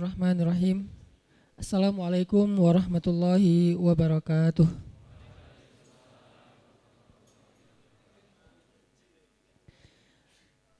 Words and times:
Bismillahirrahmanirrahim. 0.00 0.88
Assalamualaikum 1.60 2.48
warahmatullahi 2.56 3.76
wabarakatuh. 3.76 4.64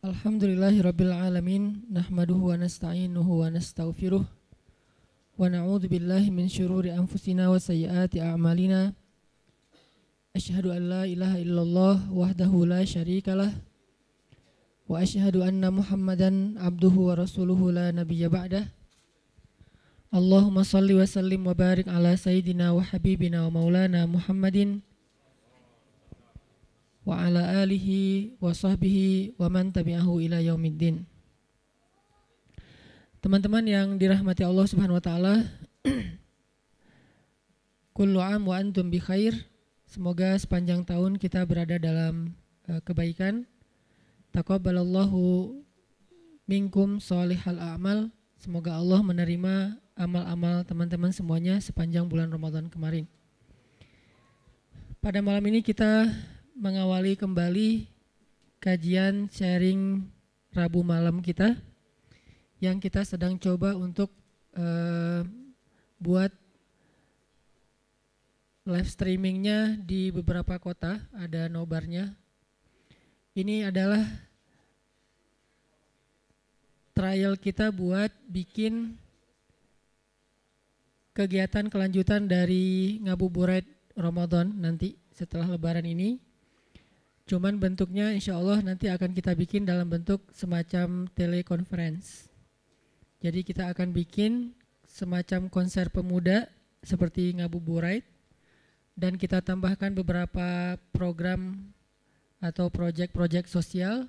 Alhamdulillahirabbil 0.00 1.12
alamin 1.12 1.84
nahmaduhu 1.92 2.48
wa 2.48 2.56
nasta'inuhu 2.56 3.44
wa 3.44 3.52
nastaghfiruh 3.52 4.24
wa 4.24 5.40
na'udzu 5.52 5.92
billahi 5.92 6.32
min 6.32 6.48
syururi 6.48 6.88
anfusina 6.88 7.52
wa 7.52 7.60
sayyiati 7.60 8.24
a'malina. 8.24 8.96
Asyhadu 10.32 10.72
an 10.72 10.88
la 10.88 11.04
ilaha 11.04 11.36
illallah 11.36 12.08
wahdahu 12.08 12.64
la 12.64 12.88
syarikalah 12.88 13.52
wa 14.88 14.96
asyhadu 14.96 15.44
anna 15.44 15.68
Muhammadan 15.68 16.56
abduhu 16.56 17.12
wa 17.12 17.20
rasuluhu 17.20 17.68
la 17.68 17.92
nabiyya 17.92 18.32
ba'dah. 18.32 18.79
Allahumma 20.10 20.66
salli 20.66 20.98
wa 20.98 21.06
sallim 21.06 21.46
wa 21.46 21.54
barik 21.54 21.86
ala 21.86 22.18
sayyidina 22.18 22.74
wa 22.74 22.82
habibina 22.82 23.46
wa 23.46 23.62
maulana 23.62 24.10
Muhammadin 24.10 24.82
wa 27.06 27.14
ala 27.14 27.62
alihi 27.62 28.34
wa 28.42 28.50
sahbihi 28.50 29.38
wa 29.38 29.46
man 29.46 29.70
tabi'ahu 29.70 30.18
ila 30.26 30.42
yaumiddin. 30.42 31.06
Teman-teman 33.22 33.62
yang 33.70 34.02
dirahmati 34.02 34.42
Allah 34.42 34.66
Subhanahu 34.66 34.98
wa 34.98 35.04
taala, 35.04 35.46
kullu 37.96 38.18
am 38.18 38.50
wa 38.50 38.58
antum 38.58 38.90
bi 38.90 38.98
khair. 38.98 39.46
Semoga 39.86 40.34
sepanjang 40.42 40.82
tahun 40.82 41.22
kita 41.22 41.46
berada 41.46 41.78
dalam 41.78 42.34
uh, 42.66 42.82
kebaikan. 42.82 43.46
Taqabbalallahu 44.34 45.54
minkum 46.50 46.98
sholihal 46.98 47.62
a'mal. 47.62 48.10
Semoga 48.42 48.74
Allah 48.74 49.06
menerima 49.06 49.78
amal-amal 50.00 50.64
teman-teman 50.64 51.12
semuanya 51.12 51.60
sepanjang 51.60 52.08
bulan 52.08 52.32
Ramadan 52.32 52.72
kemarin. 52.72 53.04
Pada 55.04 55.20
malam 55.20 55.44
ini 55.52 55.60
kita 55.60 56.08
mengawali 56.56 57.20
kembali 57.20 57.84
kajian 58.64 59.28
sharing 59.28 60.08
Rabu 60.56 60.80
malam 60.80 61.20
kita 61.20 61.52
yang 62.64 62.80
kita 62.80 63.04
sedang 63.04 63.36
coba 63.36 63.76
untuk 63.76 64.08
uh, 64.56 65.20
buat 66.00 66.32
live 68.64 68.88
streamingnya 68.88 69.76
di 69.84 70.08
beberapa 70.08 70.56
kota 70.56 70.96
ada 71.12 71.44
nobarnya. 71.52 72.16
Ini 73.36 73.68
adalah 73.68 74.04
trial 76.96 77.36
kita 77.40 77.72
buat 77.72 78.12
bikin 78.28 78.99
kegiatan 81.20 81.68
kelanjutan 81.68 82.24
dari 82.24 82.96
ngabuburit 83.04 83.68
Ramadan 83.92 84.56
nanti 84.56 84.96
setelah 85.12 85.52
lebaran 85.52 85.84
ini. 85.84 86.16
Cuman 87.28 87.60
bentuknya 87.60 88.16
insya 88.16 88.40
Allah 88.40 88.64
nanti 88.64 88.88
akan 88.88 89.12
kita 89.12 89.36
bikin 89.36 89.68
dalam 89.68 89.92
bentuk 89.92 90.24
semacam 90.32 91.04
telekonferensi. 91.12 92.32
Jadi 93.20 93.44
kita 93.44 93.68
akan 93.68 93.92
bikin 93.92 94.56
semacam 94.88 95.52
konser 95.52 95.92
pemuda 95.92 96.48
seperti 96.80 97.36
ngabuburit. 97.36 98.08
Dan 98.96 99.20
kita 99.20 99.44
tambahkan 99.44 99.92
beberapa 99.92 100.80
program 100.92 101.68
atau 102.40 102.72
proyek-proyek 102.72 103.44
sosial 103.48 104.08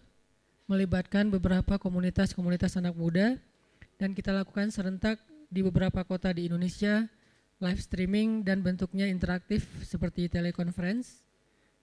melibatkan 0.68 1.28
beberapa 1.28 1.76
komunitas-komunitas 1.76 2.80
anak 2.80 2.96
muda. 2.96 3.36
Dan 4.00 4.16
kita 4.16 4.32
lakukan 4.32 4.72
serentak 4.72 5.20
di 5.52 5.60
beberapa 5.60 6.08
kota 6.08 6.32
di 6.32 6.48
Indonesia 6.48 7.04
live 7.60 7.82
streaming 7.84 8.48
dan 8.48 8.64
bentuknya 8.64 9.06
interaktif 9.06 9.68
seperti 9.84 10.32
telekonferensi 10.32 11.22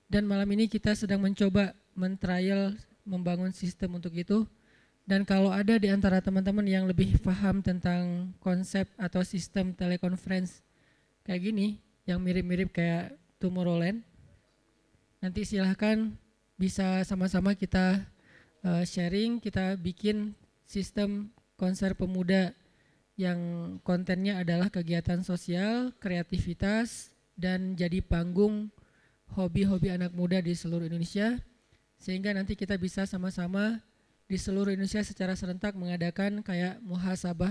dan 0.09 0.25
malam 0.25 0.49
ini 0.57 0.73
kita 0.73 0.97
sedang 0.97 1.21
mencoba 1.21 1.77
mentrial 1.93 2.73
membangun 3.05 3.53
sistem 3.53 4.01
untuk 4.01 4.17
itu. 4.17 4.49
Dan 5.09 5.25
kalau 5.25 5.53
ada 5.53 5.77
di 5.77 5.89
antara 5.89 6.21
teman-teman 6.21 6.65
yang 6.65 6.85
lebih 6.89 7.21
paham 7.25 7.61
tentang 7.61 8.33
konsep 8.41 8.89
atau 8.97 9.21
sistem 9.25 9.73
telekonferensi 9.77 10.65
kayak 11.25 11.41
gini, 11.45 11.81
yang 12.09 12.25
mirip-mirip 12.25 12.73
kayak 12.73 13.17
Tomorrowland, 13.37 14.01
nanti 15.21 15.45
silahkan 15.45 16.13
bisa 16.57 17.05
sama-sama 17.05 17.53
kita 17.53 18.05
uh, 18.65 18.85
sharing, 18.85 19.41
kita 19.41 19.77
bikin 19.77 20.33
sistem 20.65 21.33
konser 21.57 21.93
pemuda 21.93 22.53
yang 23.19 23.39
kontennya 23.83 24.39
adalah 24.39 24.71
kegiatan 24.71 25.27
sosial, 25.27 25.91
kreativitas, 25.99 27.11
dan 27.35 27.75
jadi 27.75 27.99
panggung 27.99 28.71
hobi-hobi 29.35 29.91
anak 29.91 30.15
muda 30.15 30.39
di 30.39 30.55
seluruh 30.55 30.87
Indonesia 30.87 31.37
sehingga 31.99 32.31
nanti 32.31 32.55
kita 32.55 32.79
bisa 32.79 33.05
sama-sama 33.11 33.83
di 34.31 34.39
seluruh 34.39 34.71
Indonesia 34.71 35.03
secara 35.03 35.35
serentak 35.35 35.75
mengadakan 35.75 36.47
kayak 36.47 36.79
muhasabah 36.87 37.51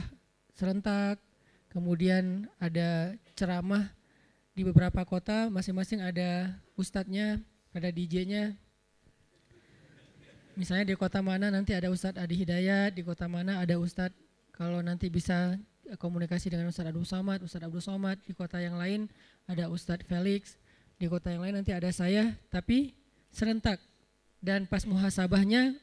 serentak, 0.55 1.19
kemudian 1.67 2.47
ada 2.57 3.13
ceramah 3.35 3.91
di 4.55 4.63
beberapa 4.63 5.03
kota, 5.03 5.51
masing-masing 5.51 6.01
ada 6.01 6.55
ustadznya, 6.79 7.43
ada 7.75 7.91
DJ-nya. 7.91 8.55
Misalnya 10.57 10.89
di 10.89 10.95
kota 10.97 11.21
mana 11.21 11.53
nanti 11.53 11.77
ada 11.77 11.93
Ustadz 11.93 12.17
Adi 12.17 12.41
Hidayat, 12.41 12.97
di 12.97 13.05
kota 13.05 13.29
mana 13.29 13.61
ada 13.61 13.77
Ustadz 13.77 14.17
kalau 14.57 14.81
nanti 14.81 15.13
bisa 15.13 15.53
komunikasi 16.01 16.49
dengan 16.49 16.73
Ustadz 16.73 16.89
Abdul 16.89 17.05
Somad, 17.05 17.45
Ustadz 17.45 17.69
Abdul 17.69 17.85
Somad, 17.85 18.17
di 18.25 18.33
kota 18.33 18.57
yang 18.57 18.75
lain 18.75 19.05
ada 19.45 19.69
Ustadz 19.69 20.09
Felix, 20.09 20.57
di 20.97 21.05
kota 21.05 21.29
yang 21.29 21.45
lain 21.45 21.61
nanti 21.61 21.77
ada 21.77 21.93
saya 21.93 22.33
tapi 22.49 22.97
serentak. 23.29 23.77
Dan 24.41 24.65
pas 24.65 24.81
muhasabahnya 24.89 25.77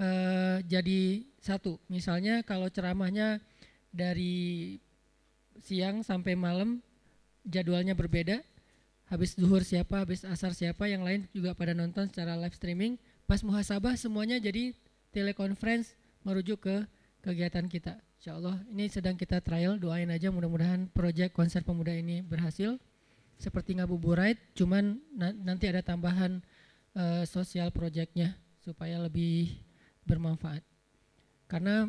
uh, 0.00 0.64
jadi 0.64 1.28
satu. 1.44 1.76
Misalnya 1.92 2.40
kalau 2.40 2.72
ceramahnya 2.72 3.40
dari 3.92 4.76
siang 5.60 6.00
sampai 6.00 6.32
malam 6.36 6.80
jadwalnya 7.44 7.92
berbeda. 7.92 8.40
Habis 9.06 9.38
zuhur 9.38 9.62
siapa 9.62 10.02
habis 10.02 10.26
asar 10.26 10.50
siapa 10.50 10.90
yang 10.90 11.06
lain 11.06 11.30
juga 11.30 11.54
pada 11.54 11.76
nonton 11.76 12.10
secara 12.10 12.34
live 12.34 12.56
streaming. 12.58 12.98
Pas 13.28 13.38
muhasabah 13.44 13.94
semuanya 13.94 14.40
jadi 14.42 14.74
telekonferensi 15.14 15.94
merujuk 16.26 16.66
ke 16.66 16.76
kegiatan 17.26 17.66
kita 17.66 17.98
Insya 18.22 18.38
Allah 18.38 18.62
ini 18.70 18.86
sedang 18.86 19.18
kita 19.18 19.42
trial 19.42 19.82
doain 19.82 20.06
aja 20.08 20.30
mudah-mudahan 20.30 20.86
proyek 20.94 21.34
konser 21.34 21.66
pemuda 21.66 21.90
ini 21.90 22.22
berhasil 22.22 22.78
seperti 23.36 23.76
ngabuburit, 23.76 24.40
cuman 24.56 24.96
na 25.12 25.32
nanti 25.32 25.68
ada 25.68 25.84
tambahan 25.84 26.40
uh, 26.96 27.22
sosial 27.28 27.68
projectnya 27.68 28.32
supaya 28.64 28.96
lebih 28.96 29.52
bermanfaat. 30.08 30.64
Karena 31.46 31.86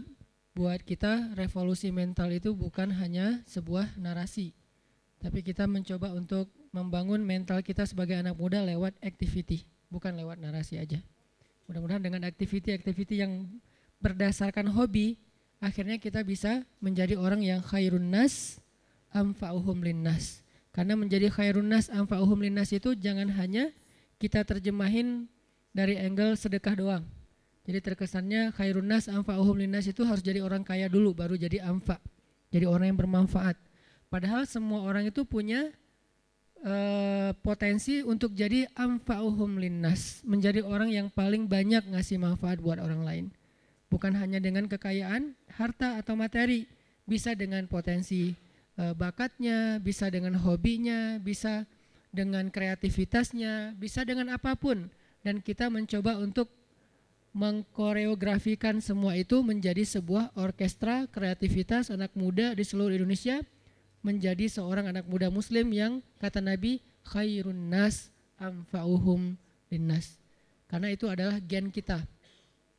buat 0.53 0.83
kita 0.83 1.33
revolusi 1.33 1.89
mental 1.89 2.29
itu 2.35 2.51
bukan 2.53 2.91
hanya 2.99 3.41
sebuah 3.47 3.95
narasi, 3.97 4.53
tapi 5.23 5.41
kita 5.41 5.65
mencoba 5.65 6.11
untuk 6.13 6.51
membangun 6.75 7.23
mental 7.23 7.63
kita 7.63 7.87
sebagai 7.87 8.19
anak 8.19 8.35
muda 8.35 8.61
lewat 8.61 8.93
activity, 9.01 9.65
bukan 9.89 10.13
lewat 10.19 10.37
narasi 10.43 10.77
aja. 10.77 10.99
Mudah-mudahan 11.65 12.03
dengan 12.03 12.27
activity-activity 12.27 13.23
yang 13.23 13.47
berdasarkan 14.03 14.69
hobi, 14.71 15.17
akhirnya 15.57 15.97
kita 15.97 16.22
bisa 16.22 16.66
menjadi 16.79 17.18
orang 17.18 17.41
yang 17.41 17.62
khairun 17.66 18.13
nas 18.13 18.62
amfa'uhum 19.13 19.81
linnas 19.81 20.45
karena 20.78 20.94
menjadi 20.94 21.34
khairun 21.34 21.66
nas 21.66 21.90
anfa'uhum 21.90 22.45
linnas 22.45 22.69
itu 22.69 22.94
jangan 22.94 23.34
hanya 23.34 23.73
kita 24.22 24.46
terjemahin 24.46 25.26
dari 25.73 25.97
angle 25.97 26.34
sedekah 26.37 26.78
doang. 26.78 27.03
Jadi 27.66 27.81
terkesannya 27.81 28.53
khairun 28.53 28.85
nas 28.85 29.09
anfa'uhum 29.09 29.58
linnas 29.58 29.90
itu 29.90 30.05
harus 30.05 30.22
jadi 30.22 30.46
orang 30.46 30.61
kaya 30.61 30.85
dulu 30.85 31.17
baru 31.17 31.34
jadi 31.34 31.66
anfa. 31.66 31.97
Jadi 32.53 32.70
orang 32.70 32.93
yang 32.93 32.99
bermanfaat. 33.02 33.58
Padahal 34.08 34.46
semua 34.46 34.87
orang 34.87 35.09
itu 35.09 35.28
punya 35.28 35.73
uh, 36.64 37.35
potensi 37.43 37.99
untuk 38.05 38.31
jadi 38.37 38.70
anfa'uhum 38.72 39.59
linnas, 39.59 40.22
menjadi 40.23 40.64
orang 40.64 40.93
yang 40.93 41.08
paling 41.11 41.49
banyak 41.49 41.90
ngasih 41.91 42.22
manfaat 42.22 42.61
buat 42.64 42.79
orang 42.79 43.02
lain. 43.03 43.26
Bukan 43.87 44.16
hanya 44.19 44.43
dengan 44.43 44.67
kekayaan, 44.67 45.31
harta 45.55 45.95
atau 45.99 46.19
materi, 46.19 46.67
bisa 47.07 47.31
dengan 47.34 47.63
potensi 47.72 48.35
uh, 48.75 48.91
bakatnya, 48.91 49.79
bisa 49.79 50.11
dengan 50.11 50.35
hobinya, 50.35 51.16
bisa 51.23 51.63
dengan 52.11 52.51
kreativitasnya, 52.51 53.75
bisa 53.79 54.03
dengan 54.03 54.35
apa 54.35 54.59
pun. 54.59 54.91
Dan 55.23 55.39
kita 55.39 55.72
mencoba 55.72 56.19
untuk 56.19 56.51
mengkoreografikan 57.37 58.81
semua 58.81 59.13
itu 59.13 59.39
menjadi 59.45 59.85
sebuah 59.85 60.33
orkestra 60.33 61.05
kreativitas 61.05 61.93
anak 61.93 62.09
muda 62.17 62.57
di 62.57 62.66
seluruh 62.66 62.97
Indonesia 62.97 63.45
menjadi 64.01 64.49
seorang 64.49 64.90
anak 64.90 65.05
muda 65.05 65.29
muslim 65.29 65.69
yang 65.69 65.99
kata 66.17 66.41
Nabi 66.41 66.81
khairun 67.05 67.69
nas 67.69 68.09
amfa'uhum 68.41 69.37
linnas. 69.69 70.17
Karena 70.66 70.91
itu 70.91 71.05
adalah 71.07 71.37
gen 71.43 71.69
kita. 71.69 72.03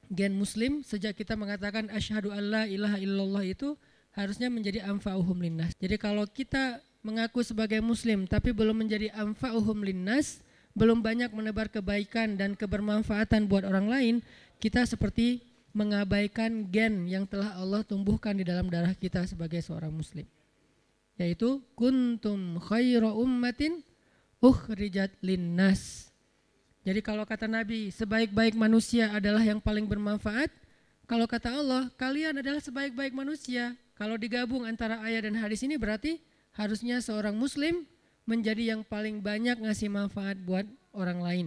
Gen 0.08 0.32
muslim 0.36 0.80
sejak 0.80 1.12
kita 1.16 1.36
mengatakan 1.36 1.92
asyhadu 1.92 2.32
alla 2.32 2.64
ilaha 2.64 2.96
illallah 2.96 3.44
itu 3.44 3.76
harusnya 4.16 4.48
menjadi 4.48 4.88
anfa'uhum 4.88 5.38
linnas. 5.38 5.76
Jadi 5.76 6.00
kalau 6.00 6.24
kita 6.24 6.80
mengaku 7.04 7.44
sebagai 7.44 7.78
muslim 7.84 8.24
tapi 8.24 8.56
belum 8.56 8.84
menjadi 8.84 9.12
anfa'uhum 9.14 9.84
linnas, 9.84 10.40
belum 10.72 11.04
banyak 11.04 11.30
menebar 11.30 11.68
kebaikan 11.68 12.34
dan 12.40 12.56
kebermanfaatan 12.56 13.46
buat 13.46 13.68
orang 13.68 13.86
lain, 13.86 14.14
kita 14.58 14.88
seperti 14.88 15.44
mengabaikan 15.76 16.66
gen 16.72 17.06
yang 17.06 17.28
telah 17.28 17.54
Allah 17.54 17.84
tumbuhkan 17.84 18.34
di 18.34 18.42
dalam 18.42 18.66
darah 18.66 18.96
kita 18.96 19.28
sebagai 19.28 19.60
seorang 19.62 19.92
muslim. 19.94 20.26
Yaitu 21.18 21.62
kuntum 21.78 22.58
khaira 22.62 23.14
ummatin 23.14 23.82
ukhrijat 24.42 25.14
linnas. 25.22 26.07
Jadi 26.88 27.04
kalau 27.04 27.28
kata 27.28 27.44
Nabi, 27.44 27.92
sebaik-baik 27.92 28.56
manusia 28.56 29.12
adalah 29.12 29.44
yang 29.44 29.60
paling 29.60 29.84
bermanfaat. 29.84 30.48
Kalau 31.04 31.28
kata 31.28 31.52
Allah, 31.52 31.92
kalian 32.00 32.40
adalah 32.40 32.64
sebaik-baik 32.64 33.12
manusia. 33.12 33.76
Kalau 33.92 34.16
digabung 34.16 34.64
antara 34.64 34.96
ayat 35.04 35.28
dan 35.28 35.36
hadis 35.36 35.60
ini 35.60 35.76
berarti 35.76 36.16
harusnya 36.56 37.04
seorang 37.04 37.36
muslim 37.36 37.84
menjadi 38.24 38.72
yang 38.72 38.80
paling 38.88 39.20
banyak 39.20 39.60
ngasih 39.60 39.92
manfaat 39.92 40.40
buat 40.40 40.64
orang 40.96 41.20
lain. 41.20 41.46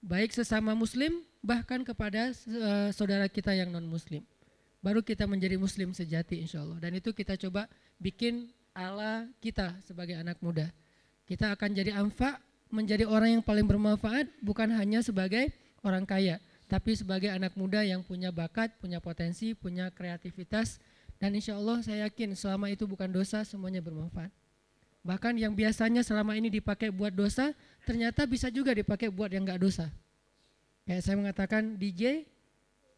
Baik 0.00 0.32
sesama 0.32 0.72
muslim 0.72 1.20
bahkan 1.44 1.84
kepada 1.84 2.32
uh, 2.32 2.88
saudara 2.88 3.28
kita 3.28 3.52
yang 3.52 3.68
non 3.68 3.84
muslim. 3.84 4.24
Baru 4.80 5.04
kita 5.04 5.28
menjadi 5.28 5.60
muslim 5.60 5.92
sejati 5.92 6.40
insya 6.40 6.64
Allah. 6.64 6.80
Dan 6.80 6.96
itu 6.96 7.12
kita 7.12 7.36
coba 7.36 7.68
bikin 8.00 8.48
ala 8.72 9.28
kita 9.44 9.76
sebagai 9.84 10.16
anak 10.16 10.40
muda. 10.40 10.72
Kita 11.28 11.52
akan 11.52 11.68
jadi 11.76 11.92
anfa, 12.00 12.40
menjadi 12.74 13.06
orang 13.06 13.38
yang 13.38 13.42
paling 13.46 13.62
bermanfaat 13.62 14.26
bukan 14.42 14.74
hanya 14.74 14.98
sebagai 14.98 15.54
orang 15.86 16.02
kaya, 16.02 16.42
tapi 16.66 16.98
sebagai 16.98 17.30
anak 17.30 17.54
muda 17.54 17.86
yang 17.86 18.02
punya 18.02 18.34
bakat, 18.34 18.74
punya 18.82 18.98
potensi, 18.98 19.54
punya 19.54 19.94
kreativitas, 19.94 20.82
dan 21.22 21.38
insya 21.38 21.54
Allah 21.54 21.78
saya 21.86 22.10
yakin 22.10 22.34
selama 22.34 22.66
itu 22.74 22.84
bukan 22.90 23.06
dosa 23.06 23.46
semuanya 23.46 23.78
bermanfaat. 23.78 24.34
Bahkan 25.04 25.36
yang 25.38 25.52
biasanya 25.54 26.00
selama 26.02 26.34
ini 26.34 26.48
dipakai 26.48 26.88
buat 26.88 27.12
dosa 27.12 27.52
ternyata 27.84 28.24
bisa 28.24 28.48
juga 28.48 28.72
dipakai 28.72 29.12
buat 29.12 29.30
yang 29.30 29.44
nggak 29.44 29.60
dosa. 29.60 29.92
Kayak 30.88 31.02
saya 31.04 31.16
mengatakan 31.20 31.76
DJ 31.76 32.02
e, 32.02 32.14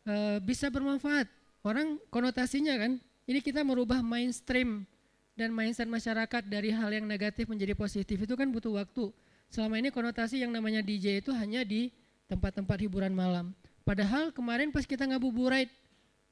eh, 0.07 0.39
bisa 0.43 0.71
bermanfaat. 0.71 1.27
Orang 1.67 1.99
konotasinya 2.15 2.79
kan, 2.79 3.03
ini 3.27 3.43
kita 3.43 3.67
merubah 3.67 3.99
mainstream 3.99 4.87
dan 5.35 5.51
mindset 5.51 5.91
masyarakat 5.91 6.47
dari 6.47 6.71
hal 6.71 6.95
yang 6.95 7.11
negatif 7.11 7.51
menjadi 7.51 7.75
positif 7.75 8.23
itu 8.23 8.35
kan 8.39 8.47
butuh 8.55 8.79
waktu. 8.79 9.11
Selama 9.51 9.79
ini 9.79 9.95
konotasi 9.95 10.43
yang 10.43 10.51
namanya 10.51 10.83
DJ 10.83 11.23
itu 11.23 11.31
hanya 11.33 11.63
di 11.63 11.95
tempat-tempat 12.27 12.77
hiburan 12.83 13.15
malam. 13.15 13.55
Padahal 13.87 14.35
kemarin 14.35 14.75
pas 14.75 14.83
kita 14.83 15.07
ngabuburit 15.07 15.71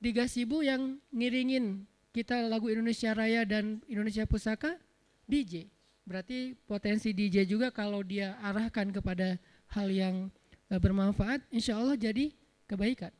di 0.02 0.10
Gasibu 0.10 0.66
yang 0.66 0.98
ngiringin 1.14 1.86
kita 2.14 2.46
lagu 2.46 2.70
Indonesia 2.70 3.14
Raya 3.14 3.46
dan 3.46 3.82
Indonesia 3.90 4.26
Pusaka 4.26 4.78
DJ. 5.26 5.70
Berarti 6.04 6.52
potensi 6.68 7.16
DJ 7.16 7.48
juga 7.48 7.72
kalau 7.72 8.04
dia 8.04 8.36
arahkan 8.44 8.92
kepada 8.92 9.40
hal 9.72 9.88
yang 9.88 10.28
e, 10.68 10.74
bermanfaat, 10.76 11.42
insya 11.48 11.80
Allah 11.80 11.96
jadi 11.96 12.30
kebaikan. 12.68 13.10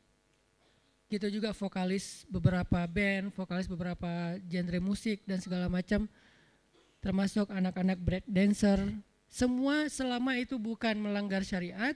Gitu 1.09 1.41
juga 1.41 1.51
vokalis 1.51 2.23
beberapa 2.29 2.85
band, 2.85 3.33
vokalis 3.33 3.65
beberapa 3.65 4.37
genre 4.45 4.79
musik 4.79 5.25
dan 5.25 5.41
segala 5.41 5.65
macam, 5.65 6.05
termasuk 7.01 7.49
anak-anak 7.49 7.97
break 7.97 8.25
dancer, 8.29 8.79
semua 9.35 9.91
selama 9.91 10.39
itu 10.39 10.55
bukan 10.55 10.95
melanggar 10.95 11.43
syariat 11.43 11.91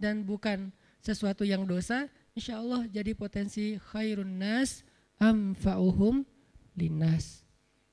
dan 0.00 0.24
bukan 0.24 0.72
sesuatu 1.04 1.44
yang 1.44 1.68
dosa, 1.68 2.08
insya 2.32 2.64
Allah 2.64 2.88
jadi 2.88 3.12
potensi 3.12 3.76
khairun 3.92 4.40
nas 4.40 4.80
amfa'uhum 5.20 6.24
linnas. 6.72 7.44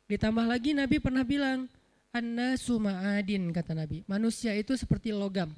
Ditambah 0.07 0.47
lagi 0.47 0.71
Nabi 0.71 1.03
pernah 1.03 1.27
bilang, 1.27 1.67
An-nasu 2.15 2.79
ma'adin 2.79 3.51
kata 3.51 3.75
Nabi. 3.75 4.07
Manusia 4.07 4.55
itu 4.55 4.79
seperti 4.79 5.11
logam. 5.11 5.51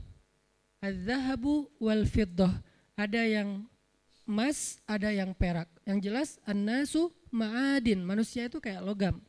Az-zahabu 0.81 1.69
wal 1.77 2.09
fiddah. 2.09 2.49
Ada 2.97 3.21
yang 3.21 3.69
emas, 4.25 4.81
ada 4.89 5.13
yang 5.13 5.37
perak. 5.37 5.69
Yang 5.85 5.97
jelas 6.09 6.29
an-nasu 6.49 7.13
ma'adin. 7.29 8.01
Manusia 8.01 8.49
itu 8.49 8.57
kayak 8.57 8.81
logam. 8.81 9.21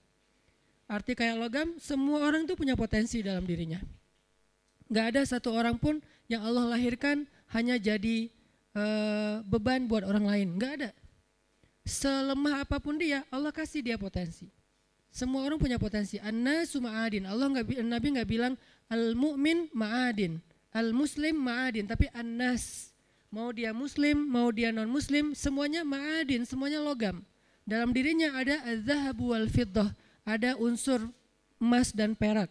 Arti 0.88 1.12
kayak 1.12 1.36
logam, 1.36 1.76
semua 1.76 2.24
orang 2.24 2.48
itu 2.48 2.56
punya 2.56 2.72
potensi 2.72 3.20
dalam 3.20 3.44
dirinya. 3.44 3.97
Gak 4.88 5.06
ada 5.14 5.22
satu 5.24 5.52
orang 5.52 5.76
pun 5.76 6.00
yang 6.28 6.44
Allah 6.44 6.76
lahirkan 6.76 7.28
hanya 7.52 7.76
jadi 7.76 8.28
uh, 8.76 9.44
beban 9.44 9.88
buat 9.88 10.04
orang 10.04 10.24
lain. 10.24 10.48
Enggak 10.56 10.72
ada. 10.80 10.90
Selemah 11.88 12.68
apa 12.68 12.76
pun 12.80 13.00
dia, 13.00 13.24
Allah 13.32 13.48
kasih 13.48 13.80
dia 13.80 13.96
potensi. 13.96 14.48
Semua 15.08 15.48
orang 15.48 15.56
punya 15.56 15.80
potensi. 15.80 16.20
Anna 16.20 16.68
ma'adin. 16.68 17.24
Allah 17.24 17.48
nggak 17.48 17.80
Nabi 17.80 18.06
nggak 18.12 18.28
bilang 18.28 18.54
al 18.92 19.16
mu'min 19.16 19.72
ma'adin, 19.72 20.36
al 20.76 20.92
muslim 20.92 21.36
ma'adin, 21.36 21.88
tapi 21.88 22.12
annas. 22.12 22.92
Mau 23.28 23.52
dia 23.52 23.76
muslim, 23.76 24.24
mau 24.24 24.48
dia 24.48 24.72
non 24.72 24.88
muslim, 24.88 25.36
semuanya 25.36 25.84
ma'adin, 25.84 26.48
semuanya 26.48 26.80
logam. 26.80 27.20
Dalam 27.68 27.92
dirinya 27.92 28.32
ada 28.32 28.64
az-zahabu 28.64 29.36
wal 29.36 29.48
ada 30.24 30.56
unsur 30.56 31.12
emas 31.60 31.92
dan 31.92 32.16
perak. 32.16 32.48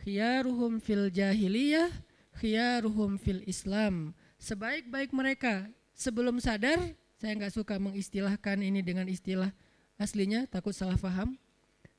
Khiyaruhum 0.00 0.80
fil 0.80 1.12
jahiliyah, 1.12 1.92
khiyaruhum 2.40 3.20
fil 3.20 3.44
Islam 3.44 4.16
sebaik-baik 4.40 5.12
mereka 5.12 5.68
sebelum 5.92 6.40
sadar, 6.40 6.80
saya 7.20 7.36
nggak 7.36 7.52
suka 7.52 7.76
mengistilahkan 7.76 8.56
ini 8.64 8.80
dengan 8.80 9.04
istilah 9.06 9.52
aslinya, 10.00 10.48
takut 10.48 10.72
salah 10.72 10.96
paham. 10.96 11.36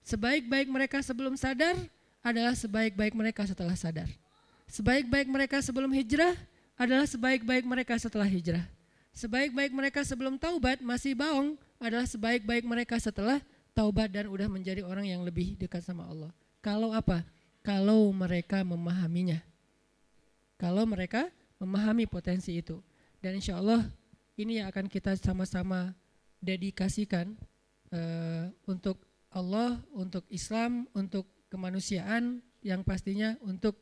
Sebaik-baik 0.02 0.66
mereka 0.66 1.06
sebelum 1.06 1.38
sadar 1.38 1.78
adalah 2.26 2.58
sebaik-baik 2.58 3.14
mereka 3.14 3.46
setelah 3.46 3.78
sadar. 3.78 4.10
Sebaik-baik 4.66 5.30
mereka 5.30 5.62
sebelum 5.62 5.94
hijrah 5.94 6.34
adalah 6.74 7.06
sebaik-baik 7.06 7.70
mereka 7.70 7.94
setelah 8.02 8.26
hijrah. 8.26 8.66
Sebaik-baik 9.14 9.70
mereka 9.70 10.02
sebelum 10.02 10.42
taubat 10.42 10.82
masih 10.82 11.14
baong 11.14 11.54
adalah 11.78 12.10
sebaik-baik 12.10 12.66
mereka 12.66 12.98
setelah 12.98 13.38
taubat 13.78 14.10
dan 14.10 14.26
udah 14.26 14.50
menjadi 14.50 14.82
orang 14.82 15.06
yang 15.06 15.22
lebih 15.22 15.54
dekat 15.62 15.86
sama 15.86 16.10
Allah. 16.10 16.34
Kalau 16.66 16.90
apa? 16.96 17.22
Kalau 17.62 18.10
mereka 18.10 18.66
memahaminya. 18.66 19.38
Kalau 20.58 20.86
mereka 20.90 21.30
memahami 21.62 22.10
potensi 22.10 22.58
itu. 22.58 22.82
Dan 23.22 23.38
insya 23.38 23.62
Allah 23.62 23.86
ini 24.38 24.58
yang 24.58 24.74
akan 24.74 24.90
kita 24.90 25.14
sama-sama 25.18 25.94
dedikasikan 26.42 27.38
uh, 27.94 28.50
untuk 28.66 28.98
Allah, 29.30 29.78
untuk 29.94 30.26
Islam, 30.34 30.90
untuk 30.98 31.30
kemanusiaan, 31.54 32.42
yang 32.66 32.82
pastinya 32.82 33.38
untuk 33.46 33.78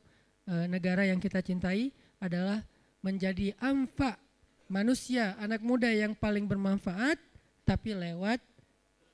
uh, 0.48 0.67
negara 0.67 1.07
yang 1.07 1.19
kita 1.19 1.39
cintai 1.39 1.91
adalah 2.19 2.63
menjadi 3.00 3.55
amfa 3.63 4.19
manusia, 4.67 5.39
anak 5.39 5.63
muda 5.63 5.88
yang 5.89 6.13
paling 6.13 6.45
bermanfaat, 6.45 7.17
tapi 7.63 7.95
lewat 7.95 8.43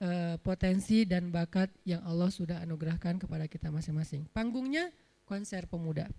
uh, 0.02 0.36
potensi 0.42 1.04
dan 1.08 1.30
bakat 1.30 1.72
yang 1.88 2.04
Allah 2.04 2.32
sudah 2.34 2.60
anugerahkan 2.64 3.22
kepada 3.22 3.46
kita 3.46 3.70
masing-masing. 3.70 4.28
Panggungnya 4.32 4.90
konser 5.24 5.66
pemuda 5.70 6.10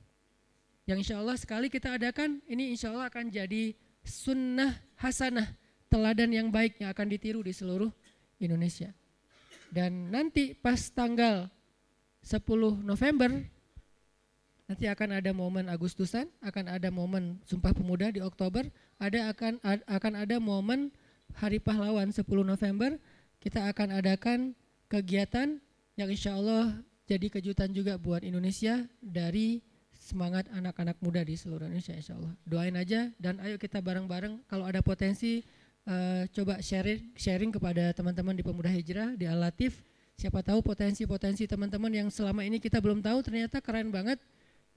yang 0.87 1.03
insya 1.03 1.19
Allah 1.19 1.35
sekali 1.35 1.67
kita 1.67 1.99
adakan 1.99 2.39
ini 2.47 2.71
insya 2.71 2.95
Allah 2.95 3.11
akan 3.11 3.27
jadi 3.27 3.75
sunnah 4.07 4.71
hasanah 4.95 5.51
teladan 5.91 6.31
yang 6.31 6.49
baik 6.55 6.79
yang 6.79 6.95
akan 6.95 7.11
ditiru 7.11 7.43
di 7.43 7.51
seluruh 7.51 7.91
Indonesia. 8.39 8.95
Dan 9.67 10.15
nanti 10.15 10.55
pas 10.55 10.79
tanggal 10.95 11.51
10 12.23 12.39
November 12.87 13.35
nanti 14.71 14.87
akan 14.87 15.19
ada 15.19 15.31
momen 15.35 15.67
Agustusan, 15.67 16.31
akan 16.39 16.71
ada 16.71 16.87
momen 16.95 17.43
Sumpah 17.43 17.75
Pemuda 17.75 18.15
di 18.15 18.23
Oktober, 18.23 18.71
ada 19.03 19.35
akan 19.35 19.59
akan 19.91 20.13
ada 20.15 20.39
momen 20.39 20.95
Hari 21.35 21.59
Pahlawan 21.59 22.15
10 22.15 22.23
November, 22.47 22.95
kita 23.41 23.69
akan 23.71 24.01
adakan 24.01 24.57
kegiatan 24.87 25.59
yang 25.97 26.09
insya 26.13 26.37
Allah 26.37 26.77
jadi 27.07 27.31
kejutan 27.31 27.71
juga 27.71 27.95
buat 27.97 28.27
Indonesia 28.27 28.83
dari 28.99 29.63
semangat 29.95 30.47
anak-anak 30.55 30.99
muda 31.03 31.23
di 31.23 31.35
seluruh 31.35 31.67
Indonesia 31.67 31.95
insya 31.95 32.15
Allah. 32.15 32.35
Doain 32.47 32.75
aja 32.75 33.11
dan 33.19 33.39
ayo 33.43 33.59
kita 33.59 33.79
bareng-bareng 33.83 34.43
kalau 34.47 34.67
ada 34.67 34.83
potensi 34.83 35.43
uh, 35.87 36.27
coba 36.31 36.59
sharing 36.63 37.15
sharing 37.15 37.51
kepada 37.55 37.91
teman-teman 37.95 38.35
di 38.35 38.43
Pemuda 38.47 38.71
Hijrah 38.71 39.15
di 39.15 39.27
Alatif. 39.27 39.83
Siapa 40.17 40.41
tahu 40.41 40.65
potensi-potensi 40.65 41.45
teman-teman 41.45 41.93
yang 41.93 42.09
selama 42.09 42.41
ini 42.41 42.57
kita 42.57 42.81
belum 42.81 43.05
tahu 43.05 43.21
ternyata 43.21 43.61
keren 43.61 43.93
banget. 43.93 44.17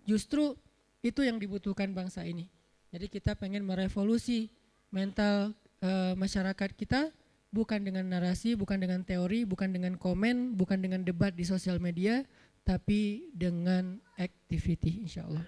Justru 0.03 0.57
itu 0.99 1.23
yang 1.23 1.39
dibutuhkan 1.39 1.95
bangsa 1.95 2.27
ini. 2.27 2.51
Jadi 2.91 3.07
kita 3.07 3.37
pengen 3.37 3.63
merevolusi 3.63 4.51
mental 4.89 5.53
uh, 5.79 6.13
masyarakat 6.17 6.69
kita 6.75 7.13
bukan 7.49 7.81
dengan 7.81 8.05
narasi, 8.09 8.53
bukan 8.53 8.77
dengan 8.77 9.01
teori, 9.01 9.45
bukan 9.45 9.73
dengan 9.73 9.97
komen, 9.97 10.53
bukan 10.53 10.79
dengan 10.81 11.01
debat 11.01 11.33
di 11.33 11.45
sosial 11.45 11.81
media, 11.81 12.21
tapi 12.61 13.29
dengan 13.33 13.97
activity 14.17 15.05
insya 15.05 15.25
Allah. 15.25 15.45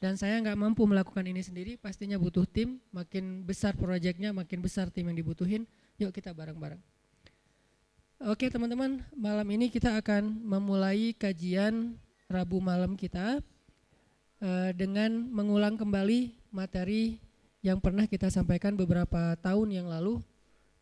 Dan 0.00 0.20
saya 0.20 0.36
nggak 0.40 0.58
mampu 0.58 0.84
melakukan 0.84 1.24
ini 1.24 1.40
sendiri, 1.40 1.80
pastinya 1.80 2.20
butuh 2.20 2.44
tim, 2.44 2.80
makin 2.92 3.44
besar 3.44 3.72
proyeknya, 3.72 4.36
makin 4.36 4.60
besar 4.60 4.92
tim 4.92 5.08
yang 5.08 5.16
dibutuhin, 5.16 5.64
yuk 5.96 6.12
kita 6.12 6.32
bareng-bareng. 6.36 6.80
Oke 8.24 8.48
teman-teman, 8.48 9.04
malam 9.12 9.48
ini 9.52 9.68
kita 9.68 10.00
akan 10.00 10.44
memulai 10.44 11.12
kajian 11.16 12.00
Rabu 12.24 12.56
malam 12.56 12.96
kita 12.96 13.44
uh, 14.40 14.70
dengan 14.72 15.28
mengulang 15.28 15.76
kembali 15.76 16.32
materi 16.48 17.20
yang 17.60 17.80
pernah 17.84 18.08
kita 18.08 18.32
sampaikan 18.32 18.76
beberapa 18.76 19.36
tahun 19.40 19.76
yang 19.76 19.88
lalu 19.92 20.24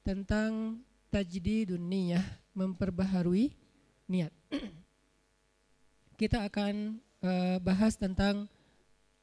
tentang 0.02 0.82
tajdidun 1.10 1.80
niyah, 1.80 2.24
memperbaharui 2.54 3.54
niat. 4.10 4.34
kita 6.22 6.46
akan 6.46 7.02
uh, 7.24 7.58
bahas 7.58 7.98
tentang 7.98 8.46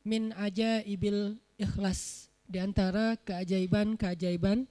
min 0.03 0.35
aja 0.35 0.83
ibil 0.83 1.39
ikhlas 1.55 2.27
di 2.43 2.59
antara 2.59 3.15
keajaiban-keajaiban 3.23 4.67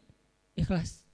ikhlas. 0.58 1.06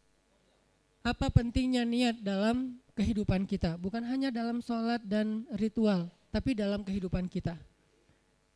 Apa 1.04 1.28
pentingnya 1.28 1.84
niat 1.84 2.18
dalam 2.18 2.80
kehidupan 2.96 3.44
kita? 3.44 3.76
Bukan 3.76 4.02
hanya 4.08 4.32
dalam 4.32 4.64
sholat 4.64 5.04
dan 5.04 5.44
ritual, 5.54 6.08
tapi 6.32 6.56
dalam 6.56 6.80
kehidupan 6.80 7.28
kita. 7.28 7.54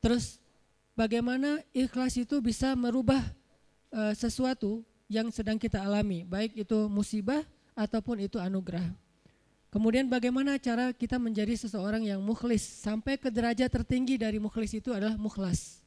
Terus 0.00 0.40
bagaimana 0.96 1.60
ikhlas 1.76 2.16
itu 2.16 2.40
bisa 2.40 2.72
merubah 2.72 3.20
uh, 3.92 4.16
sesuatu 4.16 4.80
yang 5.08 5.32
sedang 5.32 5.56
kita 5.56 5.80
alami, 5.80 6.22
baik 6.22 6.54
itu 6.54 6.86
musibah 6.86 7.40
ataupun 7.72 8.28
itu 8.28 8.36
anugerah. 8.36 8.84
Kemudian 9.68 10.08
bagaimana 10.08 10.56
cara 10.56 10.92
kita 10.96 11.20
menjadi 11.20 11.52
seseorang 11.56 12.04
yang 12.04 12.20
mukhlis 12.24 12.64
sampai 12.64 13.20
ke 13.20 13.28
derajat 13.28 13.68
tertinggi 13.68 14.16
dari 14.16 14.40
mukhlis 14.40 14.72
itu 14.76 14.92
adalah 14.96 15.16
mukhlas. 15.20 15.80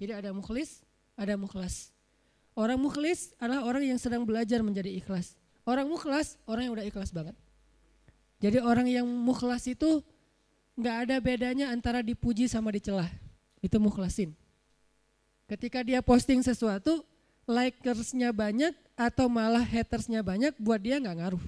Jadi 0.00 0.16
ada 0.16 0.30
mukhlis, 0.32 0.80
ada 1.12 1.36
mukhlas. 1.36 1.92
Orang 2.56 2.80
mukhlis 2.80 3.36
adalah 3.36 3.68
orang 3.68 3.84
yang 3.84 4.00
sedang 4.00 4.24
belajar 4.24 4.64
menjadi 4.64 4.88
ikhlas. 4.96 5.36
Orang 5.68 5.92
mukhlas 5.92 6.40
orang 6.48 6.68
yang 6.68 6.74
udah 6.76 6.86
ikhlas 6.88 7.12
banget. 7.12 7.36
Jadi 8.40 8.62
orang 8.64 8.88
yang 8.88 9.04
mukhlas 9.04 9.68
itu 9.68 10.00
nggak 10.78 10.96
ada 11.04 11.16
bedanya 11.20 11.68
antara 11.68 12.00
dipuji 12.00 12.48
sama 12.48 12.72
dicela. 12.72 13.04
Itu 13.60 13.76
mukhlasin. 13.76 14.32
Ketika 15.50 15.84
dia 15.84 16.00
posting 16.00 16.40
sesuatu, 16.40 17.04
likersnya 17.48 18.30
banyak 18.36 18.76
atau 18.94 19.26
malah 19.32 19.64
hatersnya 19.64 20.20
banyak, 20.20 20.52
buat 20.60 20.78
dia 20.78 21.00
nggak 21.00 21.16
ngaruh 21.16 21.44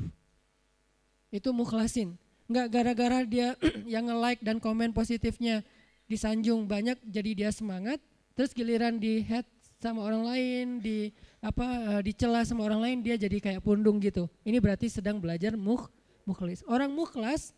itu 1.30 1.50
mukhlasin. 1.54 2.18
Enggak 2.50 2.66
gara-gara 2.74 3.22
dia 3.22 3.54
yang 3.94 4.10
nge-like 4.10 4.42
dan 4.42 4.58
komen 4.58 4.90
positifnya 4.90 5.62
disanjung 6.10 6.66
banyak 6.66 6.98
jadi 7.06 7.30
dia 7.46 7.50
semangat, 7.54 8.02
terus 8.34 8.50
giliran 8.50 8.98
di 8.98 9.22
head 9.22 9.46
sama 9.78 10.02
orang 10.02 10.26
lain, 10.26 10.66
di 10.82 11.14
apa 11.40 11.64
uh, 11.96 12.00
dicela 12.02 12.42
sama 12.44 12.66
orang 12.66 12.82
lain 12.82 12.98
dia 13.00 13.14
jadi 13.14 13.38
kayak 13.38 13.62
pundung 13.62 14.02
gitu. 14.02 14.26
Ini 14.42 14.58
berarti 14.58 14.90
sedang 14.90 15.22
belajar 15.22 15.54
mukh 15.54 15.86
mukhlis. 16.26 16.66
Orang 16.66 16.92
mukhlas 16.92 17.54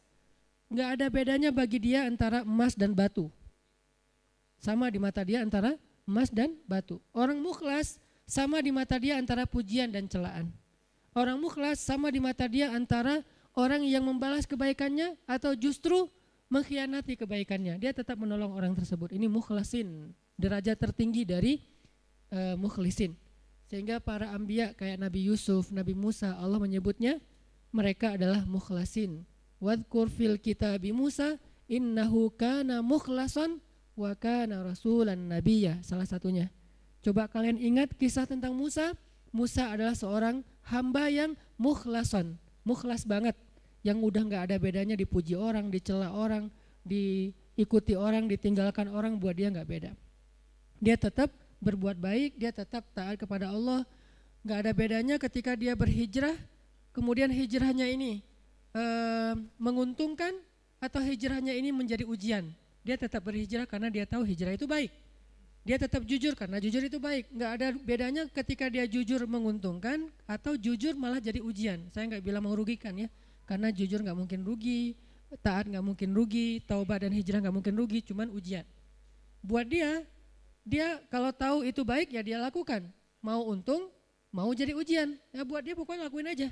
nggak 0.69 0.89
ada 1.01 1.07
bedanya 1.09 1.51
bagi 1.51 1.81
dia 1.81 2.05
antara 2.05 2.45
emas 2.45 2.77
dan 2.77 2.93
batu. 2.93 3.33
Sama 4.61 4.93
di 4.93 5.01
mata 5.01 5.25
dia 5.25 5.41
antara 5.41 5.75
emas 6.05 6.29
dan 6.29 6.55
batu. 6.69 7.01
Orang 7.17 7.41
mukhlas 7.41 7.99
sama 8.26 8.62
di 8.62 8.71
mata 8.73 8.97
dia 8.97 9.19
antara 9.19 9.45
pujian 9.45 9.91
dan 9.93 10.09
celaan. 10.09 10.50
Orang 11.12 11.45
mukhlas 11.45 11.83
sama 11.83 12.09
di 12.09 12.19
mata 12.23 12.49
dia 12.49 12.73
antara 12.73 13.21
orang 13.52 13.85
yang 13.85 14.09
membalas 14.09 14.49
kebaikannya 14.49 15.21
atau 15.29 15.52
justru 15.52 16.09
mengkhianati 16.49 17.17
kebaikannya. 17.21 17.76
Dia 17.81 17.93
tetap 17.93 18.17
menolong 18.21 18.52
orang 18.52 18.73
tersebut. 18.76 19.12
Ini 19.12 19.29
mukhlasin, 19.29 20.12
derajat 20.37 20.76
tertinggi 20.81 21.25
dari 21.25 21.61
uh, 22.33 22.57
mukhlisin. 22.57 23.17
Sehingga 23.69 24.05
para 24.05 24.33
ambia 24.37 24.76
kayak 24.76 25.00
Nabi 25.00 25.33
Yusuf, 25.33 25.73
Nabi 25.73 25.97
Musa, 25.97 26.37
Allah 26.37 26.61
menyebutnya 26.61 27.21
mereka 27.73 28.21
adalah 28.21 28.45
mukhlasin. 28.45 29.25
Wadkur 29.64 30.12
fil 30.12 30.37
kitabi 30.37 30.93
Musa 30.93 31.41
innahu 31.73 32.29
kana 32.37 32.85
mukhlasan 32.85 33.64
wa 33.97 34.12
kana 34.12 34.61
rasulan 34.61 35.17
nabiyya. 35.17 35.81
Salah 35.81 36.05
satunya. 36.05 36.52
Coba 37.02 37.26
kalian 37.26 37.59
ingat 37.59 37.92
kisah 37.99 38.25
tentang 38.25 38.54
Musa. 38.54 38.94
Musa 39.35 39.75
adalah 39.75 39.99
seorang 39.99 40.47
hamba 40.71 41.11
yang 41.11 41.35
mukhlasan 41.59 42.38
mukhlas 42.62 43.02
banget 43.06 43.35
yang 43.82 43.99
udah 43.99 44.23
nggak 44.23 44.42
ada 44.50 44.56
bedanya 44.62 44.94
dipuji 44.94 45.35
orang, 45.35 45.66
dicela 45.66 46.14
orang, 46.14 46.47
diikuti 46.87 47.99
orang, 47.99 48.30
ditinggalkan 48.30 48.87
orang 48.94 49.18
buat 49.18 49.35
dia 49.35 49.50
nggak 49.50 49.66
beda. 49.66 49.92
Dia 50.78 50.94
tetap 50.94 51.35
berbuat 51.59 51.99
baik, 51.99 52.38
dia 52.38 52.54
tetap 52.54 52.87
taat 52.94 53.18
kepada 53.18 53.50
Allah. 53.50 53.82
Nggak 54.47 54.59
ada 54.59 54.73
bedanya 54.75 55.16
ketika 55.18 55.59
dia 55.59 55.75
berhijrah, 55.75 56.35
kemudian 56.94 57.30
hijrahnya 57.30 57.87
ini 57.90 58.23
e, 58.75 58.85
menguntungkan 59.59 60.35
atau 60.78 61.02
hijrahnya 61.02 61.54
ini 61.54 61.75
menjadi 61.75 62.06
ujian. 62.06 62.50
Dia 62.82 62.99
tetap 62.99 63.23
berhijrah 63.23 63.66
karena 63.66 63.90
dia 63.90 64.06
tahu 64.06 64.26
hijrah 64.26 64.54
itu 64.54 64.66
baik. 64.66 64.90
Dia 65.62 65.78
tetap 65.78 66.02
jujur 66.02 66.35
karena 66.35 66.59
jujur 66.59 66.83
itu 66.83 66.99
baik. 66.99 67.31
Nggak 67.31 67.50
ada 67.54 67.66
bedanya 67.78 68.23
ketika 68.26 68.66
dia 68.66 68.83
jujur 68.83 69.23
menguntungkan 69.31 70.11
atau 70.26 70.59
jujur 70.59 70.99
malah 70.99 71.23
jadi 71.23 71.38
ujian. 71.38 71.87
Saya 71.95 72.11
nggak 72.11 72.23
bilang 72.26 72.42
merugikan 72.42 72.90
ya, 72.99 73.07
karena 73.47 73.71
jujur 73.71 74.02
nggak 74.02 74.19
mungkin 74.19 74.42
rugi, 74.42 74.99
taat 75.38 75.71
nggak 75.71 75.85
mungkin 75.87 76.11
rugi, 76.11 76.59
taubat 76.66 77.07
dan 77.07 77.14
hijrah 77.14 77.38
nggak 77.47 77.54
mungkin 77.54 77.75
rugi, 77.78 78.02
cuman 78.02 78.35
ujian. 78.35 78.66
Buat 79.38 79.71
dia, 79.71 80.02
dia 80.66 80.99
kalau 81.07 81.31
tahu 81.31 81.62
itu 81.62 81.87
baik 81.87 82.11
ya 82.11 82.26
dia 82.26 82.42
lakukan. 82.42 82.90
Mau 83.23 83.47
untung, 83.47 83.87
mau 84.35 84.50
jadi 84.50 84.75
ujian. 84.75 85.14
Ya 85.31 85.47
buat 85.47 85.62
dia 85.62 85.78
pokoknya 85.78 86.11
lakuin 86.11 86.26
aja. 86.26 86.50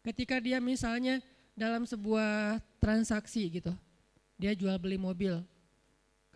Ketika 0.00 0.40
dia 0.40 0.64
misalnya 0.64 1.20
dalam 1.52 1.84
sebuah 1.84 2.64
transaksi 2.80 3.52
gitu, 3.52 3.72
dia 4.40 4.56
jual 4.56 4.80
beli 4.80 4.96
mobil, 4.96 5.44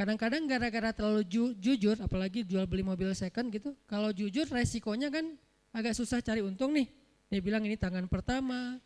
Kadang-kadang 0.01 0.49
gara-gara 0.49 0.97
terlalu 0.97 1.29
ju 1.29 1.53
jujur, 1.61 1.93
apalagi 2.01 2.41
jual 2.41 2.65
beli 2.65 2.81
mobil 2.81 3.13
second 3.13 3.53
gitu, 3.53 3.77
kalau 3.85 4.09
jujur 4.17 4.49
resikonya 4.49 5.13
kan 5.13 5.37
agak 5.77 5.93
susah 5.93 6.25
cari 6.25 6.41
untung 6.41 6.73
nih. 6.73 6.89
Dia 7.29 7.45
bilang 7.45 7.61
ini 7.69 7.77
tangan 7.77 8.09
pertama, 8.09 8.81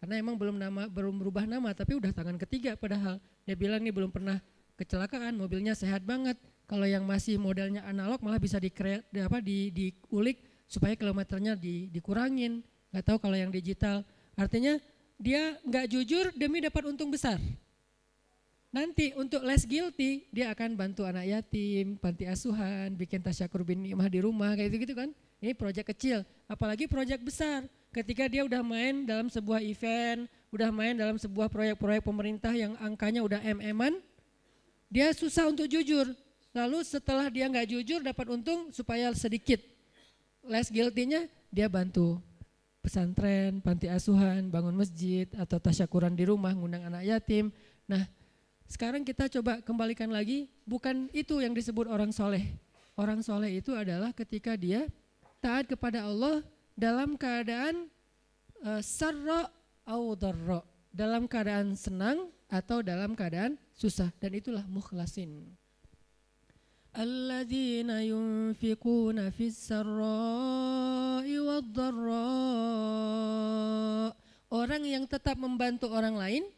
karena 0.00 0.16
emang 0.16 0.40
belum 0.40 0.56
nama 0.56 0.88
belum 0.88 1.20
berubah 1.20 1.44
nama, 1.44 1.76
tapi 1.76 2.00
udah 2.00 2.08
tangan 2.08 2.40
ketiga 2.40 2.72
padahal. 2.72 3.20
Dia 3.44 3.52
bilang 3.52 3.84
ini 3.84 3.92
belum 3.92 4.08
pernah 4.08 4.40
kecelakaan, 4.80 5.36
mobilnya 5.36 5.76
sehat 5.76 6.08
banget. 6.08 6.40
Kalau 6.64 6.88
yang 6.88 7.04
masih 7.04 7.36
modelnya 7.36 7.84
analog 7.84 8.24
malah 8.24 8.40
bisa 8.40 8.56
di, 8.56 8.72
apa 8.72 9.44
di 9.44 9.68
diulik 9.68 10.40
supaya 10.64 10.96
kilometernya 10.96 11.52
di, 11.52 11.92
dikurangin. 11.92 12.64
Gak 12.96 13.04
tahu 13.04 13.28
kalau 13.28 13.36
yang 13.36 13.52
digital. 13.52 14.08
Artinya 14.32 14.80
dia 15.20 15.60
nggak 15.68 15.84
jujur 15.92 16.32
demi 16.32 16.64
dapat 16.64 16.88
untung 16.88 17.12
besar. 17.12 17.36
Nanti 18.76 19.16
untuk 19.16 19.40
less 19.40 19.64
guilty 19.64 20.28
dia 20.28 20.52
akan 20.52 20.76
bantu 20.76 21.08
anak 21.08 21.24
yatim, 21.24 21.96
panti 21.96 22.28
asuhan, 22.28 22.92
bikin 22.92 23.24
tasyakur 23.24 23.64
bin 23.64 23.80
nikmah 23.80 24.04
di 24.04 24.20
rumah 24.20 24.52
kayak 24.52 24.68
gitu, 24.68 24.84
gitu 24.84 24.94
kan. 25.00 25.08
Ini 25.40 25.56
proyek 25.56 25.96
kecil, 25.96 26.28
apalagi 26.44 26.84
proyek 26.84 27.24
besar. 27.24 27.64
Ketika 27.88 28.28
dia 28.28 28.44
udah 28.44 28.60
main 28.60 29.08
dalam 29.08 29.32
sebuah 29.32 29.64
event, 29.64 30.28
udah 30.52 30.68
main 30.68 30.92
dalam 30.92 31.16
sebuah 31.16 31.48
proyek-proyek 31.48 32.04
pemerintah 32.04 32.52
yang 32.52 32.76
angkanya 32.76 33.24
udah 33.24 33.40
mm 33.40 33.96
dia 34.92 35.08
susah 35.16 35.48
untuk 35.48 35.72
jujur. 35.72 36.12
Lalu 36.52 36.84
setelah 36.84 37.32
dia 37.32 37.48
nggak 37.48 37.72
jujur 37.72 38.04
dapat 38.04 38.28
untung 38.28 38.68
supaya 38.76 39.08
sedikit 39.16 39.56
less 40.44 40.68
guilty-nya 40.68 41.32
dia 41.48 41.72
bantu 41.72 42.20
pesantren, 42.84 43.64
panti 43.64 43.88
asuhan, 43.88 44.52
bangun 44.52 44.76
masjid 44.76 45.24
atau 45.40 45.56
tasyakuran 45.56 46.12
di 46.12 46.28
rumah, 46.28 46.52
ngundang 46.52 46.84
anak 46.86 47.08
yatim. 47.08 47.48
Nah, 47.88 48.04
sekarang 48.66 49.06
kita 49.06 49.30
coba 49.38 49.62
kembalikan 49.62 50.10
lagi, 50.10 50.50
bukan 50.66 51.06
itu 51.14 51.38
yang 51.38 51.54
disebut 51.54 51.86
orang 51.86 52.10
soleh. 52.10 52.42
Orang 52.98 53.22
soleh 53.22 53.62
itu 53.62 53.70
adalah 53.76 54.10
ketika 54.10 54.58
dia 54.58 54.90
taat 55.38 55.70
kepada 55.70 56.02
Allah 56.02 56.42
dalam 56.74 57.14
keadaan 57.14 57.86
uh, 58.66 58.82
sarra 58.82 59.46
au 59.86 60.18
darra, 60.18 60.66
dalam 60.90 61.30
keadaan 61.30 61.78
senang 61.78 62.26
atau 62.50 62.82
dalam 62.82 63.14
keadaan 63.14 63.54
susah 63.76 64.10
dan 64.18 64.34
itulah 64.34 64.66
mukhlasin. 64.66 65.54
Alladzina 66.96 68.00
yunfikuna 68.00 69.28
fis 69.28 69.68
sarra'i 69.68 71.36
wad 71.38 71.76
Orang 74.48 74.82
yang 74.88 75.04
tetap 75.04 75.36
membantu 75.36 75.92
orang 75.92 76.16
lain 76.16 76.48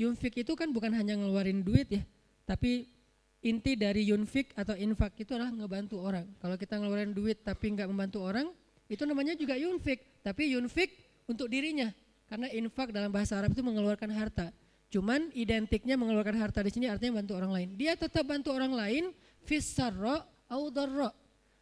Yunfik 0.00 0.40
itu 0.40 0.56
kan 0.56 0.72
bukan 0.72 0.96
hanya 0.96 1.12
ngeluarin 1.20 1.60
duit 1.60 1.92
ya, 1.92 2.00
tapi 2.48 2.88
inti 3.44 3.76
dari 3.76 4.08
yunfik 4.08 4.52
atau 4.56 4.76
infak 4.76 5.16
itu 5.20 5.36
adalah 5.36 5.52
ngebantu 5.52 6.00
orang. 6.00 6.24
Kalau 6.40 6.56
kita 6.56 6.80
ngeluarin 6.80 7.12
duit 7.12 7.44
tapi 7.44 7.76
nggak 7.76 7.88
membantu 7.88 8.24
orang, 8.24 8.48
itu 8.88 9.04
namanya 9.04 9.36
juga 9.36 9.60
yunfik. 9.60 10.24
Tapi 10.24 10.56
yunfik 10.56 10.90
untuk 11.28 11.52
dirinya, 11.52 11.92
karena 12.28 12.48
infak 12.52 12.96
dalam 12.96 13.12
bahasa 13.12 13.36
Arab 13.36 13.52
itu 13.52 13.60
mengeluarkan 13.60 14.08
harta. 14.12 14.48
Cuman 14.90 15.30
identiknya 15.36 15.94
mengeluarkan 15.94 16.36
harta 16.40 16.66
di 16.66 16.72
sini 16.74 16.90
artinya 16.90 17.22
bantu 17.22 17.38
orang 17.38 17.52
lain. 17.54 17.68
Dia 17.78 17.94
tetap 17.94 18.26
bantu 18.26 18.50
orang 18.50 18.74
lain, 18.74 19.04
fisarro 19.46 20.18
audarro. 20.50 21.14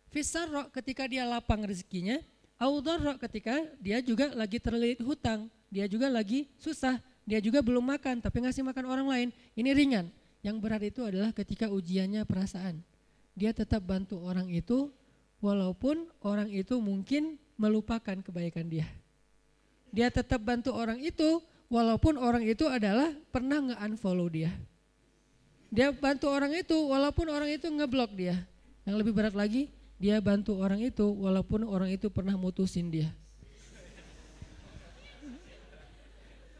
Fisarro 0.08 0.72
ketika 0.72 1.04
dia 1.04 1.28
lapang 1.28 1.60
rezekinya, 1.60 2.16
audarro 2.56 3.20
ketika 3.20 3.60
dia 3.76 4.00
juga 4.00 4.32
lagi 4.32 4.56
terlilit 4.56 5.02
hutang. 5.04 5.50
dia 5.68 5.84
juga 5.84 6.08
lagi 6.08 6.48
susah, 6.56 6.96
dia 7.28 7.44
juga 7.44 7.60
belum 7.60 7.84
makan 7.84 8.24
tapi 8.24 8.40
ngasih 8.40 8.64
makan 8.64 8.84
orang 8.88 9.06
lain. 9.12 9.28
Ini 9.52 9.76
ringan. 9.76 10.08
Yang 10.40 10.56
berat 10.64 10.82
itu 10.88 11.04
adalah 11.04 11.36
ketika 11.36 11.68
ujiannya 11.68 12.24
perasaan. 12.24 12.80
Dia 13.36 13.52
tetap 13.52 13.84
bantu 13.84 14.16
orang 14.24 14.48
itu 14.48 14.88
walaupun 15.44 16.08
orang 16.24 16.48
itu 16.48 16.80
mungkin 16.80 17.36
melupakan 17.60 18.16
kebaikan 18.24 18.72
dia. 18.72 18.88
Dia 19.92 20.08
tetap 20.08 20.40
bantu 20.40 20.72
orang 20.72 21.04
itu 21.04 21.44
walaupun 21.68 22.16
orang 22.16 22.48
itu 22.48 22.64
adalah 22.64 23.12
pernah 23.28 23.60
nge-unfollow 23.60 24.32
dia. 24.32 24.48
Dia 25.68 25.92
bantu 25.92 26.32
orang 26.32 26.56
itu 26.56 26.76
walaupun 26.88 27.28
orang 27.28 27.52
itu 27.52 27.68
ngeblok 27.68 28.16
dia. 28.16 28.40
Yang 28.88 29.04
lebih 29.04 29.12
berat 29.12 29.36
lagi, 29.36 29.68
dia 30.00 30.16
bantu 30.24 30.56
orang 30.56 30.80
itu 30.80 31.04
walaupun 31.04 31.68
orang 31.68 31.92
itu 31.92 32.08
pernah 32.08 32.40
mutusin 32.40 32.88
dia. 32.88 33.12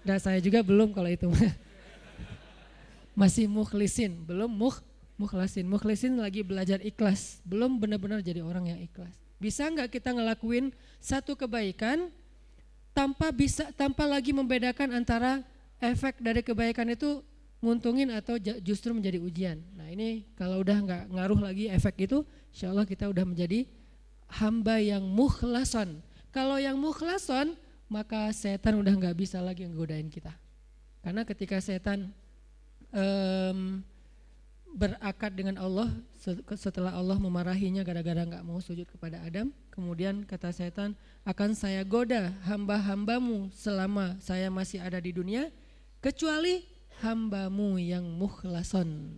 Dan 0.09 0.17
saya 0.17 0.41
juga 0.41 0.65
belum 0.65 0.97
kalau 0.97 1.13
itu. 1.13 1.29
Masih 3.21 3.45
mukhlisin, 3.45 4.25
belum 4.25 4.49
mukh 4.49 4.81
mukhlasin. 5.21 5.69
Mukhlasin 5.69 6.17
lagi 6.17 6.41
belajar 6.41 6.81
ikhlas, 6.81 7.45
belum 7.45 7.77
benar-benar 7.77 8.25
jadi 8.25 8.41
orang 8.41 8.73
yang 8.73 8.81
ikhlas. 8.81 9.13
Bisa 9.37 9.69
nggak 9.69 9.93
kita 9.93 10.17
ngelakuin 10.17 10.73
satu 10.97 11.37
kebaikan 11.37 12.09
tanpa 12.97 13.29
bisa 13.29 13.69
tanpa 13.77 14.09
lagi 14.09 14.33
membedakan 14.33 14.97
antara 14.97 15.45
efek 15.77 16.25
dari 16.25 16.41
kebaikan 16.41 16.89
itu 16.89 17.21
nguntungin 17.61 18.09
atau 18.09 18.41
justru 18.65 18.97
menjadi 18.97 19.21
ujian. 19.21 19.61
Nah 19.77 19.93
ini 19.93 20.25
kalau 20.41 20.65
udah 20.65 20.79
nggak 20.89 21.05
ngaruh 21.13 21.53
lagi 21.53 21.69
efek 21.69 22.09
itu, 22.09 22.25
insya 22.49 22.73
Allah 22.73 22.89
kita 22.89 23.13
udah 23.13 23.29
menjadi 23.29 23.69
hamba 24.41 24.81
yang 24.81 25.05
mukhlason. 25.05 26.01
Kalau 26.33 26.57
yang 26.57 26.81
mukhlason, 26.81 27.59
maka 27.89 28.29
setan 28.37 28.79
udah 28.79 28.93
nggak 28.93 29.17
bisa 29.17 29.41
lagi 29.41 29.65
nggodain 29.65 30.13
kita. 30.13 30.33
Karena 31.01 31.25
ketika 31.25 31.57
setan 31.59 32.13
um, 32.93 33.81
berakad 34.77 35.33
dengan 35.33 35.57
Allah 35.57 35.89
setelah 36.53 36.93
Allah 36.93 37.17
memarahinya 37.17 37.81
gara-gara 37.81 38.21
nggak 38.21 38.45
mau 38.45 38.61
sujud 38.61 38.85
kepada 38.85 39.25
Adam, 39.25 39.49
kemudian 39.73 40.29
kata 40.29 40.53
setan 40.53 40.93
akan 41.25 41.57
saya 41.57 41.81
goda 41.83 42.37
hamba-hambamu 42.45 43.49
selama 43.57 44.21
saya 44.21 44.53
masih 44.53 44.85
ada 44.85 45.01
di 45.01 45.17
dunia, 45.17 45.49
kecuali 46.05 46.69
hambamu 47.01 47.81
yang 47.81 48.05
mukhlason. 48.05 49.17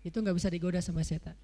Itu 0.00 0.24
nggak 0.24 0.36
bisa 0.38 0.48
digoda 0.48 0.80
sama 0.80 1.04
setan. 1.04 1.36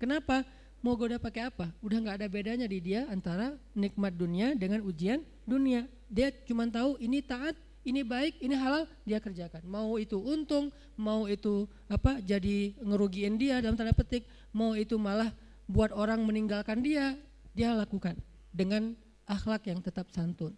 Kenapa? 0.00 0.42
Mau 0.80 0.96
goda 0.96 1.20
pakai 1.20 1.52
apa? 1.52 1.68
Udah 1.84 2.00
nggak 2.00 2.16
ada 2.24 2.28
bedanya 2.32 2.64
di 2.64 2.80
dia 2.80 3.04
antara 3.12 3.52
nikmat 3.76 4.16
dunia 4.16 4.56
dengan 4.56 4.80
ujian 4.80 5.20
dunia. 5.44 5.84
Dia 6.08 6.32
cuma 6.48 6.64
tahu 6.64 6.96
ini 6.96 7.20
taat, 7.20 7.52
ini 7.84 8.00
baik, 8.00 8.40
ini 8.40 8.56
halal, 8.56 8.88
dia 9.04 9.20
kerjakan. 9.20 9.60
Mau 9.68 10.00
itu 10.00 10.16
untung, 10.16 10.72
mau 10.96 11.28
itu 11.28 11.68
apa? 11.84 12.24
Jadi 12.24 12.80
ngerugiin 12.80 13.36
dia 13.36 13.60
dalam 13.60 13.76
tanda 13.76 13.92
petik, 13.92 14.24
mau 14.56 14.72
itu 14.72 14.96
malah 14.96 15.28
buat 15.68 15.92
orang 15.92 16.24
meninggalkan 16.24 16.80
dia, 16.80 17.12
dia 17.52 17.76
lakukan 17.76 18.16
dengan 18.48 18.96
akhlak 19.28 19.68
yang 19.68 19.84
tetap 19.84 20.08
santun. 20.08 20.56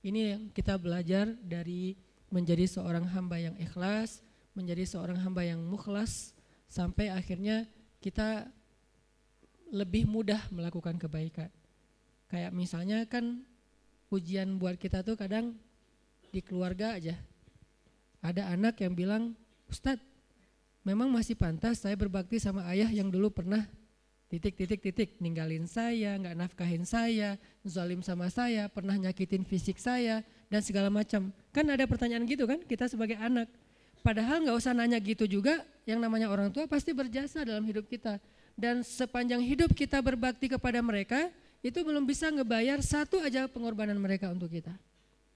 Ini 0.00 0.20
yang 0.38 0.42
kita 0.54 0.78
belajar 0.78 1.26
dari 1.42 1.98
menjadi 2.30 2.70
seorang 2.70 3.04
hamba 3.10 3.36
yang 3.42 3.58
ikhlas, 3.58 4.22
menjadi 4.54 4.86
seorang 4.86 5.18
hamba 5.18 5.42
yang 5.42 5.58
mukhlas 5.58 6.32
sampai 6.70 7.10
akhirnya 7.10 7.66
kita 7.98 8.46
lebih 9.70 10.06
mudah 10.06 10.42
melakukan 10.50 10.98
kebaikan. 10.98 11.50
Kayak 12.30 12.50
misalnya 12.54 12.98
kan 13.06 13.42
ujian 14.10 14.58
buat 14.58 14.78
kita 14.78 15.02
tuh 15.02 15.18
kadang 15.18 15.54
di 16.30 16.42
keluarga 16.42 16.98
aja. 16.98 17.18
Ada 18.22 18.52
anak 18.54 18.78
yang 18.84 18.94
bilang, 18.94 19.34
Ustadz 19.66 20.04
memang 20.86 21.10
masih 21.10 21.34
pantas 21.34 21.82
saya 21.82 21.96
berbakti 21.98 22.38
sama 22.38 22.66
ayah 22.70 22.90
yang 22.90 23.08
dulu 23.08 23.32
pernah 23.32 23.64
titik 24.30 24.54
titik 24.54 24.78
titik 24.78 25.10
ninggalin 25.18 25.66
saya, 25.66 26.14
nggak 26.14 26.36
nafkahin 26.38 26.86
saya, 26.86 27.34
zalim 27.66 27.98
sama 27.98 28.30
saya, 28.30 28.70
pernah 28.70 28.94
nyakitin 28.94 29.42
fisik 29.42 29.82
saya 29.82 30.22
dan 30.46 30.62
segala 30.62 30.86
macam. 30.86 31.34
Kan 31.50 31.66
ada 31.66 31.82
pertanyaan 31.90 32.22
gitu 32.30 32.46
kan 32.46 32.62
kita 32.62 32.86
sebagai 32.86 33.18
anak. 33.18 33.50
Padahal 34.00 34.40
nggak 34.46 34.56
usah 34.56 34.72
nanya 34.72 34.96
gitu 35.02 35.28
juga, 35.28 35.60
yang 35.84 36.00
namanya 36.00 36.32
orang 36.32 36.48
tua 36.48 36.64
pasti 36.64 36.94
berjasa 36.94 37.44
dalam 37.44 37.66
hidup 37.66 37.84
kita. 37.84 38.16
Dan 38.56 38.82
sepanjang 38.86 39.40
hidup 39.42 39.72
kita 39.72 39.98
berbakti 40.00 40.50
kepada 40.50 40.78
mereka, 40.84 41.28
itu 41.60 41.80
belum 41.84 42.08
bisa 42.08 42.32
ngebayar 42.32 42.80
satu 42.80 43.20
aja 43.20 43.44
pengorbanan 43.48 43.96
mereka 44.00 44.32
untuk 44.32 44.48
kita. 44.48 44.72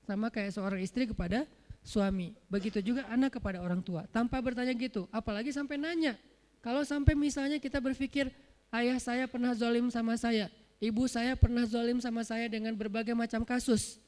Sama 0.05 0.29
kayak 0.33 0.57
seorang 0.57 0.81
istri 0.81 1.09
kepada 1.09 1.45
suami. 1.85 2.33
Begitu 2.49 2.81
juga 2.81 3.05
anak 3.13 3.37
kepada 3.41 3.61
orang 3.61 3.85
tua. 3.85 4.09
Tanpa 4.09 4.41
bertanya 4.41 4.73
gitu, 4.73 5.05
apalagi 5.13 5.53
sampai 5.53 5.77
nanya. 5.77 6.17
Kalau 6.65 6.81
sampai 6.81 7.13
misalnya 7.13 7.61
kita 7.61 7.77
berpikir, 7.77 8.33
ayah 8.73 8.97
saya 8.97 9.29
pernah 9.29 9.53
zolim 9.53 9.93
sama 9.93 10.17
saya, 10.17 10.49
ibu 10.81 11.05
saya 11.05 11.37
pernah 11.37 11.69
zolim 11.69 12.01
sama 12.01 12.25
saya 12.25 12.49
dengan 12.49 12.73
berbagai 12.73 13.13
macam 13.13 13.45
kasus. 13.45 14.01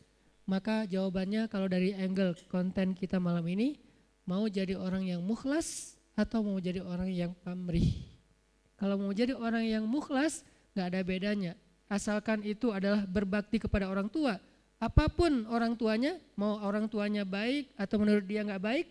Maka 0.49 0.89
jawabannya 0.89 1.53
kalau 1.53 1.69
dari 1.69 1.93
angle 1.93 2.33
konten 2.49 2.97
kita 2.97 3.21
malam 3.21 3.45
ini, 3.45 3.77
mau 4.25 4.49
jadi 4.49 4.73
orang 4.73 5.05
yang 5.05 5.21
mukhlas 5.21 6.01
atau 6.17 6.41
mau 6.41 6.57
jadi 6.57 6.81
orang 6.81 7.13
yang 7.13 7.37
pamrih. 7.45 8.16
Kalau 8.77 9.01
mau 9.01 9.13
jadi 9.13 9.33
orang 9.33 9.65
yang 9.65 9.85
mukhlas, 9.89 10.45
gak 10.77 10.93
ada 10.93 11.01
bedanya. 11.01 11.53
Asalkan 11.89 12.45
itu 12.45 12.73
adalah 12.75 13.09
berbakti 13.09 13.57
kepada 13.57 13.89
orang 13.89 14.11
tua. 14.13 14.37
Apa 14.77 15.09
pun 15.09 15.49
orang 15.49 15.73
tuanya, 15.73 16.21
mau 16.37 16.61
orang 16.61 16.85
tuanya 16.85 17.25
baik 17.25 17.73
atau 17.81 17.97
menurut 17.97 18.29
dia 18.29 18.45
gak 18.45 18.61
baik, 18.61 18.87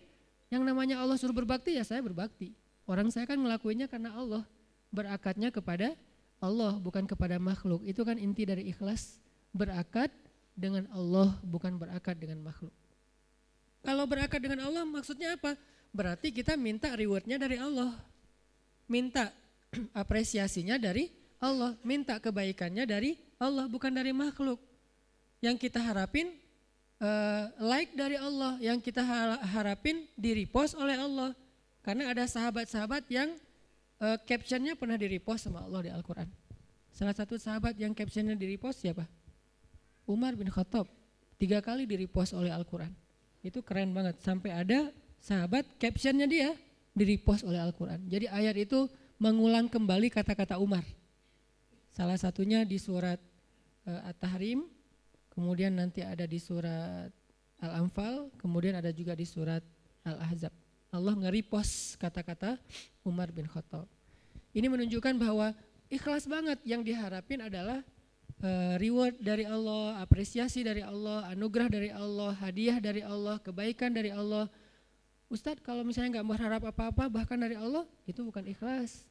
yang 0.50 0.66
namanya 0.66 0.98
Allah 0.98 1.14
suruh 1.14 1.34
berbakti 1.34 1.78
ya 1.78 1.86
saya 1.86 2.02
berbakti. 2.02 2.50
Orang 2.86 3.10
saya 3.10 3.26
kan 3.26 3.38
ngelakuinnya 3.38 3.86
karena 3.90 4.14
Allah 4.14 4.42
berakatnya 4.94 5.50
kepada 5.50 5.94
Allah 6.38 6.78
bukan 6.78 7.06
kepada 7.06 7.38
makhluk. 7.38 7.82
Itu 7.86 8.02
kan 8.02 8.18
inti 8.18 8.46
dari 8.46 8.66
ikhlas, 8.70 9.18
berakat 9.54 10.10
dengan 10.54 10.86
Allah 10.94 11.34
bukan 11.42 11.78
berakat 11.78 12.18
dengan 12.18 12.42
makhluk. 12.42 12.72
Kalau 13.86 14.04
berakat 14.06 14.42
dengan 14.42 14.66
Allah 14.66 14.82
maksudnya 14.82 15.38
apa? 15.38 15.54
Berarti 15.94 16.34
kita 16.34 16.58
minta 16.58 16.90
rewardnya 16.94 17.38
dari 17.38 17.58
Allah. 17.58 17.94
Minta 18.86 19.30
apresiasinya 20.02 20.80
dari 20.80 21.12
Allah. 21.40 21.76
Minta 21.84 22.16
kebaikannya 22.16 22.84
dari 22.88 23.16
Allah 23.36 23.68
bukan 23.68 23.92
dari 23.92 24.10
makhluk. 24.12 24.60
Yang 25.44 25.68
kita 25.68 25.80
harapin 25.84 26.32
uh, 27.00 27.52
like 27.60 27.92
dari 27.92 28.16
Allah. 28.16 28.56
Yang 28.60 28.90
kita 28.90 29.02
harapin 29.52 30.08
di 30.16 30.32
repost 30.32 30.76
oleh 30.76 30.96
Allah. 30.96 31.36
Karena 31.84 32.10
ada 32.10 32.26
sahabat-sahabat 32.26 33.06
yang 33.12 33.30
uh, 34.02 34.18
captionnya 34.26 34.74
pernah 34.74 34.98
di 34.98 35.06
repost 35.06 35.46
sama 35.46 35.62
Allah 35.62 35.86
di 35.86 35.90
Al-Quran. 35.92 36.26
Salah 36.90 37.12
satu 37.12 37.36
sahabat 37.36 37.76
yang 37.76 37.92
captionnya 37.92 38.34
di 38.34 38.56
repost 38.56 38.82
siapa? 38.82 39.04
Umar 40.08 40.32
bin 40.34 40.48
Khattab. 40.48 40.88
Tiga 41.36 41.60
kali 41.60 41.84
di 41.84 42.00
repost 42.00 42.32
oleh 42.32 42.48
Al-Quran. 42.48 42.88
Itu 43.44 43.60
keren 43.60 43.92
banget. 43.92 44.16
Sampai 44.24 44.50
ada 44.56 44.88
sahabat 45.20 45.68
captionnya 45.76 46.24
dia 46.24 46.56
di 46.96 47.04
repost 47.04 47.44
oleh 47.44 47.60
Al-Quran. 47.60 48.08
Jadi 48.08 48.26
ayat 48.32 48.56
itu 48.56 48.88
mengulang 49.16 49.68
kembali 49.68 50.12
kata-kata 50.12 50.60
Umar. 50.60 50.84
Salah 51.92 52.20
satunya 52.20 52.64
di 52.68 52.76
surat 52.76 53.16
uh, 53.88 54.08
At-Tahrim, 54.08 54.68
kemudian 55.32 55.72
nanti 55.72 56.04
ada 56.04 56.28
di 56.28 56.36
surat 56.36 57.08
Al-Anfal, 57.60 58.28
kemudian 58.36 58.76
ada 58.76 58.92
juga 58.92 59.16
di 59.16 59.24
surat 59.24 59.64
Al-Ahzab. 60.04 60.52
Allah 60.92 61.14
nge-repost 61.16 61.96
kata-kata 61.96 62.60
Umar 63.04 63.32
bin 63.32 63.48
Khattab. 63.48 63.88
Ini 64.52 64.68
menunjukkan 64.68 65.16
bahwa 65.16 65.52
ikhlas 65.88 66.28
banget 66.28 66.60
yang 66.64 66.84
diharapin 66.84 67.44
adalah 67.44 67.80
uh, 68.44 68.74
reward 68.76 69.16
dari 69.20 69.48
Allah, 69.48 70.00
apresiasi 70.00 70.60
dari 70.64 70.84
Allah, 70.84 71.28
anugerah 71.32 71.68
dari 71.68 71.90
Allah, 71.92 72.32
hadiah 72.36 72.76
dari 72.80 73.00
Allah, 73.00 73.40
kebaikan 73.40 73.92
dari 73.92 74.12
Allah. 74.12 74.48
Ustadz 75.26 75.62
kalau 75.62 75.82
misalnya 75.82 76.20
nggak 76.20 76.28
berharap 76.28 76.62
apa-apa 76.70 77.10
bahkan 77.10 77.34
dari 77.34 77.58
Allah 77.58 77.82
itu 78.06 78.22
bukan 78.22 78.46
ikhlas. 78.46 79.02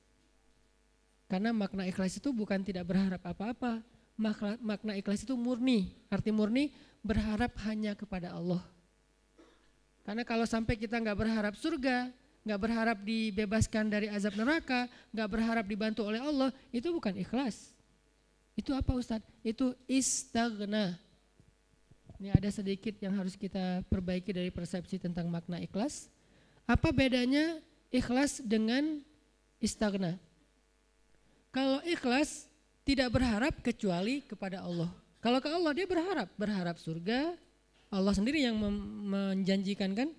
Karena 1.28 1.51
makna 1.51 1.84
ikhlas 1.89 2.15
itu 2.15 2.32
bukan 2.32 2.62
tidak 2.63 2.88
berharap 2.88 3.19
apa-apa. 3.25 3.82
Makna, 4.15 4.56
makna 4.63 4.93
ikhlas 4.95 5.28
itu 5.28 5.36
murni. 5.36 5.91
Arti 6.08 6.32
murni 6.32 6.71
berharap 7.04 7.51
hanya 7.67 7.97
kepada 7.97 8.32
Allah. 8.32 8.63
Karena 10.06 10.21
kalau 10.23 10.45
sampai 10.45 10.78
kita 10.78 11.01
nggak 11.01 11.17
berharap 11.17 11.54
surga, 11.58 12.13
nggak 12.45 12.60
berharap 12.62 12.97
dibebaskan 13.01 13.89
dari 13.89 14.08
azab 14.08 14.38
neraka, 14.38 14.86
nggak 15.10 15.30
berharap 15.30 15.65
dibantu 15.65 16.06
oleh 16.06 16.21
Allah, 16.21 16.54
itu 16.69 16.93
bukan 16.93 17.17
ikhlas. 17.17 17.73
Itu 18.54 18.71
apa 18.71 18.93
Ustadz? 18.93 19.25
Itu 19.41 19.73
istagna. 19.89 20.95
Ini 22.19 22.32
ada 22.32 22.49
sedikit 22.51 22.95
yang 23.04 23.15
harus 23.19 23.36
kita 23.36 23.84
perbaiki 23.91 24.32
dari 24.32 24.49
persepsi 24.49 24.99
tentang 25.01 25.28
makna 25.28 25.60
ikhlas. 25.60 26.08
Apa 26.63 26.95
bedanya 26.95 27.60
ikhlas 27.91 28.39
dengan 28.39 29.04
istagna? 29.60 30.15
Kalau 31.51 31.84
ikhlas 31.84 32.47
tidak 32.88 33.12
berharap 33.12 33.60
kecuali 33.60 34.23
kepada 34.23 34.63
Allah. 34.63 34.91
Kalau 35.19 35.41
ke 35.41 35.49
Allah 35.49 35.73
dia 35.73 35.88
berharap, 35.89 36.30
berharap 36.38 36.78
surga, 36.78 37.34
Allah 37.89 38.13
sendiri 38.13 38.45
yang 38.45 38.60
menjanjikan 39.10 39.91
kan 39.97 40.10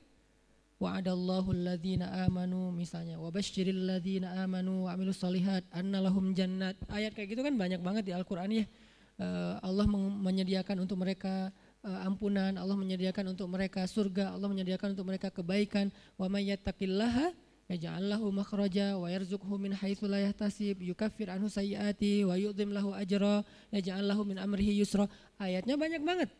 wa'adallahu 0.77 1.57
alladhina 1.57 2.29
amanu 2.29 2.69
misalnya 2.69 3.17
wa 3.17 3.33
basyiril 3.33 3.89
ladzina 3.89 4.45
amanu 4.45 4.85
wa 4.85 4.93
amilus 4.93 5.17
solihat 5.17 5.65
annalahum 5.73 6.37
jannat 6.37 6.77
ayat 6.93 7.17
kayak 7.17 7.33
gitu 7.33 7.41
kan 7.41 7.57
banyak 7.57 7.81
banget 7.81 8.05
di 8.05 8.13
Al-Qur'an 8.13 8.53
ya 8.53 8.69
uh, 9.21 9.57
Allah 9.65 9.89
menyediakan 10.21 10.85
untuk 10.85 11.01
mereka 11.01 11.49
ampunan 12.07 12.55
Allah 12.59 12.75
menyediakan 12.75 13.35
untuk 13.35 13.47
mereka 13.47 13.87
surga 13.87 14.35
Allah 14.35 14.49
menyediakan 14.51 14.99
untuk 14.99 15.07
mereka 15.07 15.29
kebaikan 15.31 15.95
wa 16.19 16.27
may 16.27 16.51
yattaqillaha 16.51 17.33
yaj'al 17.71 18.07
lahu 18.07 18.31
makhraja 18.31 18.99
wa 18.99 19.11
yarzuqhu 19.11 19.55
min 19.59 19.75
haitsu 19.75 20.07
la 20.07 20.23
yahtasib 20.23 20.83
yukaffir 20.83 21.31
anhu 21.31 21.51
sayyiati 21.51 22.27
wa 22.27 22.35
yu'dhim 22.39 22.75
lahu 22.75 22.95
ajra 22.95 23.47
yaj'al 23.75 24.07
lahu 24.07 24.23
min 24.27 24.39
amrihi 24.39 24.79
yusra 24.79 25.11
ayatnya 25.39 25.75
banyak 25.75 26.03
banget 26.03 26.31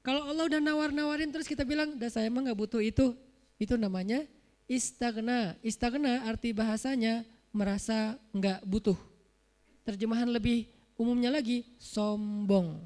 kalau 0.00 0.24
Allah 0.24 0.48
udah 0.48 0.60
nawar-nawarin 0.64 1.28
terus 1.28 1.44
kita 1.44 1.60
bilang, 1.60 2.00
"Dah 2.00 2.08
saya 2.08 2.32
emang 2.32 2.48
nggak 2.48 2.56
butuh 2.56 2.80
itu." 2.80 3.12
Itu 3.60 3.76
namanya 3.76 4.24
istagna. 4.64 5.60
Istagna 5.60 6.24
arti 6.24 6.56
bahasanya 6.56 7.28
merasa 7.52 8.16
nggak 8.32 8.64
butuh. 8.64 8.96
Terjemahan 9.84 10.32
lebih 10.32 10.72
umumnya 10.96 11.28
lagi 11.28 11.68
sombong. 11.76 12.80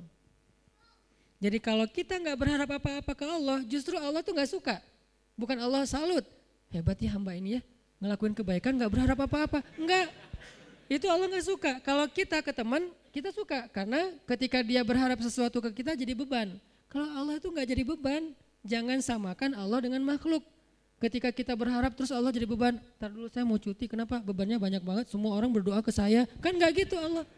Jadi 1.45 1.61
kalau 1.61 1.85
kita 1.85 2.17
nggak 2.17 2.41
berharap 2.41 2.69
apa-apa 2.81 3.13
ke 3.13 3.25
Allah, 3.29 3.61
justru 3.69 4.01
Allah 4.01 4.25
tuh 4.25 4.33
nggak 4.33 4.49
suka. 4.49 4.81
Bukan 5.37 5.61
Allah 5.61 5.85
salut. 5.85 6.25
Hebat 6.73 6.97
ya 6.97 7.13
hamba 7.13 7.37
ini 7.37 7.61
ya, 7.61 7.63
ngelakuin 8.01 8.33
kebaikan 8.33 8.73
nggak 8.81 8.89
berharap 8.89 9.19
apa-apa. 9.29 9.61
Enggak. 9.77 10.09
Itu 10.89 11.05
Allah 11.13 11.29
nggak 11.29 11.45
suka. 11.45 11.73
Kalau 11.85 12.09
kita 12.09 12.41
ke 12.41 12.49
teman, 12.49 12.89
kita 13.13 13.29
suka 13.29 13.69
karena 13.69 14.17
ketika 14.25 14.65
dia 14.65 14.81
berharap 14.81 15.21
sesuatu 15.21 15.61
ke 15.61 15.85
kita 15.85 15.93
jadi 15.93 16.17
beban. 16.17 16.57
Kalau 16.89 17.13
Allah 17.13 17.37
itu 17.37 17.53
nggak 17.53 17.69
jadi 17.77 17.85
beban, 17.85 18.33
jangan 18.65 19.05
samakan 19.05 19.53
Allah 19.53 19.85
dengan 19.85 20.01
makhluk. 20.01 20.41
Ketika 20.97 21.29
kita 21.29 21.53
berharap 21.53 21.93
terus 21.93 22.09
Allah 22.09 22.33
jadi 22.33 22.49
beban. 22.49 22.81
Ntar 22.97 23.13
dulu 23.13 23.29
saya 23.29 23.45
mau 23.45 23.61
cuti, 23.61 23.85
kenapa? 23.85 24.17
Bebannya 24.25 24.57
banyak 24.57 24.81
banget, 24.81 25.13
semua 25.13 25.37
orang 25.37 25.53
berdoa 25.53 25.85
ke 25.85 25.93
saya. 25.93 26.25
Kan 26.41 26.57
gak 26.57 26.73
gitu 26.73 26.97
Allah. 26.97 27.29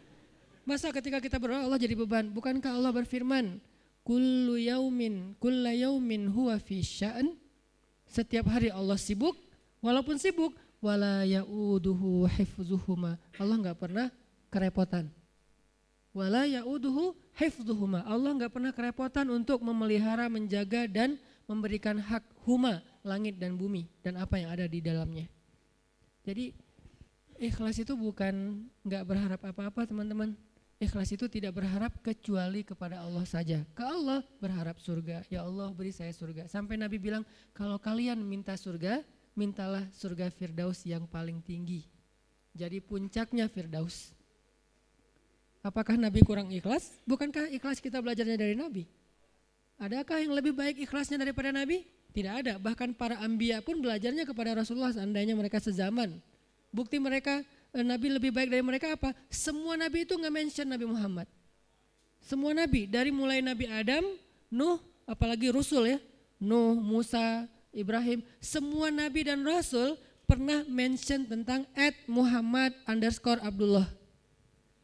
Masa 0.63 0.95
ketika 0.95 1.19
kita 1.19 1.35
berdoa 1.35 1.67
Allah 1.67 1.75
jadi 1.75 1.91
beban? 1.91 2.31
Bukankah 2.31 2.71
Allah 2.71 2.95
berfirman, 2.95 3.59
Kullu 4.07 4.55
yaumin, 4.55 5.35
kulla 5.35 5.75
yaumin 5.75 6.31
huwa 6.31 6.55
fi 6.63 6.79
sya'an. 6.79 7.35
Setiap 8.07 8.47
hari 8.47 8.71
Allah 8.71 8.95
sibuk, 8.95 9.35
walaupun 9.83 10.15
sibuk, 10.15 10.55
wala 10.79 11.27
ya'uduhu 11.27 12.23
hifzuhuma. 12.31 13.19
Allah 13.35 13.55
nggak 13.59 13.75
pernah 13.75 14.07
kerepotan. 14.47 15.11
Wala 16.15 16.47
ya'uduhu 16.47 17.19
hifzuhuma. 17.35 18.07
Allah 18.07 18.31
nggak 18.31 18.55
pernah 18.55 18.71
kerepotan 18.71 19.27
untuk 19.27 19.59
memelihara, 19.59 20.31
menjaga 20.31 20.87
dan 20.87 21.19
memberikan 21.43 21.99
hak 21.99 22.23
huma 22.47 22.79
langit 23.03 23.35
dan 23.35 23.59
bumi 23.59 23.91
dan 23.99 24.15
apa 24.23 24.39
yang 24.39 24.55
ada 24.55 24.71
di 24.71 24.79
dalamnya. 24.79 25.27
Jadi 26.23 26.55
ikhlas 27.43 27.75
itu 27.79 27.91
bukan 27.91 28.63
nggak 28.87 29.03
berharap 29.03 29.41
apa-apa 29.43 29.83
teman-teman. 29.83 30.31
Ikhlas 30.77 31.09
itu 31.09 31.25
tidak 31.25 31.57
berharap 31.57 31.89
kecuali 32.05 32.61
kepada 32.61 33.01
Allah 33.01 33.25
saja. 33.25 33.65
Ke 33.73 33.81
Allah 33.81 34.21
berharap 34.37 34.77
surga. 34.77 35.25
Ya 35.25 35.41
Allah 35.41 35.73
beri 35.73 35.89
saya 35.89 36.13
surga. 36.13 36.45
Sampai 36.45 36.77
Nabi 36.77 37.01
bilang 37.01 37.25
kalau 37.49 37.81
kalian 37.81 38.21
minta 38.21 38.53
surga, 38.53 39.01
mintalah 39.33 39.89
surga 39.89 40.29
Firdaus 40.29 40.85
yang 40.85 41.09
paling 41.09 41.41
tinggi. 41.41 41.81
Jadi 42.53 42.77
puncaknya 42.77 43.49
Firdaus. 43.49 44.13
Apakah 45.65 45.97
Nabi 45.97 46.21
kurang 46.21 46.53
ikhlas? 46.53 46.93
Bukankah 47.09 47.49
ikhlas 47.49 47.81
kita 47.81 47.97
belajarnya 47.97 48.37
dari 48.37 48.53
Nabi? 48.53 48.85
Adakah 49.81 50.21
yang 50.21 50.33
lebih 50.37 50.53
baik 50.53 50.77
ikhlasnya 50.85 51.17
daripada 51.17 51.49
Nabi? 51.49 51.89
Tidak 52.13 52.33
ada. 52.33 52.53
Bahkan 52.61 52.93
para 52.93 53.17
ambia 53.25 53.65
pun 53.65 53.81
belajarnya 53.81 54.29
kepada 54.29 54.57
Rasulullah 54.57 54.93
seandainya 54.93 55.33
mereka 55.33 55.57
sezaman. 55.57 56.21
Bukti 56.69 57.01
mereka 57.01 57.41
Nabi 57.73 58.07
lebih 58.13 58.31
baik 58.31 58.49
dari 58.51 58.63
mereka 58.63 58.95
apa? 58.95 59.11
Semua 59.27 59.75
Nabi 59.75 60.07
itu 60.07 60.13
nggak 60.15 60.33
mention 60.33 60.67
Nabi 60.67 60.85
Muhammad. 60.87 61.27
Semua 62.23 62.51
Nabi 62.51 62.87
dari 62.89 63.11
mulai 63.13 63.39
Nabi 63.39 63.71
Adam, 63.71 64.03
Nuh, 64.51 64.79
apalagi 65.07 65.47
Rasul 65.51 65.95
ya, 65.95 65.99
Nuh, 66.43 66.75
Musa, 66.75 67.47
Ibrahim, 67.71 68.25
semua 68.43 68.91
Nabi 68.91 69.27
dan 69.27 69.45
Rasul 69.45 69.95
pernah 70.27 70.65
mention 70.67 71.23
tentang 71.23 71.63
at 71.77 71.95
Muhammad 72.09 72.75
underscore 72.83 73.39
Abdullah. 73.39 73.87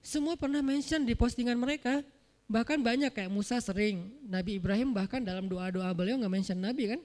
Semua 0.03 0.35
pernah 0.39 0.63
mention 0.63 1.03
di 1.03 1.15
postingan 1.15 1.59
mereka. 1.59 2.03
Bahkan 2.47 2.83
banyak 2.83 3.11
kayak 3.15 3.31
Musa 3.31 3.59
sering, 3.63 4.19
Nabi 4.27 4.59
Ibrahim 4.59 4.91
bahkan 4.91 5.23
dalam 5.23 5.47
doa-doa 5.47 5.89
beliau 5.95 6.19
nggak 6.19 6.31
mention 6.31 6.59
Nabi 6.59 6.95
kan. 6.95 7.01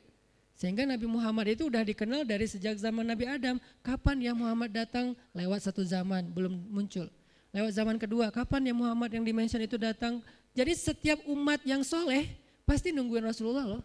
Sehingga 0.59 0.83
Nabi 0.83 1.07
Muhammad 1.07 1.55
itu 1.55 1.71
udah 1.71 1.87
dikenal 1.87 2.27
dari 2.27 2.51
sejak 2.51 2.75
zaman 2.83 3.07
Nabi 3.07 3.31
Adam. 3.31 3.63
Kapan 3.79 4.19
ya 4.19 4.35
Muhammad 4.35 4.75
datang? 4.75 5.15
Lewat 5.31 5.63
satu 5.63 5.87
zaman, 5.87 6.35
belum 6.35 6.51
muncul. 6.75 7.07
Lewat 7.55 7.79
zaman 7.79 7.95
kedua, 7.95 8.35
kapan 8.35 8.67
ya 8.67 8.75
Muhammad 8.75 9.15
yang 9.15 9.23
dimention 9.23 9.63
itu 9.63 9.79
datang? 9.79 10.19
Jadi 10.59 10.75
setiap 10.75 11.23
umat 11.31 11.63
yang 11.63 11.87
soleh 11.87 12.27
pasti 12.67 12.91
nungguin 12.91 13.23
Rasulullah 13.23 13.79
loh. 13.79 13.83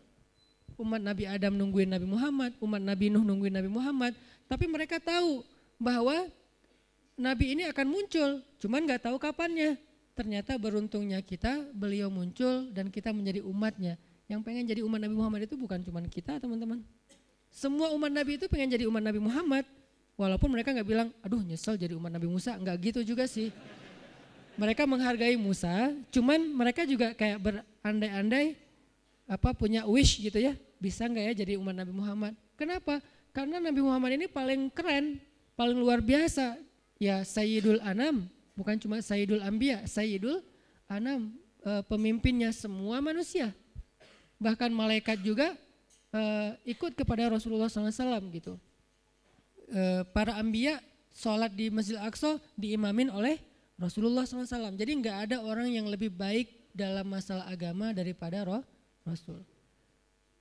Umat 0.73 0.97
Nabi 0.97 1.29
Adam 1.29 1.53
nungguin 1.53 1.93
Nabi 1.93 2.09
Muhammad, 2.09 2.57
umat 2.57 2.81
Nabi 2.81 3.13
Nuh 3.13 3.21
nungguin 3.21 3.53
Nabi 3.53 3.69
Muhammad. 3.69 4.17
Tapi 4.49 4.65
mereka 4.65 4.97
tahu 4.97 5.45
bahwa 5.77 6.25
Nabi 7.13 7.53
ini 7.53 7.69
akan 7.69 7.86
muncul, 7.86 8.41
cuman 8.57 8.89
nggak 8.89 9.05
tahu 9.05 9.21
kapannya. 9.21 9.77
Ternyata 10.17 10.57
beruntungnya 10.57 11.21
kita, 11.21 11.69
beliau 11.69 12.09
muncul 12.09 12.73
dan 12.73 12.89
kita 12.89 13.13
menjadi 13.13 13.45
umatnya. 13.45 14.01
Yang 14.34 14.41
pengen 14.50 14.63
jadi 14.65 14.82
umat 14.82 14.98
Nabi 14.98 15.13
Muhammad 15.13 15.46
itu 15.46 15.54
bukan 15.54 15.78
cuma 15.86 16.02
kita 16.10 16.41
teman-teman. 16.41 16.82
Semua 17.54 17.93
umat 17.93 18.10
Nabi 18.10 18.41
itu 18.41 18.50
pengen 18.50 18.74
jadi 18.74 18.89
umat 18.89 19.06
Nabi 19.06 19.22
Muhammad. 19.22 19.62
Walaupun 20.17 20.50
mereka 20.50 20.74
nggak 20.74 20.89
bilang, 20.89 21.13
aduh 21.22 21.38
nyesel 21.46 21.78
jadi 21.78 21.93
umat 21.93 22.10
Nabi 22.10 22.26
Musa. 22.26 22.58
Nggak 22.58 22.76
gitu 22.82 23.13
juga 23.13 23.30
sih. 23.30 23.54
Mereka 24.58 24.89
menghargai 24.89 25.38
Musa, 25.38 25.93
cuman 26.10 26.41
mereka 26.50 26.86
juga 26.86 27.13
kayak 27.13 27.41
berandai-andai 27.41 28.58
apa 29.30 29.54
punya 29.54 29.86
wish 29.86 30.17
gitu 30.17 30.41
ya. 30.41 30.58
Bisa 30.82 31.06
nggak 31.06 31.26
ya 31.30 31.34
jadi 31.46 31.54
umat 31.62 31.78
Nabi 31.78 31.93
Muhammad? 31.93 32.34
Kenapa? 32.58 33.06
Karena 33.34 33.62
Nabi 33.62 33.86
Muhammad 33.86 34.17
ini 34.17 34.26
paling 34.26 34.74
keren, 34.74 35.22
paling 35.54 35.78
luar 35.78 36.02
biasa. 36.02 36.58
Ya 36.98 37.22
Sayyidul 37.22 37.82
Anam, 37.86 38.30
bukan 38.58 38.82
cuma 38.82 38.98
Sayyidul 38.98 39.46
Ambia, 39.46 39.86
Sayyidul 39.86 40.41
Anam, 40.89 41.38
eh, 41.65 41.82
pemimpinnya 41.86 42.50
semua 42.50 42.98
manusia 42.98 43.54
bahkan 44.43 44.67
malaikat 44.67 45.23
juga 45.23 45.56
uh, 46.12 46.51
ikut 46.67 46.91
kepada 46.99 47.32
Rasulullah 47.32 47.71
SAW 47.71 48.27
gitu. 48.36 48.60
Uh, 49.71 50.03
para 50.12 50.36
ambia 50.36 50.84
sholat 51.15 51.56
di 51.56 51.71
Masjid 51.71 51.95
Aqsa 51.95 52.38
diimamin 52.60 53.08
oleh 53.08 53.39
Rasulullah 53.79 54.27
SAW. 54.27 54.75
Jadi 54.75 54.91
nggak 54.99 55.17
ada 55.32 55.38
orang 55.39 55.71
yang 55.71 55.88
lebih 55.88 56.12
baik 56.12 56.75
dalam 56.75 57.08
masalah 57.08 57.47
agama 57.47 57.95
daripada 57.95 58.43
roh 58.43 58.63
Rasul. 59.08 59.41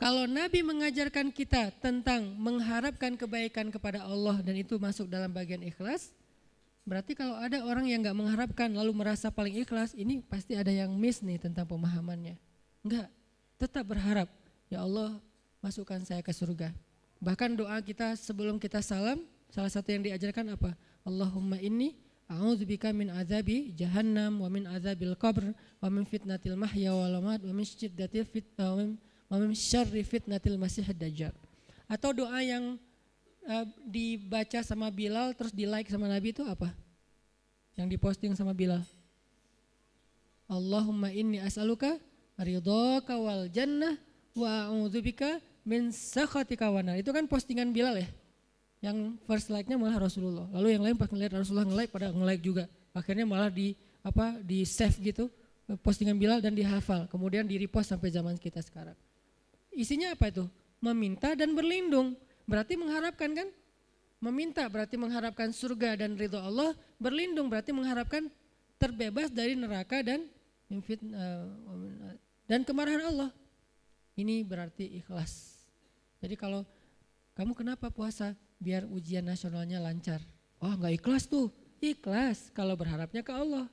Kalau 0.02 0.26
Nabi 0.26 0.66
mengajarkan 0.66 1.30
kita 1.30 1.70
tentang 1.78 2.34
mengharapkan 2.34 3.14
kebaikan 3.14 3.70
kepada 3.70 4.02
Allah 4.02 4.42
dan 4.42 4.58
itu 4.58 4.74
masuk 4.74 5.06
dalam 5.06 5.30
bagian 5.30 5.62
ikhlas, 5.62 6.10
berarti 6.82 7.14
kalau 7.14 7.38
ada 7.38 7.62
orang 7.62 7.86
yang 7.86 8.02
nggak 8.02 8.18
mengharapkan 8.18 8.66
lalu 8.74 8.90
merasa 8.90 9.30
paling 9.30 9.62
ikhlas, 9.62 9.94
ini 9.94 10.18
pasti 10.26 10.58
ada 10.58 10.74
yang 10.74 10.90
miss 10.98 11.22
nih 11.22 11.38
tentang 11.38 11.70
pemahamannya. 11.70 12.34
Enggak, 12.82 13.06
tetap 13.62 13.86
berharap, 13.86 14.26
ya 14.66 14.82
Allah 14.82 15.22
masukkan 15.62 16.02
saya 16.02 16.18
ke 16.18 16.34
surga. 16.34 16.74
Bahkan 17.22 17.54
doa 17.54 17.78
kita 17.78 18.18
sebelum 18.18 18.58
kita 18.58 18.82
salam, 18.82 19.22
salah 19.46 19.70
satu 19.70 19.94
yang 19.94 20.02
diajarkan 20.02 20.58
apa? 20.58 20.74
Allahumma 21.06 21.62
inni 21.62 21.94
a'udzubika 22.26 22.90
min 22.90 23.14
azabi 23.14 23.70
jahannam 23.78 24.42
wa 24.42 24.50
min 24.50 24.66
azabil 24.66 25.14
qabr 25.14 25.54
wa 25.54 25.86
min 25.86 26.02
fitnatil 26.02 26.58
mahya 26.58 26.90
wal 26.90 27.22
mamat 27.22 27.46
wa 27.46 27.54
min 27.54 27.62
syiddatil 27.62 28.26
fit 28.26 28.50
wa 28.58 29.36
min 29.38 29.54
syarri 29.54 30.02
fitnatil 30.02 30.58
masih 30.58 30.82
dajjal. 30.90 31.30
Atau 31.86 32.10
doa 32.10 32.42
yang 32.42 32.74
uh, 33.46 33.64
dibaca 33.86 34.58
sama 34.66 34.90
Bilal 34.90 35.30
terus 35.38 35.54
di 35.54 35.62
like 35.62 35.86
sama 35.86 36.10
Nabi 36.10 36.34
itu 36.34 36.42
apa? 36.42 36.74
Yang 37.78 37.94
diposting 37.94 38.34
sama 38.34 38.50
Bilal. 38.50 38.82
Allahumma 40.50 41.14
inni 41.14 41.38
as'aluka 41.38 41.96
ridhaka 42.40 43.18
wal 43.18 43.48
jannah 43.52 43.96
wa 44.32 44.72
a'udzubika 44.72 45.40
min 45.68 45.92
sakhatika 45.92 46.72
wana. 46.72 46.96
Itu 46.98 47.12
kan 47.12 47.28
postingan 47.28 47.70
Bilal 47.70 48.02
ya. 48.02 48.08
Yang 48.82 49.14
first 49.28 49.46
like-nya 49.52 49.78
malah 49.78 49.98
Rasulullah. 49.98 50.50
Lalu 50.50 50.74
yang 50.74 50.82
lain 50.82 50.96
pas 50.98 51.06
ngeliat 51.06 51.32
Rasulullah 51.38 51.68
nge-like 51.68 51.90
pada 51.94 52.10
nge-like 52.10 52.42
juga. 52.42 52.64
Akhirnya 52.92 53.24
malah 53.24 53.48
di 53.48 53.78
apa 54.02 54.42
di 54.42 54.66
save 54.66 54.98
gitu 54.98 55.30
postingan 55.80 56.18
Bilal 56.18 56.42
dan 56.42 56.52
dihafal. 56.52 57.06
Kemudian 57.06 57.46
di 57.46 57.56
repost 57.56 57.94
sampai 57.94 58.10
zaman 58.10 58.34
kita 58.36 58.58
sekarang. 58.60 58.98
Isinya 59.72 60.12
apa 60.12 60.28
itu? 60.28 60.44
Meminta 60.82 61.32
dan 61.38 61.54
berlindung. 61.54 62.18
Berarti 62.44 62.74
mengharapkan 62.74 63.30
kan? 63.32 63.48
Meminta 64.22 64.66
berarti 64.70 64.94
mengharapkan 64.94 65.50
surga 65.50 65.98
dan 65.98 66.14
ridho 66.14 66.38
Allah, 66.38 66.78
berlindung 66.98 67.50
berarti 67.50 67.74
mengharapkan 67.74 68.30
terbebas 68.78 69.30
dari 69.34 69.58
neraka 69.58 69.98
dan 70.02 70.26
uh, 70.80 72.16
dan 72.48 72.64
kemarahan 72.64 73.04
Allah. 73.12 73.30
Ini 74.12 74.44
berarti 74.44 75.00
ikhlas. 75.00 75.64
Jadi 76.20 76.36
kalau 76.36 76.62
kamu 77.32 77.56
kenapa 77.56 77.88
puasa? 77.88 78.36
Biar 78.62 78.86
ujian 78.86 79.24
nasionalnya 79.24 79.82
lancar. 79.82 80.22
Wah 80.62 80.72
oh, 80.72 80.74
nggak 80.78 81.02
ikhlas 81.02 81.26
tuh. 81.26 81.50
Ikhlas 81.82 82.52
kalau 82.54 82.78
berharapnya 82.78 83.26
ke 83.26 83.32
Allah. 83.34 83.66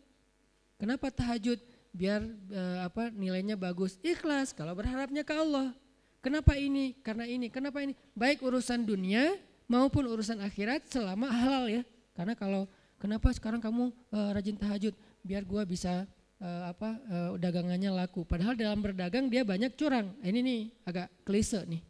Kenapa 0.82 1.14
tahajud? 1.14 1.62
Biar 1.94 2.24
uh, 2.50 2.88
apa 2.88 3.14
nilainya 3.14 3.54
bagus. 3.54 4.02
Ikhlas 4.02 4.56
kalau 4.56 4.74
berharapnya 4.74 5.22
ke 5.22 5.36
Allah. 5.36 5.76
Kenapa 6.24 6.58
ini? 6.58 6.98
Karena 7.06 7.30
ini. 7.30 7.52
Kenapa 7.54 7.84
ini? 7.86 7.94
Baik 8.18 8.42
urusan 8.42 8.82
dunia 8.82 9.38
maupun 9.70 10.08
urusan 10.10 10.42
akhirat 10.42 10.90
selama 10.90 11.30
halal 11.30 11.70
ya. 11.70 11.84
Karena 12.18 12.34
kalau 12.34 12.66
kenapa 12.98 13.30
sekarang 13.36 13.62
kamu 13.62 13.94
uh, 14.10 14.30
rajin 14.34 14.58
tahajud? 14.58 14.96
Biar 15.22 15.46
gua 15.46 15.68
bisa 15.68 16.10
uh, 16.44 16.64
apa 16.72 16.90
uh, 17.08 17.30
dagangannya 17.36 17.92
laku. 17.94 18.24
Padahal 18.24 18.56
dalam 18.56 18.80
berdagang 18.80 19.28
dia 19.28 19.44
banyak 19.44 19.76
curang. 19.76 20.16
Ini 20.24 20.40
nih 20.40 20.62
agak 20.88 21.08
klise 21.28 21.64
nih. 21.68 21.84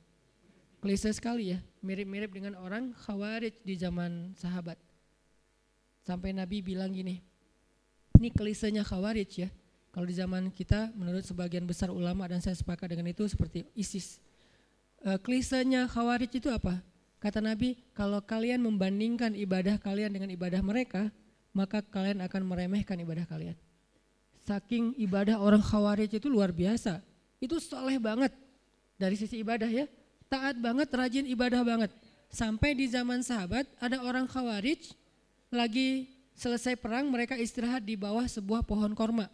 Klise 0.79 1.09
sekali 1.13 1.55
ya. 1.55 1.59
Mirip-mirip 1.79 2.31
dengan 2.31 2.59
orang 2.59 2.91
khawarij 2.95 3.55
di 3.63 3.75
zaman 3.79 4.35
sahabat. 4.35 4.75
Sampai 6.03 6.33
Nabi 6.35 6.63
bilang 6.63 6.91
gini. 6.91 7.21
Ini 8.19 8.29
klisenya 8.35 8.83
khawarij 8.83 9.31
ya. 9.47 9.49
Kalau 9.89 10.05
di 10.05 10.15
zaman 10.15 10.53
kita 10.53 10.93
menurut 10.93 11.25
sebagian 11.25 11.65
besar 11.65 11.89
ulama 11.89 12.27
dan 12.29 12.39
saya 12.39 12.53
sepakat 12.53 12.93
dengan 12.93 13.09
itu 13.09 13.25
seperti 13.25 13.65
ISIS. 13.73 14.21
E, 15.01 15.17
klisenya 15.17 15.89
khawarij 15.89 16.29
itu 16.29 16.47
apa? 16.51 16.77
Kata 17.19 17.43
Nabi, 17.43 17.75
kalau 17.91 18.23
kalian 18.23 18.63
membandingkan 18.63 19.35
ibadah 19.35 19.75
kalian 19.81 20.13
dengan 20.13 20.31
ibadah 20.31 20.63
mereka, 20.63 21.11
maka 21.51 21.83
kalian 21.83 22.23
akan 22.23 22.41
meremehkan 22.47 22.95
ibadah 23.01 23.27
kalian. 23.27 23.57
Saking 24.47 24.97
ibadah 24.97 25.37
orang 25.39 25.61
khawarij 25.61 26.09
itu 26.15 26.27
luar 26.31 26.49
biasa. 26.53 27.03
Itu 27.39 27.59
soleh 27.59 27.99
banget 28.01 28.35
dari 28.99 29.15
sisi 29.15 29.39
ibadah 29.39 29.67
ya. 29.67 29.85
Taat 30.29 30.59
banget, 30.61 30.87
rajin 30.91 31.25
ibadah 31.25 31.63
banget. 31.65 31.91
Sampai 32.29 32.77
di 32.77 32.85
zaman 32.85 33.25
sahabat 33.25 33.65
ada 33.81 34.03
orang 34.05 34.29
khawarij 34.29 34.93
lagi 35.49 36.05
selesai 36.37 36.77
perang 36.77 37.09
mereka 37.09 37.33
istirahat 37.35 37.81
di 37.81 37.97
bawah 37.97 38.23
sebuah 38.23 38.61
pohon 38.61 38.93
korma. 38.93 39.25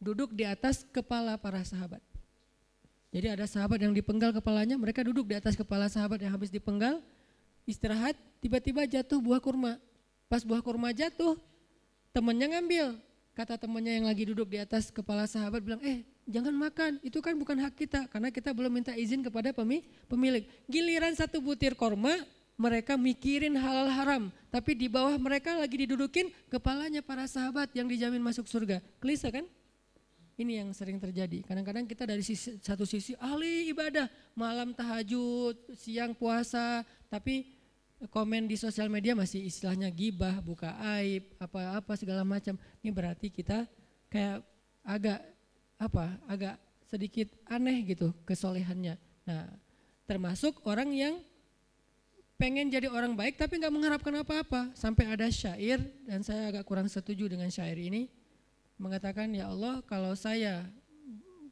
Duduk 0.00 0.32
di 0.32 0.46
atas 0.46 0.86
kepala 0.94 1.36
para 1.36 1.60
sahabat. 1.60 2.00
Jadi 3.10 3.26
ada 3.26 3.44
sahabat 3.44 3.82
yang 3.82 3.90
dipenggal 3.90 4.30
kepalanya, 4.30 4.78
mereka 4.78 5.02
duduk 5.02 5.26
di 5.26 5.34
atas 5.34 5.58
kepala 5.58 5.90
sahabat 5.90 6.22
yang 6.22 6.30
habis 6.30 6.46
dipenggal, 6.46 7.02
istirahat, 7.66 8.14
tiba-tiba 8.38 8.86
jatuh 8.86 9.18
buah 9.18 9.42
kurma. 9.42 9.82
Pas 10.30 10.46
buah 10.46 10.62
kurma 10.62 10.94
jatuh, 10.94 11.34
temannya 12.14 12.54
ngambil, 12.54 12.94
kata 13.40 13.56
temannya 13.56 13.96
yang 13.96 14.04
lagi 14.04 14.28
duduk 14.28 14.52
di 14.52 14.60
atas 14.60 14.92
kepala 14.92 15.24
sahabat 15.24 15.64
bilang, 15.64 15.80
eh 15.80 16.04
jangan 16.28 16.52
makan, 16.52 17.00
itu 17.00 17.24
kan 17.24 17.32
bukan 17.40 17.56
hak 17.56 17.72
kita 17.72 18.04
karena 18.12 18.28
kita 18.28 18.52
belum 18.52 18.68
minta 18.68 18.92
izin 18.92 19.24
kepada 19.24 19.56
pemilik. 20.04 20.44
Giliran 20.68 21.16
satu 21.16 21.40
butir 21.40 21.72
korma, 21.72 22.12
mereka 22.60 23.00
mikirin 23.00 23.56
halal 23.56 23.88
haram, 23.88 24.22
tapi 24.52 24.76
di 24.76 24.92
bawah 24.92 25.16
mereka 25.16 25.56
lagi 25.56 25.88
didudukin 25.88 26.28
kepalanya 26.52 27.00
para 27.00 27.24
sahabat 27.24 27.72
yang 27.72 27.88
dijamin 27.88 28.20
masuk 28.20 28.44
surga. 28.44 28.84
Klise 29.00 29.32
kan? 29.32 29.48
Ini 30.36 30.60
yang 30.60 30.76
sering 30.76 31.00
terjadi. 31.00 31.40
Kadang-kadang 31.44 31.88
kita 31.88 32.04
dari 32.04 32.20
sisi, 32.20 32.60
satu 32.60 32.84
sisi 32.84 33.16
ahli 33.16 33.72
ibadah, 33.72 34.08
malam 34.36 34.76
tahajud, 34.76 35.56
siang 35.72 36.12
puasa, 36.12 36.84
tapi 37.08 37.59
komen 38.08 38.48
di 38.48 38.56
sosial 38.56 38.88
media 38.88 39.12
masih 39.12 39.44
istilahnya 39.44 39.92
gibah, 39.92 40.40
buka 40.40 40.72
aib, 40.96 41.28
apa-apa 41.36 41.92
segala 42.00 42.24
macam. 42.24 42.56
Ini 42.80 42.88
berarti 42.88 43.28
kita 43.28 43.68
kayak 44.08 44.40
agak 44.80 45.20
apa? 45.76 46.16
Agak 46.24 46.56
sedikit 46.88 47.28
aneh 47.44 47.84
gitu 47.84 48.16
kesolehannya. 48.24 48.96
Nah, 49.28 49.52
termasuk 50.08 50.64
orang 50.64 50.88
yang 50.96 51.14
pengen 52.40 52.72
jadi 52.72 52.88
orang 52.88 53.12
baik 53.12 53.36
tapi 53.36 53.60
nggak 53.60 53.74
mengharapkan 53.74 54.14
apa-apa. 54.24 54.72
Sampai 54.72 55.04
ada 55.04 55.28
syair 55.28 55.84
dan 56.08 56.24
saya 56.24 56.48
agak 56.48 56.64
kurang 56.64 56.88
setuju 56.88 57.28
dengan 57.28 57.52
syair 57.52 57.76
ini 57.76 58.08
mengatakan 58.80 59.28
ya 59.36 59.52
Allah 59.52 59.84
kalau 59.84 60.16
saya 60.16 60.64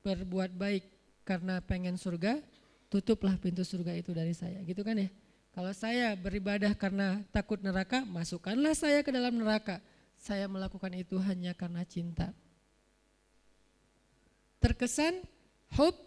berbuat 0.01 0.57
baik 0.57 0.89
karena 1.29 1.61
pengen 1.61 2.01
surga, 2.01 2.41
tutuplah 2.89 3.37
pintu 3.37 3.61
surga 3.61 3.93
itu 3.93 4.17
dari 4.17 4.33
saya. 4.33 4.65
Gitu 4.65 4.81
kan 4.81 4.97
ya? 4.97 5.13
Kalau 5.59 5.75
saya 5.75 6.15
beribadah 6.15 6.71
karena 6.71 7.19
takut 7.35 7.59
neraka, 7.59 8.07
masukkanlah 8.07 8.79
saya 8.79 9.03
ke 9.03 9.11
dalam 9.11 9.43
neraka. 9.43 9.83
Saya 10.15 10.47
melakukan 10.47 10.95
itu 10.95 11.19
hanya 11.19 11.51
karena 11.51 11.83
cinta. 11.83 12.31
Terkesan 14.63 15.19
hub 15.75 15.99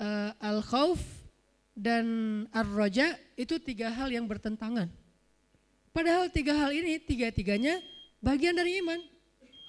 uh, 0.00 0.32
al-khauf 0.40 1.04
dan 1.76 2.08
ar-roja 2.56 3.12
itu 3.36 3.60
tiga 3.60 3.92
hal 3.92 4.08
yang 4.08 4.24
bertentangan. 4.24 4.88
Padahal 5.92 6.32
tiga 6.32 6.56
hal 6.56 6.72
ini 6.72 6.96
tiga-tiganya 6.96 7.76
bagian 8.24 8.56
dari 8.56 8.80
iman. 8.80 9.04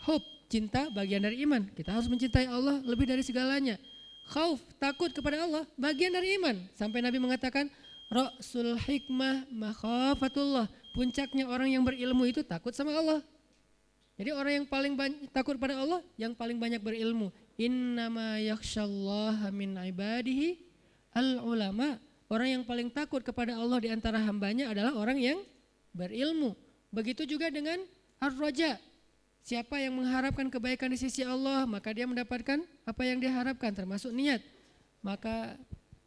Hope, 0.08 0.24
cinta 0.48 0.88
bagian 0.96 1.28
dari 1.28 1.44
iman. 1.44 1.68
Kita 1.76 1.92
harus 1.92 2.08
mencintai 2.08 2.48
Allah 2.48 2.80
lebih 2.88 3.04
dari 3.04 3.20
segalanya. 3.20 3.76
Khauf, 4.32 4.64
takut 4.80 5.12
kepada 5.12 5.44
Allah, 5.44 5.68
bagian 5.76 6.16
dari 6.16 6.40
iman. 6.40 6.56
Sampai 6.72 7.04
Nabi 7.04 7.20
mengatakan, 7.20 7.68
Rasul 8.12 8.80
hikmah 8.80 9.48
makhafatullah. 9.52 10.68
Puncaknya 10.94 11.50
orang 11.50 11.74
yang 11.74 11.84
berilmu 11.86 12.30
itu 12.30 12.46
takut 12.46 12.72
sama 12.76 12.94
Allah. 12.94 13.22
Jadi 14.14 14.30
orang 14.30 14.54
yang 14.62 14.68
paling 14.70 14.94
banyak, 14.94 15.26
takut 15.34 15.58
pada 15.58 15.74
Allah, 15.82 16.06
yang 16.22 16.38
paling 16.38 16.62
banyak 16.62 16.78
berilmu. 16.78 17.34
Innama 17.58 18.38
yakshallaha 18.38 19.50
min 19.50 19.74
ibadihi 19.74 20.62
al-ulama. 21.18 21.98
Orang 22.30 22.50
yang 22.50 22.64
paling 22.66 22.94
takut 22.94 23.22
kepada 23.26 23.58
Allah 23.58 23.82
di 23.82 23.90
antara 23.90 24.22
hambanya 24.22 24.70
adalah 24.70 24.94
orang 24.94 25.18
yang 25.18 25.40
berilmu. 25.94 26.54
Begitu 26.94 27.26
juga 27.26 27.50
dengan 27.50 27.82
ar-roja. 28.22 28.78
Siapa 29.44 29.76
yang 29.82 30.00
mengharapkan 30.00 30.48
kebaikan 30.48 30.94
di 30.94 30.98
sisi 30.98 31.26
Allah, 31.26 31.68
maka 31.68 31.92
dia 31.92 32.08
mendapatkan 32.08 32.64
apa 32.88 33.02
yang 33.04 33.20
diharapkan 33.20 33.76
termasuk 33.76 34.14
niat. 34.16 34.40
Maka 35.04 35.60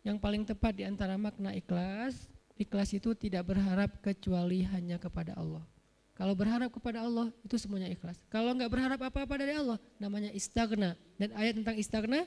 yang 0.06 0.22
paling 0.22 0.46
tepat 0.46 0.78
di 0.78 0.86
antara 0.86 1.18
makna 1.18 1.50
ikhlas, 1.50 2.30
ikhlas 2.54 2.94
itu 2.94 3.10
tidak 3.18 3.50
berharap 3.50 3.90
kecuali 3.98 4.62
hanya 4.62 5.02
kepada 5.02 5.34
Allah. 5.34 5.66
Kalau 6.14 6.32
berharap 6.38 6.70
kepada 6.70 7.02
Allah 7.02 7.34
itu 7.42 7.58
semuanya 7.58 7.90
ikhlas. 7.90 8.22
Kalau 8.30 8.54
nggak 8.54 8.70
berharap 8.70 9.00
apa-apa 9.02 9.34
dari 9.34 9.58
Allah 9.58 9.82
namanya 9.98 10.30
istagna. 10.30 10.94
Dan 11.18 11.34
ayat 11.34 11.58
tentang 11.58 11.74
istagna 11.74 12.22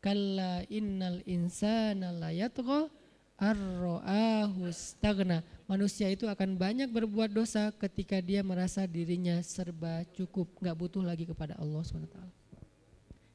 kalla 0.00 0.64
innal 0.72 1.20
insana 1.28 2.16
la 2.16 2.32
yatgha 2.32 2.88
arro'ahu 3.36 4.72
stagna. 4.72 5.44
Manusia 5.68 6.08
itu 6.08 6.24
akan 6.26 6.56
banyak 6.56 6.88
berbuat 6.88 7.30
dosa 7.30 7.70
ketika 7.76 8.18
dia 8.24 8.40
merasa 8.40 8.88
dirinya 8.88 9.38
serba 9.44 10.02
cukup, 10.16 10.48
nggak 10.64 10.74
butuh 10.74 11.04
lagi 11.04 11.28
kepada 11.28 11.54
Allah 11.60 11.84
SWT. 11.84 12.18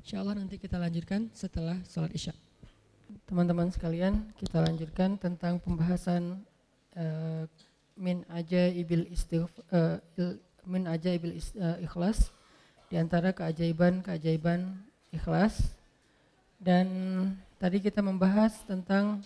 Insya 0.03 0.19
Allah 0.19 0.36
nanti 0.36 0.60
kita 0.60 0.75
lanjutkan 0.75 1.32
setelah 1.32 1.79
sholat 1.88 2.12
isya 2.12 2.36
teman-teman 3.26 3.69
sekalian, 3.69 4.34
kita 4.38 4.63
lanjutkan 4.63 5.15
tentang 5.17 5.60
pembahasan 5.62 6.41
uh, 6.97 7.45
min 7.93 8.26
aja 8.30 8.69
ibil 8.73 9.06
uh, 9.73 9.97
min 10.65 10.84
aja 10.89 11.13
ibil 11.13 11.38
is, 11.38 11.54
uh, 11.60 11.78
ikhlas 11.84 12.34
di 12.89 12.97
antara 12.97 13.34
keajaiban-keajaiban 13.34 14.78
ikhlas 15.13 15.78
dan 16.58 16.88
tadi 17.62 17.84
kita 17.84 18.02
membahas 18.02 18.54
tentang 18.65 19.21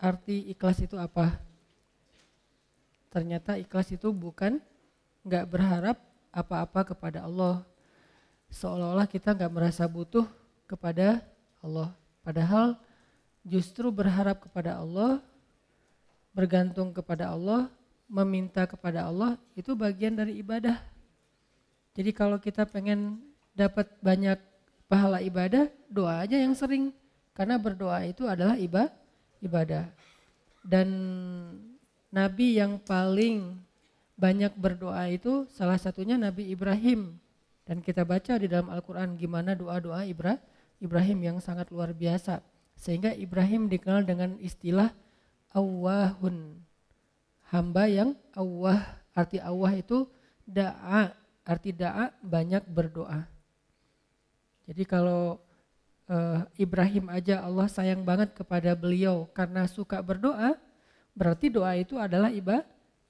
arti 0.00 0.48
ikhlas 0.52 0.80
itu 0.80 0.96
apa. 0.96 1.36
Ternyata 3.10 3.58
ikhlas 3.58 3.90
itu 3.92 4.08
bukan 4.14 4.62
nggak 5.26 5.46
berharap 5.50 5.96
apa-apa 6.30 6.94
kepada 6.94 7.26
Allah. 7.26 7.66
Seolah-olah 8.50 9.06
kita 9.10 9.34
nggak 9.34 9.52
merasa 9.52 9.84
butuh 9.90 10.24
kepada 10.64 11.20
Allah. 11.60 11.90
Padahal 12.22 12.78
justru 13.44 13.88
berharap 13.88 14.44
kepada 14.44 14.78
Allah, 14.78 15.20
bergantung 16.32 16.92
kepada 16.92 17.32
Allah, 17.32 17.68
meminta 18.10 18.66
kepada 18.66 19.06
Allah 19.06 19.38
itu 19.54 19.72
bagian 19.78 20.18
dari 20.18 20.42
ibadah. 20.42 20.82
Jadi 21.94 22.10
kalau 22.10 22.38
kita 22.38 22.66
pengen 22.66 23.22
dapat 23.54 23.86
banyak 24.02 24.38
pahala 24.90 25.22
ibadah, 25.22 25.70
doa 25.86 26.22
aja 26.26 26.38
yang 26.38 26.54
sering. 26.54 26.90
Karena 27.34 27.56
berdoa 27.56 28.02
itu 28.04 28.26
adalah 28.26 28.58
ibadah. 28.58 29.86
Dan 30.60 30.88
nabi 32.10 32.58
yang 32.58 32.76
paling 32.82 33.56
banyak 34.20 34.52
berdoa 34.58 35.08
itu 35.08 35.48
salah 35.48 35.80
satunya 35.80 36.20
Nabi 36.20 36.52
Ibrahim. 36.52 37.16
Dan 37.64 37.80
kita 37.80 38.04
baca 38.04 38.36
di 38.36 38.50
dalam 38.50 38.68
Al-Quran 38.68 39.16
gimana 39.16 39.56
doa-doa 39.56 40.04
Ibrahim 40.82 41.18
yang 41.24 41.38
sangat 41.40 41.72
luar 41.72 41.96
biasa. 41.96 42.44
Sehingga 42.80 43.12
Ibrahim 43.12 43.68
dikenal 43.68 44.08
dengan 44.08 44.40
istilah 44.40 44.96
awahun. 45.52 46.64
Hamba 47.52 47.84
yang 47.84 48.16
awah, 48.32 48.80
arti 49.12 49.36
awah 49.36 49.76
itu 49.76 50.08
da'a, 50.48 51.12
arti 51.44 51.76
da'a 51.76 52.16
banyak 52.24 52.64
berdoa. 52.64 53.28
Jadi 54.64 54.86
kalau 54.88 55.42
uh, 56.08 56.46
Ibrahim 56.56 57.12
aja 57.12 57.44
Allah 57.44 57.68
sayang 57.68 58.00
banget 58.00 58.32
kepada 58.32 58.72
beliau 58.72 59.28
karena 59.36 59.68
suka 59.68 60.00
berdoa, 60.00 60.56
berarti 61.12 61.52
doa 61.52 61.76
itu 61.76 62.00
adalah 62.00 62.32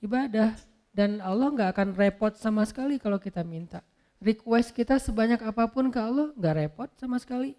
ibadah 0.01 0.57
dan 0.91 1.23
Allah 1.23 1.47
nggak 1.53 1.71
akan 1.79 1.89
repot 1.95 2.35
sama 2.35 2.67
sekali 2.67 2.99
kalau 2.99 3.23
kita 3.23 3.47
minta. 3.47 3.87
Request 4.19 4.75
kita 4.75 4.99
sebanyak 4.99 5.41
apa 5.47 5.69
pun 5.71 5.93
ke 5.93 6.01
Allah 6.01 6.35
nggak 6.35 6.57
repot 6.59 6.89
sama 6.99 7.21
sekali. 7.21 7.55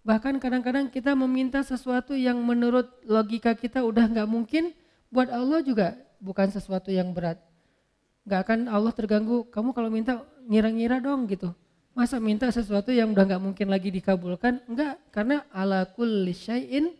Bahkan 0.00 0.40
kadang-kadang 0.40 0.88
kita 0.88 1.12
meminta 1.12 1.60
sesuatu 1.60 2.16
yang 2.16 2.40
menurut 2.40 2.88
logika 3.04 3.52
kita 3.52 3.84
udah 3.84 4.08
nggak 4.08 4.28
mungkin, 4.28 4.72
buat 5.12 5.28
Allah 5.28 5.60
juga 5.60 5.98
bukan 6.22 6.48
sesuatu 6.52 6.88
yang 6.88 7.12
berat. 7.12 7.40
Gak 8.28 8.46
akan 8.46 8.68
Allah 8.68 8.92
terganggu, 8.92 9.48
kamu 9.48 9.72
kalau 9.72 9.88
minta 9.88 10.22
ngira-ngira 10.44 11.00
dong 11.00 11.24
gitu. 11.26 11.50
Masa 11.96 12.22
minta 12.22 12.46
sesuatu 12.52 12.94
yang 12.94 13.10
udah 13.10 13.26
gak 13.26 13.42
mungkin 13.42 13.66
lagi 13.72 13.90
dikabulkan? 13.90 14.62
Enggak, 14.68 15.00
karena 15.10 15.42
ala 15.50 15.88
kulli 15.88 16.30
syai'in 16.36 16.94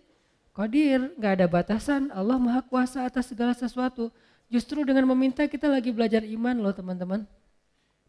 qadir, 0.56 1.12
gak 1.20 1.38
ada 1.38 1.46
batasan. 1.46 2.10
Allah 2.10 2.40
maha 2.40 2.64
kuasa 2.64 3.06
atas 3.06 3.30
segala 3.30 3.54
sesuatu. 3.54 4.10
Justru 4.50 4.82
dengan 4.82 5.06
meminta 5.14 5.46
kita 5.46 5.70
lagi 5.70 5.94
belajar 5.94 6.26
iman 6.26 6.58
loh 6.58 6.74
teman-teman. 6.74 7.22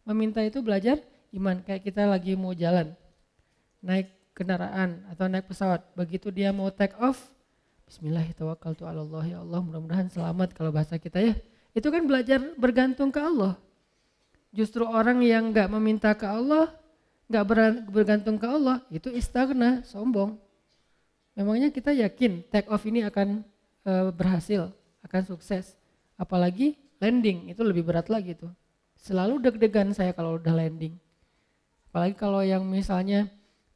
Meminta 0.02 0.42
itu 0.42 0.58
belajar 0.66 0.98
iman, 1.36 1.62
kayak 1.62 1.86
kita 1.86 2.10
lagi 2.10 2.34
mau 2.34 2.58
jalan. 2.58 2.98
Naik 3.86 4.10
kendaraan 4.42 5.06
atau 5.14 5.30
naik 5.30 5.46
pesawat. 5.46 5.86
Begitu 5.94 6.34
dia 6.34 6.50
mau 6.50 6.74
take 6.74 6.98
off, 6.98 7.30
Bismillahirrahmanirrahim. 7.86 9.30
Ya 9.30 9.40
Allah, 9.44 9.62
mudah-mudahan 9.62 10.08
selamat 10.10 10.58
kalau 10.58 10.74
bahasa 10.74 10.98
kita 10.98 11.22
ya. 11.22 11.38
Itu 11.78 11.94
kan 11.94 12.08
belajar 12.10 12.42
bergantung 12.58 13.14
ke 13.14 13.22
Allah. 13.22 13.60
Justru 14.50 14.88
orang 14.88 15.20
yang 15.22 15.52
nggak 15.52 15.68
meminta 15.76 16.16
ke 16.16 16.24
Allah, 16.24 16.74
nggak 17.28 17.46
bergantung 17.92 18.40
ke 18.40 18.48
Allah, 18.48 18.80
itu 18.88 19.12
istagna, 19.12 19.84
sombong. 19.84 20.40
Memangnya 21.36 21.68
kita 21.68 21.92
yakin 21.92 22.48
take 22.48 22.72
off 22.72 22.84
ini 22.88 23.04
akan 23.04 23.44
e, 23.84 23.92
berhasil, 24.16 24.72
akan 25.04 25.22
sukses. 25.28 25.76
Apalagi 26.16 26.80
landing, 27.00 27.52
itu 27.52 27.60
lebih 27.60 27.84
berat 27.84 28.08
lagi 28.08 28.40
tuh. 28.40 28.56
Selalu 28.96 29.52
deg-degan 29.52 29.92
saya 29.92 30.16
kalau 30.16 30.40
udah 30.40 30.56
landing. 30.56 30.96
Apalagi 31.92 32.16
kalau 32.16 32.40
yang 32.40 32.64
misalnya 32.64 33.28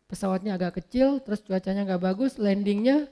pesawatnya 0.05 0.57
agak 0.57 0.81
kecil, 0.83 1.19
terus 1.21 1.41
cuacanya 1.41 1.85
nggak 1.85 2.03
bagus, 2.03 2.37
landingnya 2.37 3.09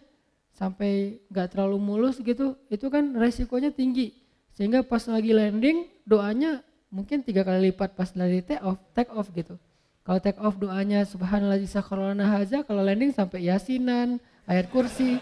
sampai 0.54 1.18
nggak 1.34 1.58
terlalu 1.58 1.78
mulus 1.82 2.22
gitu, 2.22 2.54
itu 2.70 2.86
kan 2.94 3.18
resikonya 3.18 3.74
tinggi 3.74 4.24
sehingga 4.54 4.86
pas 4.86 5.02
lagi 5.10 5.34
landing 5.34 5.90
doanya 6.06 6.62
mungkin 6.94 7.26
tiga 7.26 7.42
kali 7.42 7.74
lipat 7.74 7.98
pas 7.98 8.14
dari 8.14 8.46
take 8.46 8.62
off, 8.62 8.78
take 8.94 9.10
off 9.10 9.28
gitu. 9.34 9.58
Kalau 10.06 10.20
take 10.22 10.38
off 10.38 10.54
doanya 10.62 11.02
subhanallah 11.10 11.58
sakharana 11.66 12.38
haza, 12.38 12.62
kalau 12.62 12.86
landing 12.86 13.10
sampai 13.10 13.50
yasinan, 13.50 14.22
ayat 14.46 14.70
kursi, 14.70 15.18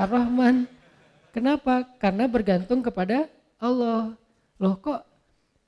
ar-Rahman. 0.00 0.64
Kenapa? 1.34 1.84
Karena 2.00 2.24
bergantung 2.24 2.80
kepada 2.80 3.28
Allah. 3.60 4.16
Loh 4.56 4.74
kok 4.80 5.04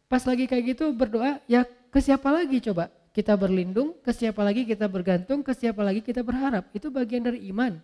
pas 0.09 0.23
lagi 0.25 0.49
kayak 0.49 0.77
gitu 0.77 0.95
berdoa 0.95 1.43
ya 1.45 1.67
ke 1.67 2.01
siapa 2.01 2.33
lagi 2.33 2.63
coba? 2.65 2.89
Kita 3.13 3.37
berlindung, 3.37 4.01
ke 4.01 4.09
siapa 4.17 4.41
lagi 4.41 4.65
kita 4.65 4.89
bergantung, 4.89 5.45
ke 5.45 5.53
siapa 5.53 5.85
lagi 5.85 6.01
kita 6.01 6.25
berharap. 6.25 6.73
Itu 6.73 6.89
bagian 6.89 7.29
dari 7.29 7.45
iman. 7.53 7.77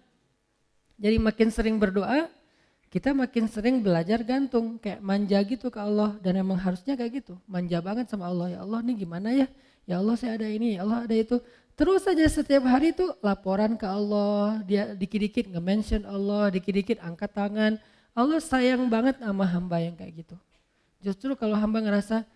Jadi 0.97 1.17
makin 1.21 1.49
sering 1.53 1.77
berdoa, 1.77 2.33
kita 2.88 3.12
makin 3.12 3.45
sering 3.45 3.85
belajar 3.85 4.25
gantung. 4.25 4.81
Kayak 4.81 5.05
manja 5.05 5.38
gitu 5.45 5.69
ke 5.69 5.77
Allah 5.77 6.17
dan 6.25 6.41
emang 6.41 6.57
harusnya 6.57 6.97
kayak 6.97 7.23
gitu. 7.23 7.37
Manja 7.45 7.79
banget 7.85 8.09
sama 8.09 8.25
Allah. 8.33 8.57
Ya 8.57 8.59
Allah 8.64 8.81
nih 8.81 9.05
gimana 9.05 9.29
ya? 9.37 9.47
Ya 9.85 10.01
Allah 10.01 10.17
saya 10.17 10.41
ada 10.41 10.49
ini 10.49 10.81
ya 10.81 10.88
Allah 10.88 11.05
ada 11.05 11.12
itu. 11.12 11.37
Terus 11.79 12.03
saja 12.03 12.25
setiap 12.27 12.67
hari 12.67 12.91
itu 12.91 13.07
laporan 13.23 13.79
ke 13.79 13.87
Allah 13.87 14.64
dia 14.67 14.97
dikit-dikit 14.97 15.47
nge-mention 15.53 16.03
Allah 16.09 16.49
dikit-dikit 16.51 16.99
angkat 17.05 17.31
tangan. 17.37 17.77
Allah 18.17 18.41
sayang 18.41 18.88
banget 18.88 19.21
sama 19.21 19.45
hamba 19.47 19.79
yang 19.79 19.95
kayak 19.95 20.25
gitu. 20.25 20.37
Justru 21.05 21.38
kalau 21.38 21.55
hamba 21.55 21.79
ngerasa 21.79 22.27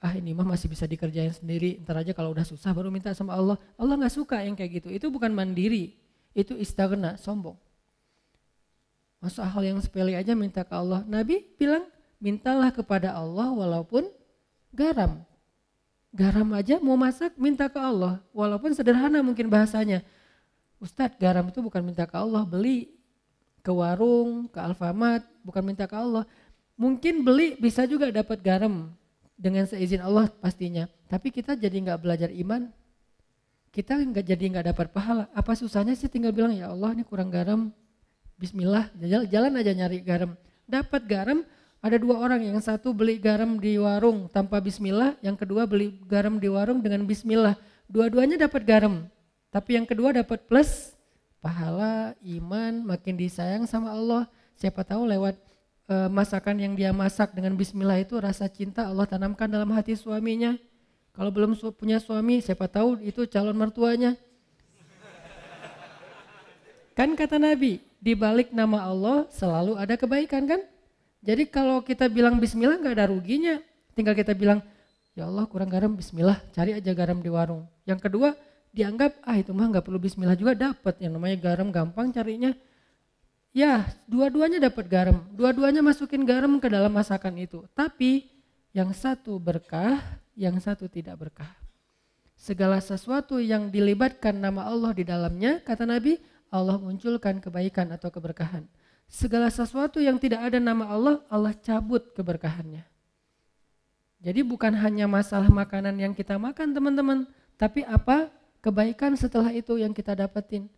ah 0.00 0.12
ini 0.12 0.36
mah 0.36 0.44
masih 0.44 0.68
bisa 0.68 0.84
dikerjain 0.84 1.32
sendiri 1.32 1.80
ntar 1.82 2.00
aja 2.00 2.12
kalau 2.12 2.30
udah 2.36 2.44
susah 2.44 2.70
baru 2.76 2.92
minta 2.92 3.10
sama 3.16 3.32
Allah 3.32 3.56
Allah 3.80 3.94
nggak 3.96 4.14
suka 4.14 4.44
yang 4.44 4.52
kayak 4.52 4.84
gitu 4.84 4.88
itu 4.92 5.06
bukan 5.08 5.32
mandiri 5.32 5.96
itu 6.36 6.52
istighna 6.56 7.16
sombong 7.16 7.56
Masa 9.26 9.42
hal 9.48 9.62
yang 9.64 9.80
sepele 9.80 10.12
aja 10.14 10.36
minta 10.36 10.62
ke 10.62 10.70
Allah. 10.70 11.02
Nabi 11.08 11.42
bilang, 11.56 11.88
mintalah 12.20 12.68
kepada 12.70 13.16
Allah 13.16 13.50
walaupun 13.50 14.06
garam. 14.70 15.24
Garam 16.14 16.48
aja 16.56 16.80
mau 16.80 16.94
masak 16.94 17.34
minta 17.34 17.68
ke 17.68 17.80
Allah. 17.80 18.20
Walaupun 18.30 18.76
sederhana 18.76 19.24
mungkin 19.24 19.48
bahasanya. 19.48 20.04
Ustadz 20.78 21.16
garam 21.16 21.48
itu 21.48 21.58
bukan 21.64 21.80
minta 21.80 22.04
ke 22.04 22.14
Allah, 22.14 22.44
beli 22.44 22.92
ke 23.64 23.72
warung, 23.72 24.46
ke 24.52 24.60
Alfamart, 24.60 25.24
bukan 25.40 25.62
minta 25.64 25.88
ke 25.88 25.96
Allah. 25.96 26.28
Mungkin 26.76 27.24
beli 27.24 27.56
bisa 27.56 27.88
juga 27.88 28.12
dapat 28.12 28.44
garam 28.44 28.92
dengan 29.36 29.68
seizin 29.68 30.00
Allah 30.00 30.32
pastinya. 30.40 30.88
Tapi 31.06 31.30
kita 31.30 31.54
jadi 31.54 31.76
nggak 31.76 32.00
belajar 32.02 32.32
iman, 32.32 32.72
kita 33.70 33.94
nggak 33.94 34.24
jadi 34.24 34.44
nggak 34.56 34.66
dapat 34.74 34.86
pahala. 34.90 35.24
Apa 35.36 35.54
susahnya 35.54 35.92
sih 35.94 36.08
tinggal 36.10 36.32
bilang 36.32 36.56
ya 36.56 36.72
Allah 36.72 36.96
ini 36.96 37.04
kurang 37.06 37.28
garam, 37.30 37.70
Bismillah, 38.36 38.92
jalan 39.32 39.56
aja 39.56 39.72
nyari 39.72 40.04
garam. 40.04 40.36
Dapat 40.68 41.08
garam, 41.08 41.40
ada 41.80 41.96
dua 41.96 42.20
orang, 42.20 42.44
yang 42.44 42.60
satu 42.60 42.92
beli 42.92 43.16
garam 43.16 43.56
di 43.56 43.80
warung 43.80 44.28
tanpa 44.28 44.60
bismillah, 44.60 45.16
yang 45.24 45.40
kedua 45.40 45.64
beli 45.64 45.96
garam 46.04 46.36
di 46.36 46.44
warung 46.52 46.84
dengan 46.84 47.08
bismillah. 47.08 47.56
Dua-duanya 47.88 48.44
dapat 48.44 48.68
garam, 48.68 49.08
tapi 49.48 49.80
yang 49.80 49.88
kedua 49.88 50.12
dapat 50.12 50.44
plus 50.44 50.92
pahala, 51.40 52.12
iman, 52.20 52.84
makin 52.84 53.16
disayang 53.16 53.64
sama 53.64 53.96
Allah. 53.96 54.28
Siapa 54.60 54.84
tahu 54.84 55.08
lewat 55.08 55.40
uh, 55.90 56.10
masakan 56.10 56.58
yang 56.58 56.72
dia 56.74 56.90
masak 56.90 57.34
dengan 57.34 57.54
bismillah 57.54 57.98
itu 58.02 58.18
rasa 58.18 58.46
cinta 58.50 58.86
Allah 58.86 59.06
tanamkan 59.06 59.50
dalam 59.50 59.70
hati 59.74 59.94
suaminya. 59.94 60.54
Kalau 61.16 61.32
belum 61.32 61.56
punya 61.72 61.96
suami, 61.96 62.44
siapa 62.44 62.68
tahu 62.68 63.00
itu 63.00 63.24
calon 63.24 63.56
mertuanya. 63.56 64.12
Kan 66.96 67.12
kata 67.12 67.36
Nabi, 67.36 67.80
di 68.00 68.12
balik 68.16 68.56
nama 68.56 68.84
Allah 68.88 69.28
selalu 69.28 69.76
ada 69.76 69.96
kebaikan 70.00 70.48
kan? 70.48 70.60
Jadi 71.20 71.48
kalau 71.48 71.84
kita 71.84 72.08
bilang 72.08 72.40
bismillah 72.40 72.80
nggak 72.80 72.94
ada 72.96 73.08
ruginya. 73.12 73.60
Tinggal 73.92 74.16
kita 74.16 74.36
bilang, 74.36 74.60
ya 75.12 75.28
Allah 75.28 75.48
kurang 75.48 75.72
garam 75.72 75.92
bismillah, 75.92 76.40
cari 76.52 76.76
aja 76.76 76.92
garam 76.92 77.20
di 77.20 77.28
warung. 77.32 77.68
Yang 77.88 78.08
kedua, 78.08 78.36
dianggap 78.76 79.24
ah 79.24 79.36
itu 79.40 79.52
mah 79.56 79.72
nggak 79.72 79.84
perlu 79.88 79.96
bismillah 80.00 80.36
juga 80.36 80.52
dapat 80.52 81.00
yang 81.00 81.16
namanya 81.16 81.36
garam 81.40 81.68
gampang 81.72 82.12
carinya. 82.12 82.52
Ya, 83.56 83.88
dua-duanya 84.04 84.60
dapat 84.60 84.84
garam. 84.84 85.24
Dua-duanya 85.32 85.80
masukin 85.80 86.28
garam 86.28 86.60
ke 86.60 86.68
dalam 86.68 86.92
masakan 86.92 87.40
itu. 87.40 87.64
Tapi 87.72 88.28
yang 88.76 88.92
satu 88.92 89.40
berkah, 89.40 89.96
yang 90.36 90.60
satu 90.60 90.84
tidak 90.92 91.16
berkah. 91.16 91.48
Segala 92.36 92.84
sesuatu 92.84 93.40
yang 93.40 93.72
dilibatkan 93.72 94.36
nama 94.36 94.68
Allah 94.68 94.92
di 94.92 95.08
dalamnya, 95.08 95.64
kata 95.64 95.88
Nabi, 95.88 96.20
Allah 96.52 96.76
munculkan 96.76 97.40
kebaikan 97.40 97.88
atau 97.96 98.12
keberkahan. 98.12 98.68
Segala 99.08 99.48
sesuatu 99.48 100.04
yang 100.04 100.20
tidak 100.20 100.52
ada 100.52 100.60
nama 100.60 100.92
Allah, 100.92 101.24
Allah 101.32 101.56
cabut 101.56 102.12
keberkahannya. 102.12 102.84
Jadi 104.20 104.40
bukan 104.44 104.76
hanya 104.76 105.08
masalah 105.08 105.48
makanan 105.48 105.96
yang 105.96 106.12
kita 106.12 106.36
makan 106.36 106.76
teman-teman, 106.76 107.24
tapi 107.56 107.88
apa 107.88 108.28
kebaikan 108.60 109.16
setelah 109.16 109.48
itu 109.56 109.80
yang 109.80 109.96
kita 109.96 110.12
dapetin. 110.12 110.68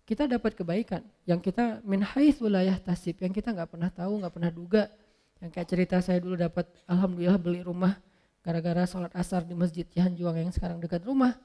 kita 0.03 0.27
dapat 0.27 0.55
kebaikan. 0.55 1.03
Yang 1.27 1.51
kita 1.51 1.83
min 1.87 2.03
wilayah 2.43 2.79
tasib 2.83 3.19
yang 3.23 3.31
kita 3.31 3.55
nggak 3.55 3.71
pernah 3.71 3.91
tahu 3.91 4.23
nggak 4.23 4.33
pernah 4.35 4.51
duga. 4.51 4.91
Yang 5.39 5.51
kayak 5.55 5.69
cerita 5.71 5.97
saya 6.03 6.19
dulu 6.19 6.35
dapat 6.35 6.67
alhamdulillah 6.91 7.39
beli 7.39 7.63
rumah 7.63 7.95
gara-gara 8.43 8.87
sholat 8.89 9.13
asar 9.15 9.45
di 9.45 9.55
masjid 9.55 9.87
Cihanjuang 9.87 10.35
yang 10.39 10.51
sekarang 10.51 10.83
dekat 10.83 11.05
rumah. 11.07 11.39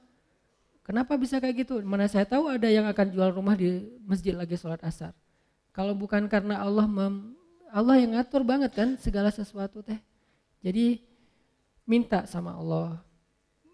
Kenapa 0.84 1.16
bisa 1.16 1.40
kayak 1.40 1.68
gitu? 1.68 1.80
Mana 1.84 2.10
saya 2.10 2.26
tahu 2.28 2.50
ada 2.50 2.68
yang 2.68 2.90
akan 2.90 3.08
jual 3.12 3.30
rumah 3.32 3.56
di 3.56 3.86
masjid 4.04 4.36
lagi 4.36 4.58
sholat 4.58 4.82
asar. 4.84 5.14
Kalau 5.76 5.94
bukan 5.96 6.26
karena 6.30 6.60
Allah 6.62 6.86
mem, 6.86 7.34
Allah 7.74 7.98
yang 7.98 8.14
ngatur 8.16 8.46
banget 8.46 8.72
kan 8.76 8.96
segala 9.00 9.34
sesuatu 9.34 9.82
teh 9.82 9.98
jadi 10.64 11.04
minta 11.84 12.24
sama 12.24 12.56
Allah. 12.56 13.04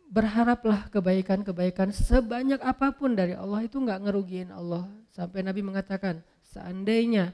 Berharaplah 0.09 0.89
kebaikan-kebaikan 0.89 1.93
sebanyak 1.93 2.57
apa 2.65 2.89
pun 2.97 3.13
dari 3.13 3.37
Allah 3.37 3.61
itu 3.61 3.77
nggak 3.77 4.09
ngerugiin 4.09 4.49
Allah. 4.49 4.89
Sampai 5.13 5.45
Nabi 5.45 5.61
mengatakan, 5.61 6.25
seandainya 6.41 7.29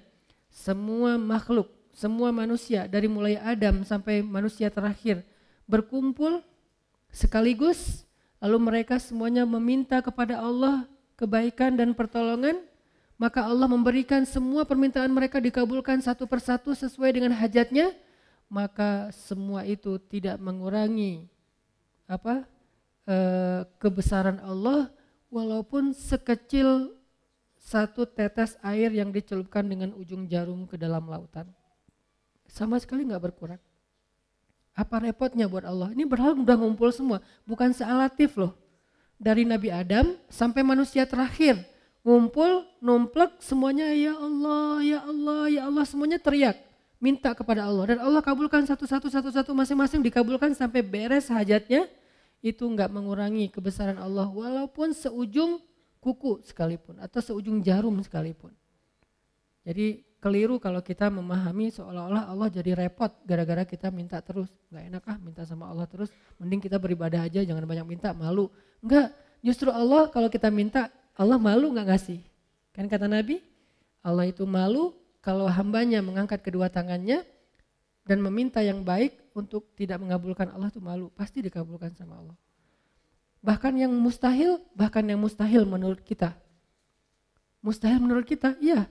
semua 0.52 1.16
makhluk, 1.16 1.72
semua 1.96 2.36
manusia 2.36 2.84
dari 2.92 3.08
mulai 3.08 3.40
Adam 3.40 3.88
sampai 3.88 4.20
manusia 4.20 4.68
terakhir 4.68 5.24
berkumpul 5.64 6.44
sekaligus 7.16 8.04
lalu 8.44 8.60
mereka 8.60 9.00
semuanya 9.00 9.48
meminta 9.48 10.04
kepada 10.04 10.44
Allah 10.44 10.84
kebaikan 11.16 11.80
dan 11.80 11.96
pertolongan, 11.96 12.60
maka 13.16 13.48
Allah 13.48 13.72
memberikan 13.72 14.28
semua 14.28 14.68
permintaan 14.68 15.08
mereka 15.08 15.40
dikabulkan 15.40 16.04
satu 16.04 16.28
persatu 16.28 16.76
sesuai 16.76 17.16
dengan 17.16 17.32
hajatnya 17.32 17.96
maka 18.50 19.10
semua 19.12 19.66
itu 19.66 19.98
tidak 19.98 20.38
mengurangi 20.38 21.26
apa 22.06 22.46
e, 23.10 23.18
kebesaran 23.82 24.38
Allah 24.42 24.94
walaupun 25.34 25.92
sekecil 25.92 26.94
satu 27.58 28.06
tetes 28.06 28.54
air 28.62 28.94
yang 28.94 29.10
dicelupkan 29.10 29.66
dengan 29.66 29.98
ujung 29.98 30.30
jarum 30.30 30.70
ke 30.70 30.78
dalam 30.78 31.10
lautan. 31.10 31.50
Sama 32.46 32.78
sekali 32.78 33.10
nggak 33.10 33.24
berkurang. 33.34 33.62
Apa 34.78 35.02
repotnya 35.02 35.50
buat 35.50 35.66
Allah? 35.66 35.90
Ini 35.96 36.06
berhal 36.06 36.38
udah 36.38 36.58
ngumpul 36.62 36.94
semua. 36.94 37.24
Bukan 37.48 37.74
sealatif 37.74 38.38
loh. 38.38 38.54
Dari 39.18 39.48
Nabi 39.48 39.74
Adam 39.74 40.14
sampai 40.30 40.62
manusia 40.62 41.10
terakhir. 41.10 41.58
Ngumpul 42.06 42.70
numplek 42.86 43.42
semuanya 43.42 43.90
ya 43.90 44.14
Allah 44.14 44.78
ya 44.86 45.00
Allah 45.02 45.44
ya 45.50 45.62
Allah 45.66 45.86
semuanya 45.90 46.22
teriak 46.22 46.75
minta 47.06 47.38
kepada 47.38 47.70
Allah 47.70 47.94
dan 47.94 48.00
Allah 48.02 48.26
kabulkan 48.26 48.66
satu-satu 48.66 49.14
satu-satu 49.14 49.54
masing-masing 49.54 50.02
dikabulkan 50.02 50.58
sampai 50.58 50.82
beres 50.82 51.30
hajatnya 51.30 51.86
itu 52.42 52.66
enggak 52.66 52.90
mengurangi 52.90 53.54
kebesaran 53.54 54.02
Allah 54.02 54.26
walaupun 54.26 54.90
seujung 54.90 55.62
kuku 56.02 56.42
sekalipun 56.42 56.98
atau 56.98 57.22
seujung 57.22 57.62
jarum 57.62 57.94
sekalipun. 58.02 58.54
Jadi 59.66 60.02
keliru 60.18 60.58
kalau 60.58 60.82
kita 60.82 61.10
memahami 61.14 61.70
seolah-olah 61.70 62.26
Allah 62.30 62.50
jadi 62.50 62.74
repot 62.74 63.14
gara-gara 63.26 63.62
kita 63.66 63.94
minta 63.94 64.18
terus. 64.26 64.50
Enggak 64.74 64.84
enak 64.90 65.04
ah 65.06 65.18
minta 65.22 65.42
sama 65.46 65.70
Allah 65.70 65.86
terus, 65.86 66.10
mending 66.42 66.62
kita 66.66 66.82
beribadah 66.82 67.26
aja 67.26 67.46
jangan 67.46 67.66
banyak 67.70 67.86
minta, 67.86 68.14
malu. 68.18 68.50
Enggak, 68.82 69.14
justru 69.46 69.70
Allah 69.70 70.10
kalau 70.10 70.30
kita 70.30 70.50
minta 70.50 70.90
Allah 71.14 71.38
malu 71.38 71.70
enggak 71.70 71.94
ngasih. 71.94 72.22
Kan 72.74 72.90
kata 72.90 73.06
Nabi, 73.06 73.42
Allah 74.02 74.30
itu 74.30 74.46
malu 74.46 75.05
kalau 75.26 75.50
hambanya 75.50 76.06
mengangkat 76.06 76.46
kedua 76.46 76.70
tangannya 76.70 77.26
dan 78.06 78.22
meminta 78.22 78.62
yang 78.62 78.86
baik 78.86 79.18
untuk 79.34 79.74
tidak 79.74 79.98
mengabulkan 79.98 80.54
Allah 80.54 80.70
itu 80.70 80.78
malu, 80.78 81.10
pasti 81.18 81.42
dikabulkan 81.42 81.98
sama 81.98 82.22
Allah. 82.22 82.38
Bahkan 83.42 83.74
yang 83.74 83.90
mustahil, 83.90 84.62
bahkan 84.78 85.02
yang 85.02 85.18
mustahil 85.18 85.66
menurut 85.66 86.06
kita. 86.06 86.38
Mustahil 87.66 87.98
menurut 87.98 88.30
kita, 88.30 88.54
iya. 88.62 88.86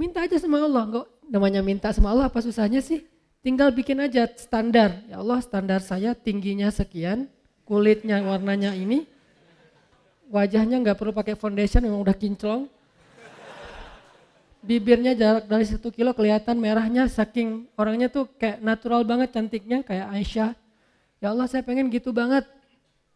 Minta 0.00 0.24
aja 0.24 0.40
sama 0.40 0.64
Allah, 0.64 0.88
enggak 0.88 1.06
namanya 1.28 1.60
minta 1.60 1.92
sama 1.92 2.08
Allah 2.16 2.32
apa 2.32 2.40
susahnya 2.40 2.80
sih? 2.80 3.04
Tinggal 3.44 3.76
bikin 3.76 4.00
aja 4.00 4.24
standar. 4.40 5.04
Ya 5.12 5.20
Allah, 5.20 5.44
standar 5.44 5.84
saya 5.84 6.16
tingginya 6.16 6.72
sekian, 6.72 7.28
kulitnya 7.68 8.24
warnanya 8.24 8.72
ini, 8.72 9.04
wajahnya 10.32 10.80
nggak 10.80 10.96
perlu 10.96 11.12
pakai 11.12 11.36
foundation, 11.36 11.84
memang 11.84 12.00
udah 12.00 12.16
kinclong, 12.16 12.64
bibirnya 14.60 15.16
jarak 15.16 15.48
dari 15.48 15.64
satu 15.64 15.88
kilo 15.88 16.12
kelihatan 16.12 16.56
merahnya 16.60 17.08
saking 17.08 17.64
orangnya 17.74 18.12
tuh 18.12 18.28
kayak 18.36 18.60
natural 18.60 19.02
banget 19.04 19.32
cantiknya 19.32 19.80
kayak 19.80 20.06
Aisyah. 20.12 20.52
Ya 21.20 21.32
Allah 21.32 21.48
saya 21.48 21.64
pengen 21.64 21.88
gitu 21.92 22.12
banget. 22.12 22.48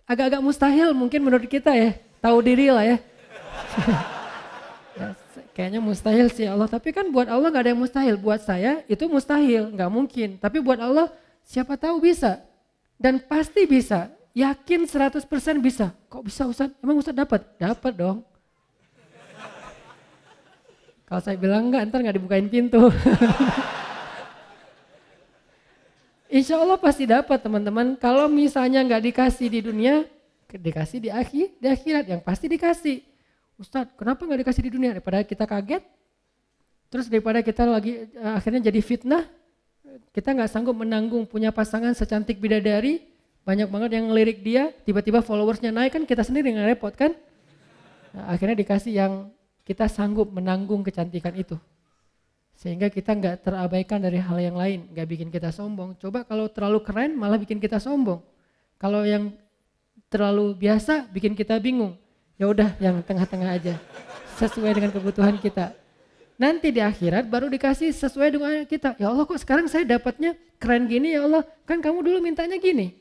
Agak-agak 0.05 0.45
mustahil 0.45 0.93
mungkin 0.93 1.25
menurut 1.25 1.49
kita 1.49 1.73
ya, 1.73 1.97
tahu 2.21 2.45
diri 2.45 2.69
lah 2.69 2.85
ya. 2.85 2.97
ya 5.01 5.09
kayaknya 5.57 5.81
mustahil 5.81 6.29
sih 6.29 6.45
Allah, 6.45 6.69
tapi 6.69 6.93
kan 6.93 7.09
buat 7.09 7.31
Allah 7.31 7.49
gak 7.49 7.65
ada 7.65 7.71
yang 7.73 7.81
mustahil. 7.81 8.21
Buat 8.21 8.45
saya 8.45 8.85
itu 8.85 9.09
mustahil, 9.09 9.73
gak 9.73 9.89
mungkin. 9.89 10.37
Tapi 10.37 10.61
buat 10.61 10.77
Allah 10.77 11.09
siapa 11.47 11.81
tahu 11.81 12.05
bisa. 12.05 12.43
Dan 13.01 13.23
pasti 13.25 13.65
bisa, 13.65 14.13
yakin 14.37 14.85
100% 14.85 15.25
bisa. 15.63 15.95
Kok 16.11 16.23
bisa 16.27 16.43
Ustaz? 16.45 16.69
Emang 16.83 17.01
Ustaz 17.01 17.17
dapat? 17.17 17.41
Dapat 17.57 17.93
dong. 17.95 18.19
Kalau 21.05 21.21
saya 21.21 21.37
bilang 21.37 21.69
enggak, 21.69 21.85
ntar 21.93 22.01
nggak 22.01 22.17
dibukain 22.17 22.49
pintu. 22.49 22.89
Insya 26.35 26.59
Allah 26.59 26.81
pasti 26.81 27.05
dapat 27.05 27.39
teman-teman. 27.45 27.95
Kalau 28.01 28.27
misalnya 28.27 28.81
nggak 28.83 29.13
dikasih 29.13 29.47
di 29.53 29.61
dunia, 29.61 30.03
dikasih 30.49 30.99
di 30.99 31.11
akhir, 31.13 31.47
di 31.61 31.69
akhirat 31.69 32.05
yang 32.09 32.21
pasti 32.25 32.49
dikasih. 32.49 33.05
Ustadz, 33.61 33.95
kenapa 33.95 34.27
nggak 34.27 34.41
dikasih 34.43 34.63
di 34.67 34.71
dunia? 34.75 34.91
Daripada 34.99 35.23
kita 35.23 35.47
kaget, 35.47 35.85
terus 36.91 37.07
daripada 37.07 37.39
kita 37.39 37.63
lagi 37.69 38.11
uh, 38.19 38.35
akhirnya 38.35 38.67
jadi 38.67 38.81
fitnah, 38.83 39.31
kita 40.11 40.35
nggak 40.35 40.51
sanggup 40.51 40.75
menanggung 40.75 41.23
punya 41.23 41.55
pasangan 41.55 41.95
secantik 41.95 42.43
bidadari, 42.43 43.07
banyak 43.47 43.71
banget 43.71 44.01
yang 44.01 44.11
ngelirik 44.11 44.43
dia, 44.43 44.75
tiba-tiba 44.83 45.23
followersnya 45.23 45.71
naik 45.71 45.95
kan 45.95 46.03
kita 46.03 46.27
sendiri 46.27 46.51
nggak 46.51 46.69
repot 46.75 46.95
kan? 46.99 47.15
Nah, 48.11 48.35
akhirnya 48.35 48.59
dikasih 48.59 48.91
yang 48.91 49.13
kita 49.65 49.89
sanggup 49.89 50.29
menanggung 50.29 50.85
kecantikan 50.85 51.33
itu. 51.35 51.57
Sehingga 52.55 52.87
kita 52.87 53.17
nggak 53.17 53.43
terabaikan 53.43 53.99
dari 53.99 54.23
hal 54.23 54.39
yang 54.39 54.55
lain, 54.55 54.87
nggak 54.95 55.07
bikin 55.11 55.29
kita 55.33 55.51
sombong. 55.51 55.99
Coba 55.99 56.23
kalau 56.23 56.47
terlalu 56.47 56.85
keren 56.87 57.19
malah 57.19 57.41
bikin 57.41 57.59
kita 57.59 57.83
sombong. 57.83 58.23
Kalau 58.79 59.03
yang 59.03 59.35
terlalu 60.07 60.55
biasa 60.55 61.11
bikin 61.11 61.35
kita 61.35 61.59
bingung. 61.59 61.99
Ya 62.39 62.47
udah 62.47 62.77
yang 62.79 63.03
tengah-tengah 63.03 63.51
aja. 63.51 63.75
Sesuai 64.39 64.71
dengan 64.75 64.91
kebutuhan 64.95 65.39
kita. 65.39 65.75
Nanti 66.35 66.75
di 66.75 66.83
akhirat 66.83 67.31
baru 67.31 67.47
dikasih 67.47 67.95
sesuai 67.95 68.29
dengan 68.35 68.53
kita. 68.67 68.99
Ya 68.99 69.11
Allah 69.11 69.23
kok 69.27 69.39
sekarang 69.39 69.71
saya 69.71 69.87
dapatnya 69.87 70.35
keren 70.59 70.87
gini 70.91 71.15
ya 71.15 71.27
Allah. 71.27 71.47
Kan 71.67 71.79
kamu 71.79 72.03
dulu 72.03 72.19
mintanya 72.23 72.59
gini. 72.59 72.95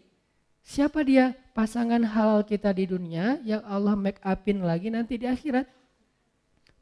Siapa 0.63 1.01
dia? 1.03 1.33
Pasangan 1.53 2.01
halal 2.01 2.41
kita 2.45 2.73
di 2.73 2.89
dunia 2.89 3.37
yang 3.45 3.61
Allah 3.65 3.93
make 3.93 4.17
upin 4.25 4.65
lagi 4.65 4.89
nanti 4.89 5.21
di 5.21 5.29
akhirat 5.29 5.69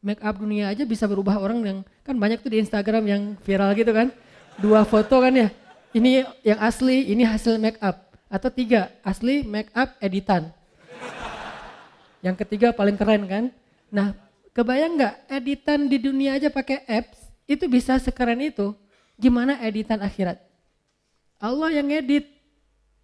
make 0.02 0.20
up 0.26 0.36
dunia 0.36 0.74
aja 0.74 0.84
bisa 0.84 1.06
berubah 1.06 1.38
orang 1.38 1.62
yang 1.62 1.80
kan 2.02 2.18
banyak 2.18 2.41
tuh 2.41 2.52
di 2.52 2.60
Instagram 2.60 3.06
yang 3.06 3.22
viral 3.45 3.72
gitu 3.78 3.93
kan. 3.93 4.10
Dua 4.58 4.84
foto 4.84 5.22
kan 5.22 5.32
ya. 5.32 5.49
Ini 5.93 6.26
yang 6.41 6.60
asli, 6.60 7.14
ini 7.14 7.24
hasil 7.24 7.62
make 7.62 7.78
up. 7.80 8.10
Atau 8.28 8.49
tiga, 8.49 8.89
asli 9.06 9.45
make 9.45 9.70
up 9.78 9.95
editan. 10.02 10.49
Yang 12.26 12.45
ketiga 12.45 12.74
paling 12.74 12.97
keren 12.97 13.24
kan. 13.30 13.43
Nah, 13.91 14.18
kebayang 14.54 14.97
nggak 14.97 15.16
editan 15.30 15.89
di 15.89 15.97
dunia 16.02 16.38
aja 16.38 16.49
pakai 16.49 16.86
apps 16.89 17.32
itu 17.45 17.68
bisa 17.68 17.97
sekeren 18.02 18.39
itu. 18.39 18.74
Gimana 19.20 19.60
editan 19.62 20.02
akhirat? 20.02 20.39
Allah 21.41 21.70
yang 21.74 21.89
edit. 21.91 22.26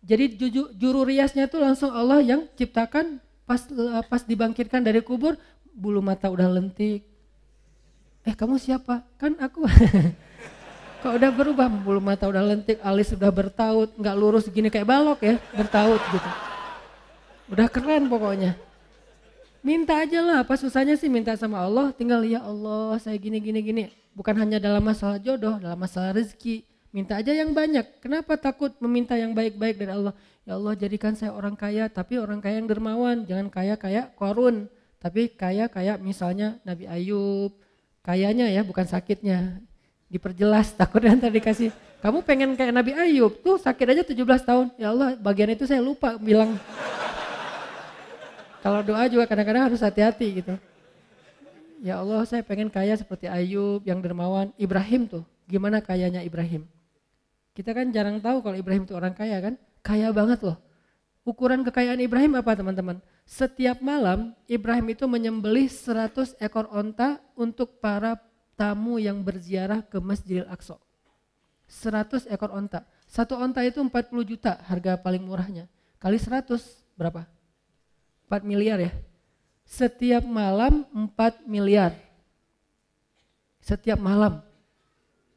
Jadi 0.06 0.40
juru 0.78 1.04
riasnya 1.04 1.50
tuh 1.52 1.60
langsung 1.60 1.92
Allah 1.92 2.24
yang 2.24 2.48
ciptakan 2.56 3.20
pas 3.44 3.64
pas 4.08 4.22
dibangkitkan 4.24 4.80
dari 4.80 5.04
kubur 5.04 5.36
bulu 5.78 6.02
mata 6.02 6.34
udah 6.34 6.50
lentik. 6.50 7.06
Eh 8.26 8.34
kamu 8.34 8.58
siapa? 8.58 9.06
Kan 9.22 9.38
aku. 9.38 9.70
Kok 11.06 11.14
udah 11.14 11.30
berubah, 11.30 11.70
bulu 11.70 12.02
mata 12.02 12.26
udah 12.26 12.42
lentik, 12.42 12.82
alis 12.82 13.14
udah 13.14 13.30
bertaut, 13.30 13.94
nggak 13.94 14.16
lurus 14.18 14.50
gini 14.50 14.74
kayak 14.74 14.90
balok 14.90 15.22
ya, 15.22 15.38
bertaut 15.54 16.02
gitu. 16.10 16.30
Udah 17.54 17.70
keren 17.70 18.10
pokoknya. 18.10 18.58
Minta 19.62 20.02
aja 20.02 20.26
lah, 20.26 20.38
apa 20.42 20.58
susahnya 20.58 20.98
sih 20.98 21.06
minta 21.06 21.38
sama 21.38 21.62
Allah, 21.62 21.94
tinggal 21.94 22.26
ya 22.26 22.42
Allah 22.42 22.98
saya 22.98 23.14
gini 23.22 23.38
gini 23.38 23.62
gini. 23.62 23.84
Bukan 24.18 24.34
hanya 24.42 24.58
dalam 24.58 24.82
masalah 24.82 25.22
jodoh, 25.22 25.62
dalam 25.62 25.78
masalah 25.78 26.18
rezeki. 26.18 26.66
Minta 26.90 27.22
aja 27.22 27.30
yang 27.30 27.54
banyak. 27.54 28.02
Kenapa 28.02 28.34
takut 28.34 28.74
meminta 28.82 29.14
yang 29.14 29.38
baik-baik 29.38 29.78
dari 29.78 29.94
Allah? 29.94 30.18
Ya 30.50 30.58
Allah 30.58 30.74
jadikan 30.74 31.14
saya 31.14 31.30
orang 31.30 31.54
kaya, 31.54 31.86
tapi 31.94 32.18
orang 32.18 32.42
kaya 32.42 32.58
yang 32.58 32.66
dermawan. 32.66 33.22
Jangan 33.30 33.54
kaya 33.54 33.78
kayak 33.78 34.18
korun, 34.18 34.66
tapi 34.98 35.30
kaya 35.30 35.70
kayak 35.70 36.02
misalnya 36.02 36.58
Nabi 36.66 36.90
Ayub. 36.90 37.54
Kayanya 38.02 38.50
ya, 38.50 38.66
bukan 38.66 38.88
sakitnya. 38.88 39.62
Diperjelas 40.10 40.74
takutnya 40.80 41.14
nanti 41.14 41.30
dikasih. 41.30 41.70
Kamu 42.02 42.22
pengen 42.26 42.54
kayak 42.54 42.74
Nabi 42.74 42.94
Ayub 42.94 43.42
tuh 43.42 43.58
sakit 43.58 43.94
aja 43.94 44.04
17 44.06 44.18
tahun. 44.46 44.68
Ya 44.78 44.94
Allah 44.94 45.18
bagian 45.18 45.54
itu 45.54 45.66
saya 45.70 45.82
lupa 45.82 46.18
bilang. 46.18 46.58
Kalau 48.64 48.82
doa 48.82 49.06
juga 49.10 49.30
kadang-kadang 49.30 49.70
harus 49.70 49.82
hati-hati 49.82 50.42
gitu. 50.42 50.54
Ya 51.78 52.02
Allah 52.02 52.26
saya 52.26 52.42
pengen 52.42 52.74
kaya 52.74 52.98
seperti 52.98 53.30
Ayub 53.30 53.86
yang 53.86 54.02
dermawan. 54.02 54.50
Ibrahim 54.58 55.06
tuh 55.06 55.24
gimana 55.46 55.78
kayanya 55.78 56.26
Ibrahim? 56.26 56.66
Kita 57.54 57.74
kan 57.74 57.90
jarang 57.90 58.22
tahu 58.22 58.46
kalau 58.46 58.58
Ibrahim 58.58 58.86
itu 58.86 58.94
orang 58.98 59.14
kaya 59.14 59.38
kan? 59.42 59.54
Kaya 59.82 60.14
banget 60.14 60.46
loh. 60.46 60.58
Ukuran 61.26 61.66
kekayaan 61.66 62.02
Ibrahim 62.02 62.38
apa 62.38 62.54
teman-teman 62.54 63.02
setiap 63.28 63.84
malam 63.84 64.32
Ibrahim 64.48 64.96
itu 64.96 65.04
menyembelih 65.04 65.68
100 65.68 66.40
ekor 66.40 66.72
onta 66.72 67.20
untuk 67.36 67.84
para 67.84 68.16
tamu 68.56 68.96
yang 68.98 69.20
berziarah 69.20 69.84
ke 69.84 70.00
Masjidil 70.00 70.48
Aqsa. 70.48 70.80
100 71.68 72.32
ekor 72.32 72.56
onta. 72.56 72.88
Satu 73.04 73.36
onta 73.36 73.62
itu 73.68 73.84
40 73.84 73.92
juta 74.24 74.56
harga 74.64 74.96
paling 74.96 75.20
murahnya. 75.22 75.68
Kali 76.00 76.16
100 76.16 76.56
berapa? 76.96 77.28
4 78.32 78.48
miliar 78.48 78.80
ya. 78.80 78.92
Setiap 79.68 80.24
malam 80.24 80.88
4 80.90 81.44
miliar. 81.46 81.94
Setiap 83.60 84.00
malam. 84.00 84.40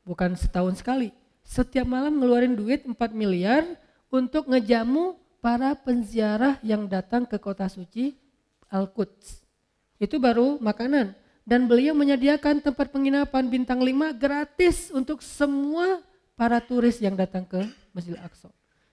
Bukan 0.06 0.38
setahun 0.38 0.78
sekali. 0.78 1.10
Setiap 1.42 1.84
malam 1.84 2.22
ngeluarin 2.22 2.54
duit 2.54 2.86
4 2.86 2.94
miliar 3.10 3.66
untuk 4.08 4.46
ngejamu 4.48 5.19
para 5.40 5.72
penziarah 5.74 6.60
yang 6.60 6.84
datang 6.86 7.24
ke 7.24 7.40
kota 7.40 7.66
suci 7.66 8.16
Al-Quds. 8.68 9.42
Itu 10.00 10.20
baru 10.20 10.60
makanan 10.60 11.16
dan 11.44 11.66
beliau 11.66 11.96
menyediakan 11.96 12.62
tempat 12.62 12.92
penginapan 12.92 13.48
bintang 13.48 13.82
5 13.82 14.14
gratis 14.16 14.92
untuk 14.92 15.24
semua 15.24 16.04
para 16.38 16.60
turis 16.60 17.00
yang 17.02 17.18
datang 17.18 17.44
ke 17.44 17.60
Masjid 17.92 18.16
Al-Aqsa. 18.16 18.48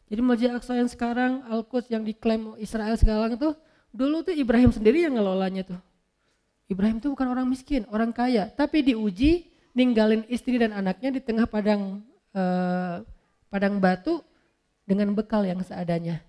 Jadi 0.07 0.21
Masjid 0.23 0.47
Al-Aqsa 0.51 0.73
yang 0.75 0.89
sekarang 0.89 1.45
Al-Quds 1.47 1.91
yang 1.91 2.03
diklaim 2.03 2.55
Israel 2.59 2.95
sekarang 2.95 3.35
itu 3.35 3.53
dulu 3.91 4.23
tuh 4.23 4.35
Ibrahim 4.35 4.71
sendiri 4.71 5.07
yang 5.07 5.15
ngelolanya 5.15 5.63
tuh. 5.63 5.79
Ibrahim 6.67 6.99
itu 6.99 7.07
bukan 7.07 7.27
orang 7.31 7.47
miskin, 7.47 7.87
orang 7.87 8.11
kaya, 8.11 8.51
tapi 8.51 8.83
diuji 8.83 9.47
ninggalin 9.71 10.27
istri 10.27 10.59
dan 10.59 10.75
anaknya 10.75 11.15
di 11.15 11.21
tengah 11.23 11.47
padang 11.47 12.03
eh, 12.35 12.95
padang 13.47 13.79
batu 13.79 14.19
dengan 14.83 15.15
bekal 15.15 15.47
yang 15.47 15.63
seadanya. 15.63 16.26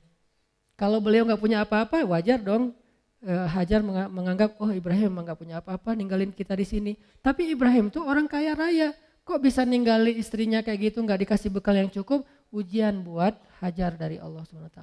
Kalau 0.78 1.02
beliau 1.02 1.26
nggak 1.26 1.42
punya 1.42 1.66
apa-apa, 1.66 2.06
wajar 2.06 2.38
dong 2.38 2.70
Eh, 3.18 3.46
Hajar 3.50 3.82
menganggap 3.82 4.62
oh 4.62 4.70
Ibrahim 4.70 5.18
nggak 5.26 5.38
punya 5.42 5.58
apa-apa 5.58 5.98
ninggalin 5.98 6.30
kita 6.30 6.54
di 6.54 6.62
sini. 6.62 6.92
Tapi 7.18 7.50
Ibrahim 7.50 7.90
tuh 7.90 8.06
orang 8.06 8.30
kaya 8.30 8.54
raya. 8.54 8.94
Kok 9.26 9.42
bisa 9.42 9.66
ninggalin 9.66 10.14
istrinya 10.14 10.62
kayak 10.62 10.94
gitu 10.94 11.02
nggak 11.02 11.26
dikasih 11.26 11.50
bekal 11.50 11.74
yang 11.74 11.90
cukup? 11.90 12.22
Ujian 12.54 13.02
buat 13.02 13.34
Hajar 13.58 13.98
dari 13.98 14.22
Allah 14.22 14.46
swt. 14.46 14.78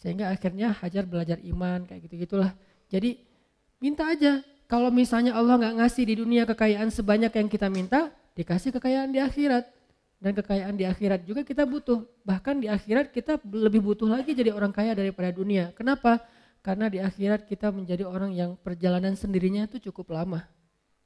Sehingga 0.00 0.32
akhirnya 0.32 0.72
Hajar 0.72 1.04
belajar 1.04 1.36
iman 1.44 1.84
kayak 1.84 2.08
gitu 2.08 2.24
gitulah. 2.24 2.56
Jadi 2.88 3.20
minta 3.84 4.08
aja. 4.08 4.40
Kalau 4.64 4.88
misalnya 4.88 5.36
Allah 5.36 5.60
nggak 5.60 5.76
ngasih 5.76 6.04
di 6.08 6.14
dunia 6.16 6.48
kekayaan 6.48 6.88
sebanyak 6.88 7.36
yang 7.36 7.48
kita 7.52 7.68
minta, 7.68 8.08
dikasih 8.32 8.72
kekayaan 8.80 9.12
di 9.12 9.20
akhirat. 9.20 9.68
Dan 10.20 10.36
kekayaan 10.36 10.76
di 10.76 10.84
akhirat 10.84 11.24
juga 11.24 11.40
kita 11.40 11.64
butuh. 11.64 12.04
Bahkan 12.28 12.60
di 12.60 12.68
akhirat 12.68 13.08
kita 13.08 13.40
lebih 13.48 13.80
butuh 13.80 14.04
lagi 14.04 14.36
jadi 14.36 14.52
orang 14.52 14.68
kaya 14.68 14.92
daripada 14.92 15.32
dunia. 15.32 15.72
Kenapa? 15.72 16.20
Karena 16.60 16.92
di 16.92 17.00
akhirat 17.00 17.48
kita 17.48 17.72
menjadi 17.72 18.04
orang 18.04 18.36
yang 18.36 18.52
perjalanan 18.60 19.16
sendirinya 19.16 19.64
itu 19.64 19.80
cukup 19.88 20.12
lama. 20.12 20.44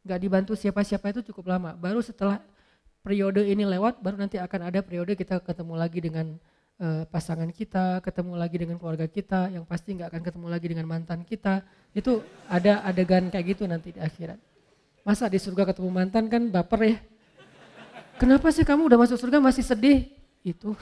Gak 0.03 0.19
dibantu 0.19 0.59
siapa-siapa 0.59 1.15
itu 1.15 1.31
cukup 1.31 1.55
lama. 1.55 1.79
Baru 1.79 2.03
setelah 2.03 2.43
periode 3.07 3.47
ini 3.47 3.63
lewat, 3.63 4.03
baru 4.03 4.19
nanti 4.19 4.35
akan 4.43 4.67
ada 4.67 4.83
periode 4.83 5.15
kita 5.15 5.39
ketemu 5.39 5.79
lagi 5.79 6.03
dengan 6.03 6.35
uh, 6.83 7.07
pasangan 7.07 7.47
kita, 7.55 8.03
ketemu 8.03 8.35
lagi 8.35 8.57
dengan 8.59 8.83
keluarga 8.83 9.07
kita, 9.07 9.55
yang 9.55 9.63
pasti 9.63 9.95
nggak 9.95 10.11
akan 10.11 10.23
ketemu 10.27 10.47
lagi 10.51 10.67
dengan 10.67 10.87
mantan 10.91 11.23
kita. 11.23 11.63
Itu 11.95 12.27
ada 12.51 12.83
adegan 12.83 13.31
kayak 13.31 13.55
gitu 13.55 13.63
nanti 13.71 13.95
di 13.95 14.03
akhirat. 14.03 14.43
Masa 15.07 15.31
di 15.31 15.39
surga 15.39 15.71
ketemu 15.71 15.89
mantan 15.95 16.27
kan 16.27 16.51
baper 16.51 16.81
ya. 16.83 16.97
Kenapa 18.15 18.47
sih 18.55 18.63
kamu 18.63 18.87
udah 18.87 18.99
masuk 19.01 19.19
surga 19.19 19.43
masih 19.43 19.67
sedih? 19.67 20.07
Itu. 20.47 20.79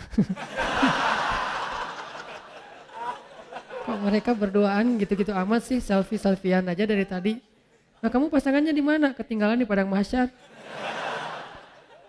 Kok 3.83 3.99
mereka 4.05 4.31
berduaan 4.37 5.01
gitu-gitu 5.01 5.33
amat 5.35 5.65
sih 5.65 5.81
selfie-selfian 5.81 6.69
aja 6.69 6.85
dari 6.85 7.03
tadi. 7.09 7.33
Nah 8.03 8.11
kamu 8.11 8.29
pasangannya 8.29 8.75
di 8.75 8.85
mana? 8.85 9.15
Ketinggalan 9.17 9.59
di 9.59 9.67
padang 9.67 9.89
mahsyar. 9.89 10.29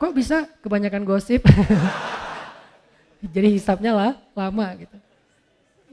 Kok 0.02 0.12
bisa 0.12 0.50
kebanyakan 0.60 1.08
gosip? 1.08 1.46
Jadi 3.34 3.56
hisapnya 3.56 3.96
lah 3.96 4.12
lama 4.36 4.68
gitu. 4.76 4.98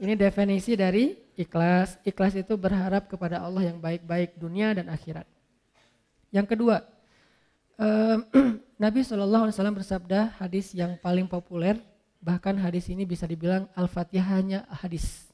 Ini 0.01 0.17
definisi 0.19 0.75
dari 0.75 1.15
ikhlas. 1.39 1.95
Ikhlas 2.03 2.35
itu 2.35 2.57
berharap 2.59 3.07
kepada 3.07 3.39
Allah 3.39 3.71
yang 3.71 3.79
baik-baik 3.79 4.35
dunia 4.35 4.75
dan 4.75 4.91
akhirat. 4.91 5.23
Yang 6.33 6.47
kedua, 6.57 6.83
Nabi 8.81 9.05
SAW 9.05 9.53
bersabda 9.77 10.41
hadis 10.41 10.73
yang 10.73 10.97
paling 10.97 11.29
populer, 11.29 11.77
bahkan 12.17 12.57
hadis 12.57 12.89
ini 12.89 13.05
bisa 13.05 13.29
dibilang 13.29 13.69
al-fatihahnya 13.77 14.65
hadis. 14.73 15.29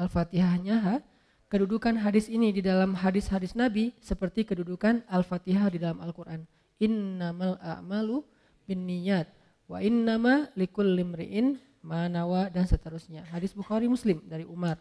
Al-Fatihahnya 0.00 1.04
kedudukan 1.52 1.94
hadis 2.00 2.32
ini 2.32 2.56
di 2.56 2.64
dalam 2.64 2.96
hadis-hadis 2.96 3.52
Nabi 3.52 3.92
seperti 4.00 4.48
kedudukan 4.48 5.04
Al-Fatihah 5.06 5.68
di 5.70 5.78
dalam 5.78 6.00
Al-Quran. 6.00 6.48
Innamal 6.80 7.60
a'malu 7.60 8.24
bin 8.64 8.88
niyat 8.88 9.28
wa 9.68 9.78
innama 9.84 10.48
likul 10.58 10.88
limri'in 10.88 11.60
manawa 11.84 12.48
dan 12.48 12.64
seterusnya. 12.64 13.28
Hadis 13.28 13.52
Bukhari 13.52 13.86
Muslim 13.86 14.24
dari 14.24 14.48
Umar. 14.48 14.80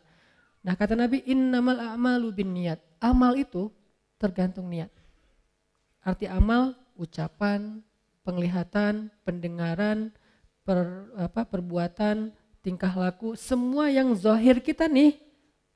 Nah 0.63 0.73
kata 0.73 0.95
Nabi 0.95 1.21
innamal 1.27 1.77
a'malu 1.77 2.31
bin 2.31 2.55
niyat. 2.55 2.79
Amal 3.03 3.36
itu 3.38 3.67
tergantung 4.17 4.71
niat. 4.71 4.89
Arti 6.01 6.25
amal 6.25 6.73
ucapan, 6.95 7.81
penglihatan, 8.23 9.11
pendengaran, 9.27 10.09
per, 10.63 11.11
apa, 11.19 11.43
perbuatan, 11.43 12.31
tingkah 12.63 12.91
laku, 12.95 13.35
semua 13.35 13.91
yang 13.91 14.15
zahir 14.15 14.63
kita 14.63 14.87
nih, 14.87 15.19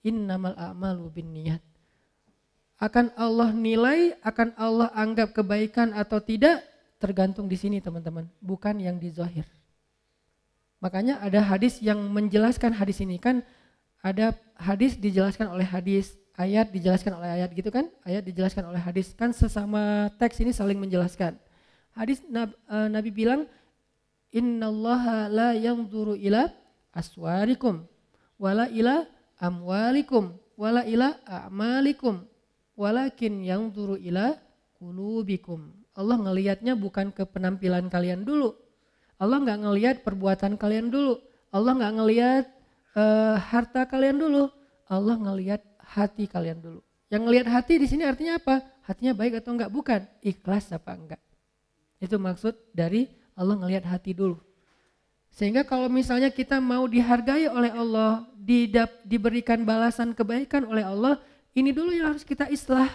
innamal 0.01 0.55
a'malu 0.55 1.11
bin 1.11 1.35
niat. 1.35 1.61
Akan 2.79 3.11
Allah 3.17 3.51
nilai, 3.51 4.15
akan 4.21 4.53
Allah 4.55 4.93
anggap 4.93 5.33
kebaikan 5.33 5.91
atau 5.91 6.21
tidak, 6.21 6.63
tergantung 6.97 7.49
di 7.49 7.57
sini 7.57 7.77
teman-teman, 7.83 8.29
bukan 8.39 8.77
yang 8.77 8.97
di 8.97 9.09
zahir. 9.09 9.45
Makanya 10.77 11.17
ada 11.19 11.41
hadis 11.41 11.81
yang 11.81 11.97
menjelaskan 12.13 12.69
hadis 12.73 13.01
ini 13.01 13.17
kan, 13.17 13.41
ada 14.05 14.37
hadis 14.53 14.93
dijelaskan 14.93 15.49
oleh 15.49 15.65
hadis, 15.65 16.13
ayat 16.37 16.69
dijelaskan 16.69 17.17
oleh 17.17 17.41
ayat 17.41 17.49
gitu 17.51 17.73
kan, 17.73 17.89
ayat 18.05 18.21
dijelaskan 18.23 18.69
oleh 18.69 18.79
hadis, 18.79 19.11
kan 19.17 19.33
sesama 19.33 20.13
teks 20.21 20.37
ini 20.39 20.53
saling 20.53 20.77
menjelaskan. 20.77 21.35
Hadis 21.97 22.21
eh, 22.29 22.47
Nabi 22.87 23.09
bilang, 23.09 23.49
Innallaha 24.29 25.27
la 25.33 25.49
yanzuru 25.57 26.13
ila 26.13 26.51
aswarikum 26.93 27.89
wala 28.37 28.69
ila 28.69 29.07
amwalikum 29.41 30.35
wala 30.59 30.85
ila 30.85 31.15
a'malikum 31.25 32.27
walakin 32.77 33.41
yang 33.41 33.73
turu 33.73 33.97
ila 33.97 34.37
kulubikum. 34.77 35.73
Allah 35.97 36.17
ngelihatnya 36.21 36.77
bukan 36.77 37.09
ke 37.09 37.25
penampilan 37.25 37.89
kalian 37.89 38.21
dulu. 38.21 38.53
Allah 39.17 39.41
nggak 39.41 39.59
ngelihat 39.65 39.95
perbuatan 40.05 40.53
kalian 40.61 40.93
dulu. 40.93 41.17
Allah 41.49 41.73
nggak 41.73 41.93
ngelihat 41.97 42.45
uh, 42.93 43.35
harta 43.41 43.89
kalian 43.89 44.21
dulu. 44.21 44.53
Allah 44.85 45.17
ngelihat 45.17 45.65
hati 45.93 46.27
kalian 46.27 46.59
dulu. 46.59 46.81
Yang 47.07 47.21
ngelihat 47.23 47.47
hati 47.47 47.79
di 47.79 47.87
sini 47.87 48.03
artinya 48.03 48.35
apa? 48.35 48.59
Hatinya 48.83 49.15
baik 49.15 49.39
atau 49.39 49.55
enggak? 49.55 49.71
Bukan. 49.71 50.01
Ikhlas 50.19 50.71
apa 50.75 50.91
enggak? 50.95 51.21
Itu 52.03 52.19
maksud 52.19 52.53
dari 52.75 53.07
Allah 53.33 53.55
ngelihat 53.55 53.87
hati 53.87 54.11
dulu. 54.11 54.37
Sehingga 55.31 55.63
kalau 55.63 55.87
misalnya 55.87 56.33
kita 56.33 56.57
mau 56.57 56.89
dihargai 56.89 57.47
oleh 57.47 57.71
Allah, 57.71 58.25
didap, 58.35 58.89
diberikan 59.05 59.61
balasan 59.63 60.11
kebaikan 60.11 60.65
oleh 60.65 60.81
Allah, 60.81 61.21
ini 61.53 61.69
dulu 61.71 61.93
yang 61.93 62.11
harus 62.11 62.25
kita 62.25 62.49
islah. 62.49 62.89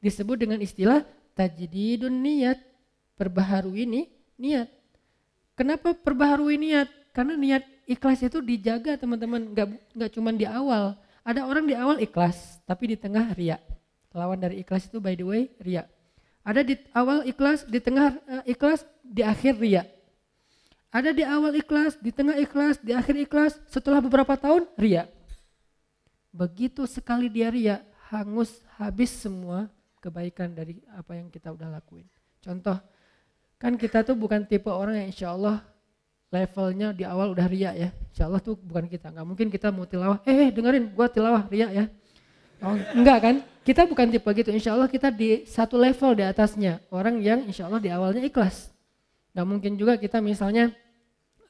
Disebut 0.00 0.40
dengan 0.40 0.58
istilah 0.62 1.04
tajdidun 1.36 2.14
niat. 2.14 2.56
Perbaharui 3.20 3.84
ini 3.84 4.02
Niat. 4.40 4.72
Kenapa 5.52 5.92
perbaharui 5.92 6.56
niat? 6.56 6.88
Karena 7.12 7.36
niat 7.36 7.60
ikhlas 7.84 8.24
itu 8.24 8.40
dijaga 8.40 8.96
teman-teman, 8.96 9.52
nggak 9.52 9.68
nggak 9.92 10.10
cuma 10.16 10.32
di 10.32 10.48
awal. 10.48 10.96
Ada 11.24 11.44
orang 11.44 11.68
di 11.68 11.76
awal 11.76 12.00
ikhlas, 12.00 12.60
tapi 12.64 12.92
di 12.92 12.96
tengah 12.96 13.36
ria. 13.36 13.60
Lawan 14.10 14.40
dari 14.40 14.64
ikhlas 14.64 14.90
itu 14.90 14.98
by 14.98 15.14
the 15.14 15.26
way 15.26 15.42
ria. 15.62 15.86
Ada 16.40 16.64
di 16.64 16.74
awal 16.96 17.28
ikhlas, 17.28 17.68
di 17.68 17.78
tengah 17.78 18.16
uh, 18.24 18.44
ikhlas, 18.48 18.82
di 19.04 19.20
akhir 19.20 19.60
ria. 19.60 19.84
Ada 20.90 21.14
di 21.14 21.22
awal 21.22 21.54
ikhlas, 21.54 22.00
di 22.00 22.10
tengah 22.10 22.34
ikhlas, 22.40 22.82
di 22.82 22.90
akhir 22.96 23.14
ikhlas, 23.28 23.60
setelah 23.70 24.02
beberapa 24.02 24.34
tahun 24.34 24.66
ria. 24.74 25.06
Begitu 26.34 26.88
sekali 26.88 27.30
dia 27.30 27.52
ria, 27.52 27.76
hangus 28.10 28.64
habis 28.80 29.14
semua 29.14 29.70
kebaikan 30.02 30.50
dari 30.50 30.80
apa 30.96 31.14
yang 31.14 31.28
kita 31.28 31.52
udah 31.54 31.78
lakuin. 31.78 32.08
Contoh, 32.40 32.80
kan 33.60 33.76
kita 33.76 34.02
tuh 34.02 34.16
bukan 34.16 34.42
tipe 34.48 34.72
orang 34.72 35.04
yang 35.04 35.08
insya 35.12 35.36
Allah 35.36 35.62
levelnya 36.30 36.94
di 36.94 37.02
awal 37.02 37.34
udah 37.34 37.46
ria 37.50 37.74
ya. 37.74 37.90
Insya 38.14 38.30
Allah 38.30 38.38
tuh 38.38 38.54
bukan 38.54 38.86
kita. 38.86 39.10
Nggak 39.10 39.26
mungkin 39.26 39.46
kita 39.50 39.68
mau 39.74 39.84
tilawah, 39.84 40.22
eh, 40.22 40.46
eh 40.46 40.50
dengerin 40.54 40.94
gua 40.94 41.10
tilawah 41.10 41.44
ria 41.50 41.68
ya. 41.68 41.84
Oh, 42.62 42.76
enggak 42.94 43.18
kan? 43.20 43.36
Kita 43.66 43.84
bukan 43.84 44.08
tipe 44.08 44.30
gitu. 44.36 44.50
Insya 44.54 44.78
Allah 44.78 44.88
kita 44.88 45.10
di 45.10 45.44
satu 45.44 45.76
level 45.76 46.16
di 46.16 46.24
atasnya. 46.24 46.80
Orang 46.88 47.18
yang 47.20 47.44
insya 47.44 47.66
Allah 47.66 47.82
di 47.82 47.90
awalnya 47.90 48.22
ikhlas. 48.22 48.70
Nggak 49.34 49.46
mungkin 49.46 49.72
juga 49.76 49.98
kita 49.98 50.22
misalnya 50.22 50.70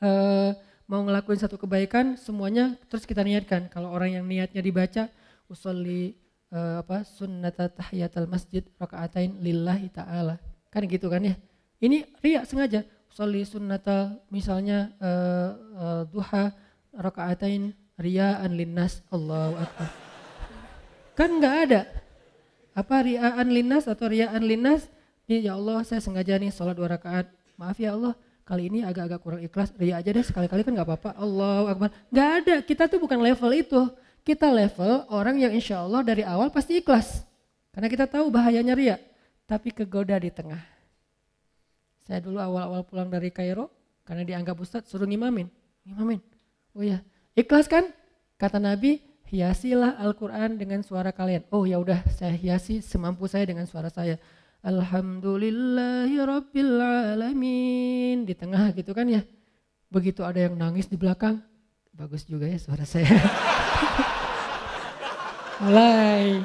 uh, 0.01 0.57
mau 0.89 1.03
ngelakuin 1.07 1.39
satu 1.39 1.61
kebaikan 1.61 2.17
semuanya 2.17 2.79
terus 2.89 3.05
kita 3.05 3.21
niatkan. 3.21 3.69
Kalau 3.69 3.93
orang 3.93 4.17
yang 4.17 4.25
niatnya 4.25 4.63
dibaca 4.63 5.11
usolli 5.51 6.15
uh, 6.55 6.83
apa 6.83 7.03
sunnata 7.03 7.69
tahiyatul 7.69 8.31
masjid 8.31 8.63
rakaatain 8.79 9.43
lillahi 9.43 9.91
taala. 9.91 10.39
Kan 10.71 10.87
gitu 10.87 11.11
kan 11.11 11.27
ya. 11.27 11.35
Ini 11.83 12.07
riak 12.23 12.47
sengaja 12.47 12.87
sholli 13.11 13.43
sunnata 13.43 14.19
misalnya 14.31 14.95
uh, 15.03 15.49
uh, 15.77 16.03
duha 16.09 16.55
rakaatain 16.95 17.75
riaan 18.01 18.51
linnas 18.57 19.05
Allahu 19.13 19.61
akbar. 19.61 19.89
Kan 21.19 21.37
nggak 21.37 21.57
ada. 21.69 21.81
Apa 22.73 23.05
riaan 23.05 23.53
linnas 23.53 23.85
atau 23.85 24.09
riaan 24.09 24.41
linnas? 24.41 24.89
Ini 25.29 25.47
ya 25.47 25.61
Allah 25.61 25.85
saya 25.85 26.01
sengaja 26.01 26.41
nih 26.41 26.51
sholat 26.51 26.75
dua 26.75 26.97
rakaat. 26.97 27.29
Maaf 27.61 27.77
ya 27.77 27.93
Allah 27.93 28.17
kali 28.49 28.73
ini 28.73 28.81
agak-agak 28.83 29.21
kurang 29.21 29.43
ikhlas. 29.45 29.71
Ria 29.77 30.01
aja 30.01 30.11
deh 30.11 30.25
sekali-kali 30.25 30.65
kan 30.65 30.73
nggak 30.73 30.89
apa-apa. 30.89 31.11
Allahu 31.21 31.65
akbar. 31.71 31.89
Nggak 32.09 32.31
ada. 32.43 32.55
Kita 32.65 32.89
tuh 32.89 32.99
bukan 32.99 33.21
level 33.21 33.53
itu 33.53 33.81
kita 34.25 34.49
level 34.49 35.05
orang 35.13 35.37
yang 35.39 35.53
insya 35.53 35.85
Allah 35.85 36.01
dari 36.01 36.25
awal 36.25 36.49
pasti 36.49 36.81
ikhlas. 36.81 37.23
Karena 37.71 37.87
kita 37.87 38.09
tahu 38.09 38.33
bahayanya 38.33 38.75
ria. 38.75 38.97
Tapi 39.45 39.71
kegoda 39.71 40.17
di 40.19 40.31
tengah. 40.33 40.80
Saya 42.11 42.27
dulu 42.27 42.43
awal-awal 42.43 42.83
pulang 42.83 43.07
dari 43.07 43.31
Kairo, 43.31 43.71
karena 44.03 44.27
dianggap 44.27 44.59
ustadz 44.59 44.91
suruh 44.91 45.07
ngimamin. 45.07 45.47
Ngimamin. 45.87 46.19
Oh 46.75 46.83
ya, 46.83 47.07
ikhlas 47.39 47.71
kan? 47.71 47.87
Kata 48.35 48.59
Nabi, 48.59 48.99
hiasilah 49.31 49.95
Al-Quran 49.95 50.59
dengan 50.59 50.83
suara 50.83 51.15
kalian. 51.15 51.47
Oh 51.55 51.71
ya 51.71 51.79
udah, 51.79 52.03
saya 52.11 52.35
hiasi 52.35 52.83
semampu 52.83 53.31
saya 53.31 53.47
dengan 53.47 53.63
suara 53.71 53.95
saya. 53.95 54.19
Alhamdulillahi 54.67 56.19
Rabbil 56.19 56.83
Alamin. 57.15 58.27
Di 58.27 58.35
tengah 58.35 58.75
gitu 58.75 58.91
kan 58.91 59.07
ya. 59.07 59.23
Begitu 59.87 60.27
ada 60.27 60.51
yang 60.51 60.59
nangis 60.59 60.91
di 60.91 60.99
belakang, 60.99 61.39
bagus 61.95 62.27
juga 62.27 62.51
ya 62.51 62.59
suara 62.59 62.83
saya. 62.83 63.07
Mulai. 65.63 66.43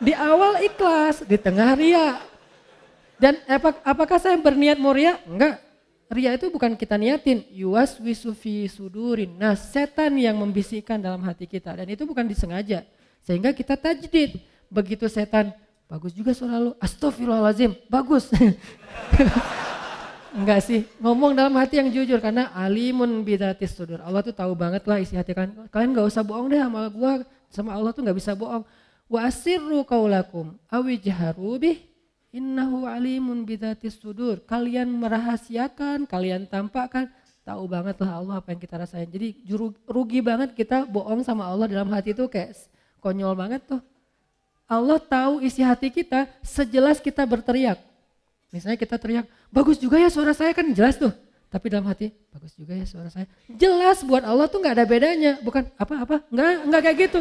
Di 0.00 0.16
awal 0.16 0.64
ikhlas, 0.64 1.28
di 1.28 1.36
tengah 1.36 1.76
ria. 1.76 2.31
Dan 3.22 3.38
apakah 3.86 4.18
saya 4.18 4.34
berniat 4.34 4.82
mau 4.82 4.90
ria? 4.90 5.14
Enggak. 5.22 5.62
Ria 6.10 6.34
itu 6.34 6.50
bukan 6.50 6.74
kita 6.74 6.98
niatin. 6.98 7.46
Yuwas 7.54 8.02
wisufi 8.02 8.66
sudurin. 8.66 9.38
Nah 9.38 9.54
setan 9.54 10.18
yang 10.18 10.34
membisikkan 10.42 10.98
dalam 10.98 11.22
hati 11.22 11.46
kita. 11.46 11.70
Dan 11.70 11.86
itu 11.86 12.02
bukan 12.02 12.26
disengaja. 12.26 12.82
Sehingga 13.22 13.54
kita 13.54 13.78
tajdid. 13.78 14.42
Begitu 14.66 15.06
setan, 15.06 15.54
bagus 15.86 16.10
juga 16.10 16.34
suara 16.34 16.58
lu. 16.58 16.74
Astagfirullahaladzim, 16.82 17.78
bagus. 17.86 18.26
Enggak 20.32 20.64
sih, 20.64 20.88
ngomong 20.98 21.36
dalam 21.36 21.52
hati 21.60 21.78
yang 21.78 21.92
jujur 21.92 22.18
karena 22.18 22.50
alimun 22.56 23.20
bidatis 23.22 23.76
sudur. 23.76 24.00
Allah 24.00 24.24
tuh 24.24 24.32
tahu 24.32 24.56
banget 24.56 24.82
lah 24.88 24.98
isi 24.98 25.12
hati 25.12 25.36
kalian. 25.36 25.68
Kalian 25.68 25.92
gak 25.92 26.08
usah 26.08 26.24
bohong 26.24 26.48
deh 26.48 26.56
sama 26.56 26.88
gua, 26.88 27.20
sama 27.52 27.70
Allah 27.76 27.92
tuh 27.92 28.00
gak 28.00 28.16
bisa 28.16 28.32
bohong. 28.32 28.64
Wa 29.12 29.28
asirru 29.28 29.84
kaulakum 29.84 30.56
awijharu 30.72 31.60
bih 31.60 31.91
innahu 32.32 32.88
alimun 32.88 33.44
bidatis 33.44 34.00
sudur. 34.00 34.40
Kalian 34.42 34.88
merahasiakan, 34.88 36.08
kalian 36.08 36.48
tampakkan, 36.48 37.12
tahu 37.44 37.68
banget 37.68 38.00
lah 38.02 38.18
Allah 38.18 38.34
apa 38.40 38.56
yang 38.56 38.60
kita 38.64 38.74
rasain. 38.80 39.06
Jadi 39.06 39.44
rugi 39.86 40.24
banget 40.24 40.56
kita 40.56 40.88
bohong 40.88 41.22
sama 41.22 41.46
Allah 41.46 41.68
dalam 41.68 41.86
hati 41.92 42.16
itu 42.16 42.26
kayak 42.26 42.56
konyol 42.98 43.36
banget 43.36 43.62
tuh. 43.68 43.80
Allah 44.66 44.96
tahu 44.96 45.44
isi 45.44 45.60
hati 45.60 45.92
kita 45.92 46.24
sejelas 46.40 46.98
kita 46.98 47.22
berteriak. 47.28 47.76
Misalnya 48.48 48.80
kita 48.80 48.96
teriak, 48.96 49.28
bagus 49.52 49.76
juga 49.76 50.00
ya 50.00 50.08
suara 50.08 50.32
saya 50.32 50.56
kan 50.56 50.64
jelas 50.72 50.96
tuh. 50.96 51.12
Tapi 51.52 51.68
dalam 51.68 51.84
hati, 51.84 52.08
bagus 52.32 52.56
juga 52.56 52.72
ya 52.72 52.88
suara 52.88 53.12
saya. 53.12 53.28
Jelas 53.44 54.00
buat 54.00 54.24
Allah 54.24 54.48
tuh 54.48 54.64
nggak 54.64 54.72
ada 54.72 54.84
bedanya. 54.88 55.32
Bukan 55.44 55.68
apa-apa, 55.76 56.24
nggak, 56.32 56.48
nggak 56.64 56.80
kayak 56.80 56.96
gitu. 56.96 57.20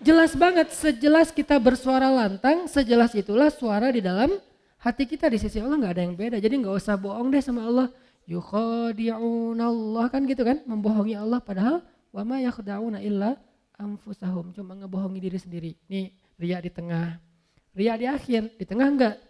Jelas 0.00 0.32
banget, 0.32 0.72
sejelas 0.72 1.28
kita 1.28 1.60
bersuara 1.60 2.08
lantang, 2.08 2.64
sejelas 2.64 3.12
itulah 3.12 3.52
suara 3.52 3.92
di 3.92 4.00
dalam 4.00 4.32
hati 4.80 5.04
kita 5.04 5.28
di 5.28 5.36
sisi 5.36 5.60
Allah 5.60 5.76
nggak 5.76 5.92
ada 5.92 6.02
yang 6.08 6.16
beda. 6.16 6.36
Jadi 6.40 6.56
nggak 6.56 6.72
usah 6.72 6.96
bohong 6.96 7.28
deh 7.28 7.44
sama 7.44 7.68
Allah. 7.68 7.88
Allah 8.24 10.06
kan 10.08 10.24
gitu 10.24 10.40
kan, 10.40 10.64
membohongi 10.64 11.12
Allah 11.20 11.36
padahal 11.44 11.84
wa 12.16 12.22
ma 12.24 12.40
yakhda'una 12.40 13.04
illa 13.04 13.36
anfusahum. 13.76 14.56
Cuma 14.56 14.72
ngebohongi 14.72 15.20
diri 15.20 15.36
sendiri. 15.36 15.70
Nih, 15.92 16.16
ria 16.40 16.64
di 16.64 16.72
tengah. 16.72 17.20
Ria 17.76 17.92
di 18.00 18.08
akhir, 18.08 18.56
di 18.56 18.64
tengah 18.64 18.88
enggak. 18.88 19.20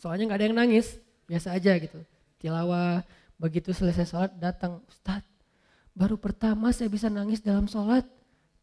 Soalnya 0.00 0.32
nggak 0.32 0.38
ada 0.40 0.46
yang 0.48 0.56
nangis, 0.64 0.96
biasa 1.28 1.52
aja 1.52 1.76
gitu. 1.76 2.00
Tilawah, 2.40 3.04
begitu 3.36 3.76
selesai 3.76 4.08
sholat 4.08 4.32
datang, 4.40 4.80
Ustadz 4.88 5.34
baru 5.94 6.18
pertama 6.18 6.74
saya 6.74 6.90
bisa 6.90 7.06
nangis 7.06 7.38
dalam 7.40 7.70
sholat. 7.70 8.02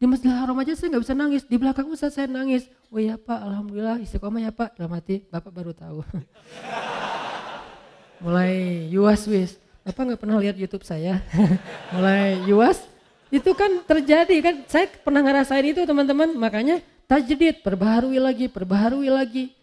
Di 0.02 0.10
Masjidil 0.10 0.34
Haram 0.34 0.58
aja 0.58 0.74
saya 0.74 0.90
nggak 0.90 1.04
bisa 1.06 1.14
nangis, 1.14 1.42
di 1.46 1.54
belakang 1.54 1.86
Ustadz 1.86 2.18
saya 2.18 2.26
nangis. 2.26 2.66
Oh 2.90 2.98
iya 2.98 3.14
Pak, 3.14 3.38
Alhamdulillah 3.38 4.02
istiqomah 4.02 4.42
ya 4.42 4.50
Pak. 4.50 4.74
Dalam 4.74 4.98
hati, 4.98 5.22
Bapak 5.30 5.54
baru 5.54 5.70
tahu. 5.70 6.02
Mulai 8.26 8.82
yuas 8.90 9.22
wis, 9.30 9.62
Bapak 9.86 10.02
nggak 10.02 10.18
pernah 10.18 10.42
lihat 10.42 10.58
YouTube 10.58 10.82
saya. 10.82 11.22
Mulai 11.94 12.34
yuas, 12.50 12.82
itu 13.30 13.46
kan 13.54 13.78
terjadi 13.86 14.34
kan. 14.42 14.54
Saya 14.66 14.90
pernah 14.90 15.22
ngerasain 15.22 15.70
itu 15.70 15.86
teman-teman, 15.86 16.34
makanya 16.34 16.82
tajdid, 17.06 17.62
perbaharui 17.62 18.18
lagi, 18.18 18.50
perbaharui 18.50 19.06
lagi. 19.06 19.54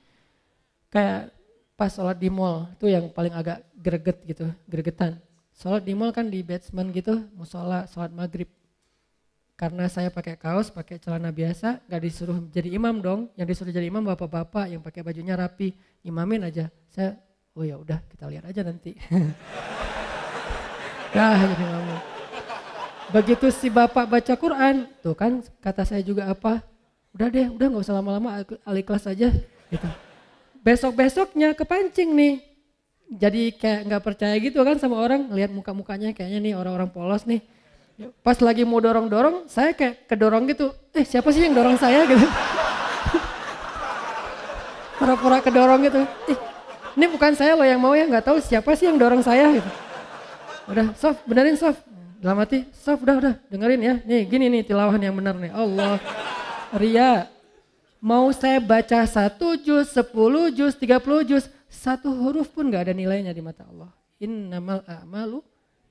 Kayak 0.87 1.35
pas 1.75 1.91
sholat 1.91 2.15
di 2.15 2.31
mall 2.31 2.71
itu 2.79 2.87
yang 2.87 3.11
paling 3.11 3.35
agak 3.35 3.59
greget 3.75 4.23
gitu, 4.23 4.47
gregetan. 4.71 5.19
Sholat 5.51 5.83
di 5.83 5.91
mall 5.91 6.15
kan 6.15 6.31
di 6.31 6.39
basement 6.47 6.95
gitu, 6.95 7.27
musola, 7.35 7.91
sholat 7.91 8.15
maghrib. 8.15 8.47
Karena 9.59 9.91
saya 9.91 10.07
pakai 10.07 10.39
kaos, 10.39 10.71
pakai 10.71 11.03
celana 11.03 11.35
biasa, 11.35 11.83
gak 11.83 11.99
disuruh 11.99 12.39
jadi 12.47 12.79
imam 12.79 13.03
dong. 13.03 13.27
Yang 13.35 13.47
disuruh 13.51 13.75
jadi 13.75 13.91
imam 13.91 14.07
bapak-bapak 14.07 14.71
yang 14.71 14.79
pakai 14.79 15.03
bajunya 15.03 15.35
rapi, 15.35 15.75
imamin 16.07 16.47
aja. 16.47 16.71
Saya, 16.87 17.19
oh 17.51 17.67
ya 17.67 17.75
udah 17.75 17.99
kita 18.07 18.23
lihat 18.31 18.47
aja 18.47 18.63
nanti. 18.63 18.95
Dah 21.15 21.35
jadi 21.35 21.53
imam. 21.59 21.99
Begitu 23.11 23.51
si 23.51 23.67
bapak 23.67 24.07
baca 24.07 24.33
Quran, 24.39 24.87
tuh 25.03 25.11
kan 25.11 25.43
kata 25.59 25.83
saya 25.83 25.99
juga 25.99 26.31
apa? 26.31 26.63
Udah 27.11 27.27
deh, 27.27 27.51
udah 27.51 27.67
nggak 27.67 27.83
usah 27.83 27.99
lama-lama 27.99 28.47
kelas 28.63 29.11
aja. 29.11 29.27
Gitu 29.67 29.89
besok-besoknya 30.63 31.55
kepancing 31.55 32.13
nih. 32.13 32.35
Jadi 33.09 33.57
kayak 33.57 33.89
nggak 33.89 34.03
percaya 34.05 34.35
gitu 34.37 34.61
kan 34.61 34.77
sama 34.77 35.01
orang, 35.01 35.33
lihat 35.33 35.49
muka-mukanya 35.49 36.13
kayaknya 36.13 36.39
nih 36.45 36.53
orang-orang 36.53 36.93
polos 36.93 37.25
nih. 37.25 37.41
Pas 38.23 38.37
lagi 38.39 38.63
mau 38.63 38.79
dorong-dorong, 38.79 39.51
saya 39.51 39.75
kayak 39.75 40.07
kedorong 40.07 40.47
gitu. 40.47 40.71
Eh 40.95 41.03
siapa 41.03 41.29
sih 41.35 41.43
yang 41.43 41.55
dorong 41.55 41.75
saya 41.75 42.07
gitu. 42.07 42.23
Pura-pura 44.99 45.43
kedorong 45.43 45.83
gitu. 45.83 46.01
Eh, 46.31 46.37
ini 46.95 47.05
bukan 47.11 47.35
saya 47.35 47.59
loh 47.59 47.67
yang 47.67 47.79
mau 47.79 47.91
ya, 47.91 48.07
nggak 48.07 48.23
tahu 48.23 48.37
siapa 48.39 48.71
sih 48.79 48.87
yang 48.87 48.95
dorong 48.95 49.19
saya 49.19 49.51
gitu. 49.51 49.69
Udah, 50.71 50.95
Sof, 50.95 51.19
benerin 51.27 51.59
Sof. 51.59 51.75
Dalam 52.19 52.39
hati, 52.43 52.67
Sof 52.75 52.99
udah 53.03 53.15
udah 53.19 53.33
dengerin 53.51 53.81
ya. 53.83 53.95
Nih 54.03 54.27
gini 54.27 54.47
nih 54.47 54.63
tilawahan 54.63 54.99
yang 54.99 55.15
benar 55.15 55.35
nih. 55.35 55.51
Allah. 55.51 55.99
Ria, 56.75 57.25
Mau 57.99 58.31
saya 58.31 58.63
baca 58.63 59.03
satu 59.03 59.59
juz, 59.59 59.91
sepuluh 59.91 60.47
juz, 60.55 60.71
tiga 60.71 61.03
puluh 61.03 61.19
juz, 61.27 61.51
satu 61.67 62.07
huruf 62.07 62.47
pun 62.47 62.71
gak 62.71 62.87
ada 62.87 62.93
nilainya 62.95 63.35
di 63.35 63.43
mata 63.43 63.67
Allah. 63.67 63.91
Innamal 64.23 64.87
a'malu 64.87 65.43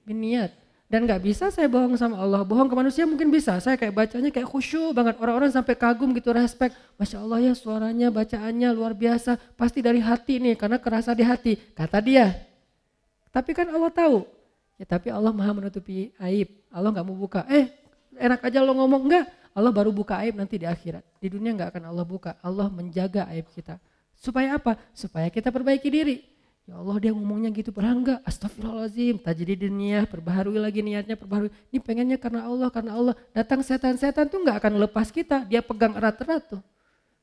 biniat. 0.09 0.49
Dan 0.89 1.05
gak 1.05 1.20
bisa 1.20 1.53
saya 1.53 1.68
bohong 1.68 2.01
sama 2.01 2.16
Allah. 2.16 2.41
Bohong 2.49 2.64
ke 2.64 2.72
manusia 2.72 3.05
mungkin 3.05 3.28
bisa. 3.28 3.61
Saya 3.61 3.76
kayak 3.76 3.93
bacanya 3.93 4.32
kayak 4.32 4.49
khusyuk 4.49 4.97
banget. 4.97 5.20
Orang-orang 5.20 5.53
sampai 5.53 5.76
kagum 5.76 6.16
gitu, 6.16 6.32
respect. 6.32 6.72
Masya 6.97 7.20
Allah 7.20 7.39
ya 7.45 7.53
suaranya, 7.53 8.09
bacaannya 8.09 8.72
luar 8.72 8.97
biasa. 8.97 9.36
Pasti 9.53 9.84
dari 9.84 10.01
hati 10.01 10.41
nih, 10.41 10.57
karena 10.57 10.80
kerasa 10.80 11.12
di 11.12 11.20
hati. 11.20 11.61
Kata 11.76 12.01
dia. 12.01 12.32
Tapi 13.28 13.53
kan 13.53 13.68
Allah 13.68 13.93
tahu. 13.93 14.24
Ya 14.80 14.86
tapi 14.86 15.12
Allah 15.12 15.34
maha 15.34 15.53
menutupi 15.53 16.14
aib. 16.16 16.49
Allah 16.72 16.89
nggak 16.95 17.07
mau 17.07 17.18
buka. 17.18 17.45
Eh 17.51 17.68
enak 18.16 18.41
aja 18.47 18.64
lo 18.64 18.72
ngomong 18.72 19.11
enggak. 19.11 19.26
Allah 19.53 19.74
baru 19.74 19.91
buka 19.91 20.22
aib 20.22 20.39
nanti 20.39 20.55
di 20.57 20.64
akhirat. 20.64 21.03
Di 21.18 21.28
dunia 21.28 21.51
nggak 21.53 21.74
akan 21.74 21.84
Allah 21.91 22.07
buka. 22.07 22.39
Allah 22.41 22.70
menjaga 22.70 23.26
aib 23.34 23.51
kita. 23.53 23.76
Supaya 24.14 24.55
apa? 24.55 24.78
Supaya 24.95 25.28
kita 25.28 25.51
perbaiki 25.51 25.91
diri. 25.91 26.38
Ya 26.69 26.77
Allah 26.77 27.01
dia 27.01 27.16
ngomongnya 27.16 27.49
gitu, 27.49 27.73
padahal 27.73 27.97
enggak, 27.97 28.21
astagfirullahaladzim, 28.29 29.16
jadi 29.25 29.57
dunia, 29.57 30.05
perbaharui 30.05 30.61
lagi 30.61 30.85
niatnya, 30.85 31.16
perbaharui. 31.16 31.49
Ini 31.73 31.81
pengennya 31.81 32.21
karena 32.21 32.45
Allah, 32.45 32.69
karena 32.69 32.93
Allah. 32.93 33.14
Datang 33.33 33.64
setan-setan 33.64 34.29
tuh 34.29 34.45
nggak 34.45 34.61
akan 34.61 34.77
lepas 34.85 35.09
kita, 35.09 35.49
dia 35.49 35.64
pegang 35.64 35.97
erat-erat 35.97 36.45
tuh. 36.45 36.61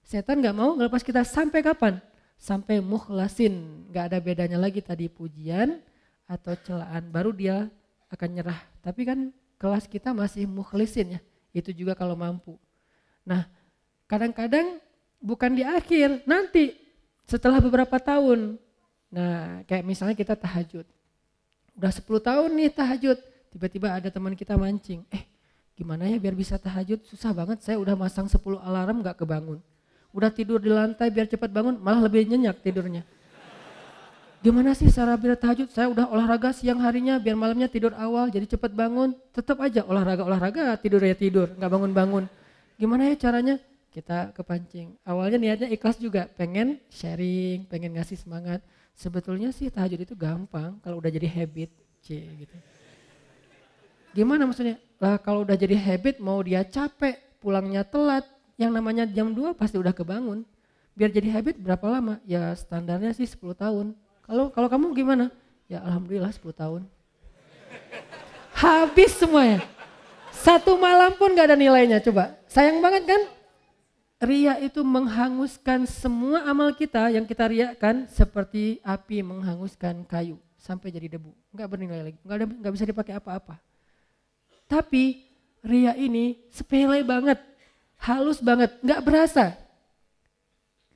Setan 0.02 0.42
nggak 0.42 0.56
mau 0.58 0.74
ngelepas 0.74 1.06
kita 1.06 1.22
sampai 1.22 1.62
kapan? 1.62 2.02
Sampai 2.42 2.82
mukhlasin, 2.82 3.86
nggak 3.94 4.06
ada 4.10 4.18
bedanya 4.18 4.58
lagi 4.58 4.82
tadi 4.82 5.06
pujian 5.14 5.78
atau 6.26 6.58
celaan, 6.66 7.06
baru 7.14 7.30
dia 7.30 7.70
akan 8.10 8.30
nyerah. 8.34 8.58
Tapi 8.82 9.02
kan 9.06 9.30
kelas 9.62 9.86
kita 9.86 10.10
masih 10.10 10.50
mukhlisin 10.50 11.16
ya, 11.16 11.20
itu 11.54 11.70
juga 11.70 11.94
kalau 11.94 12.18
mampu. 12.18 12.58
Nah 13.22 13.46
kadang-kadang 14.10 14.82
bukan 15.22 15.54
di 15.54 15.62
akhir, 15.62 16.26
nanti 16.26 16.74
setelah 17.30 17.62
beberapa 17.62 18.02
tahun 18.02 18.58
Nah 19.16 19.64
kayak 19.64 19.88
misalnya 19.88 20.12
kita 20.12 20.36
tahajud. 20.36 20.84
Udah 21.80 21.92
10 21.96 22.04
tahun 22.20 22.50
nih 22.52 22.72
tahajud. 22.76 23.18
Tiba-tiba 23.56 23.96
ada 23.96 24.12
teman 24.12 24.36
kita 24.36 24.60
mancing. 24.60 25.08
Eh 25.08 25.24
gimana 25.80 26.04
ya 26.12 26.20
biar 26.20 26.36
bisa 26.36 26.60
tahajud? 26.60 27.00
Susah 27.08 27.32
banget 27.32 27.64
saya 27.64 27.80
udah 27.80 27.96
masang 27.96 28.28
10 28.28 28.44
alarm 28.60 29.00
gak 29.00 29.24
kebangun. 29.24 29.64
Udah 30.12 30.28
tidur 30.28 30.60
di 30.60 30.68
lantai 30.68 31.08
biar 31.08 31.32
cepat 31.32 31.48
bangun 31.48 31.80
malah 31.80 32.04
lebih 32.04 32.28
nyenyak 32.28 32.60
tidurnya. 32.60 33.08
Gimana 34.44 34.76
sih 34.76 34.92
cara 34.92 35.16
biar 35.16 35.40
tahajud? 35.40 35.72
Saya 35.72 35.88
udah 35.88 36.12
olahraga 36.12 36.52
siang 36.52 36.84
harinya 36.84 37.16
biar 37.16 37.40
malamnya 37.40 37.72
tidur 37.72 37.96
awal 37.96 38.28
jadi 38.28 38.44
cepat 38.52 38.76
bangun. 38.76 39.16
Tetap 39.32 39.64
aja 39.64 39.88
olahraga-olahraga 39.88 40.76
tidur 40.84 41.00
ya 41.00 41.16
tidur 41.16 41.56
gak 41.56 41.72
bangun-bangun. 41.72 42.28
Gimana 42.76 43.08
ya 43.08 43.16
caranya? 43.16 43.56
Kita 43.96 44.36
kepancing. 44.36 45.00
Awalnya 45.08 45.40
niatnya 45.40 45.72
ikhlas 45.72 45.96
juga, 45.96 46.28
pengen 46.36 46.84
sharing, 46.92 47.64
pengen 47.72 47.96
ngasih 47.96 48.20
semangat 48.20 48.60
Sebetulnya 48.96 49.52
sih 49.52 49.68
tahajud 49.68 50.00
itu 50.00 50.16
gampang 50.16 50.80
kalau 50.80 51.04
udah 51.04 51.12
jadi 51.12 51.28
habit, 51.28 51.68
c 52.00 52.16
gitu. 52.16 52.56
Gimana 54.16 54.48
maksudnya? 54.48 54.80
Lah 55.04 55.20
kalau 55.20 55.44
udah 55.44 55.60
jadi 55.60 55.76
habit 55.76 56.24
mau 56.24 56.40
dia 56.40 56.64
capek, 56.64 57.20
pulangnya 57.44 57.84
telat, 57.84 58.24
yang 58.56 58.72
namanya 58.72 59.04
jam 59.04 59.36
2 59.36 59.52
pasti 59.52 59.76
udah 59.76 59.92
kebangun. 59.92 60.48
Biar 60.96 61.12
jadi 61.12 61.28
habit 61.28 61.60
berapa 61.60 61.84
lama? 61.92 62.24
Ya 62.24 62.56
standarnya 62.56 63.12
sih 63.12 63.28
10 63.28 63.52
tahun. 63.52 63.92
Kalau 64.24 64.48
kalau 64.48 64.72
kamu 64.72 64.96
gimana? 64.96 65.28
Ya 65.68 65.84
alhamdulillah 65.84 66.32
10 66.32 66.56
tahun. 66.56 66.82
Habis 68.56 69.20
semuanya. 69.20 69.60
Satu 70.32 70.80
malam 70.80 71.12
pun 71.20 71.36
gak 71.36 71.52
ada 71.52 71.60
nilainya 71.60 72.00
coba. 72.00 72.40
Sayang 72.48 72.80
banget 72.80 73.04
kan? 73.04 73.22
Ria 74.26 74.58
itu 74.58 74.82
menghanguskan 74.82 75.86
semua 75.86 76.50
amal 76.50 76.74
kita 76.74 77.14
yang 77.14 77.30
kita 77.30 77.46
riakan 77.46 78.10
seperti 78.10 78.82
api 78.82 79.22
menghanguskan 79.22 80.02
kayu 80.10 80.42
sampai 80.58 80.90
jadi 80.90 81.14
debu. 81.14 81.30
Enggak 81.54 81.68
bernilai 81.70 82.02
lagi, 82.10 82.18
enggak, 82.26 82.38
ada, 82.42 82.46
enggak 82.50 82.74
bisa 82.74 82.86
dipakai 82.90 83.14
apa-apa. 83.14 83.62
Tapi 84.66 85.30
ria 85.62 85.94
ini 85.94 86.42
sepele 86.50 87.06
banget, 87.06 87.38
halus 88.02 88.42
banget, 88.42 88.74
enggak 88.82 89.02
berasa. 89.06 89.46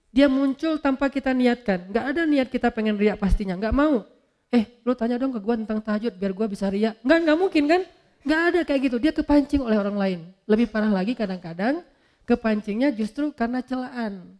Dia 0.09 0.25
muncul 0.25 0.82
tanpa 0.82 1.05
kita 1.13 1.30
niatkan, 1.30 1.93
enggak 1.93 2.05
ada 2.09 2.21
niat 2.25 2.49
kita 2.49 2.73
pengen 2.73 2.97
ria 2.97 3.13
pastinya, 3.13 3.53
enggak 3.53 3.77
mau. 3.77 4.09
Eh, 4.49 4.82
lu 4.82 4.97
tanya 4.97 5.21
dong 5.21 5.30
ke 5.30 5.38
gue 5.38 5.55
tentang 5.61 5.77
tahajud 5.86 6.17
biar 6.17 6.34
gue 6.34 6.47
bisa 6.49 6.65
ria. 6.65 6.97
Enggak, 7.05 7.17
enggak 7.21 7.38
mungkin 7.38 7.63
kan? 7.69 7.82
Enggak 8.25 8.41
ada 8.41 8.59
kayak 8.65 8.82
gitu, 8.89 8.97
dia 8.97 9.13
kepancing 9.13 9.61
oleh 9.61 9.77
orang 9.77 9.97
lain. 10.01 10.19
Lebih 10.49 10.73
parah 10.73 10.89
lagi 10.89 11.13
kadang-kadang 11.13 11.86
Kepancingnya 12.30 12.93
justru 12.93 13.34
karena 13.34 13.65
celaan. 13.65 14.38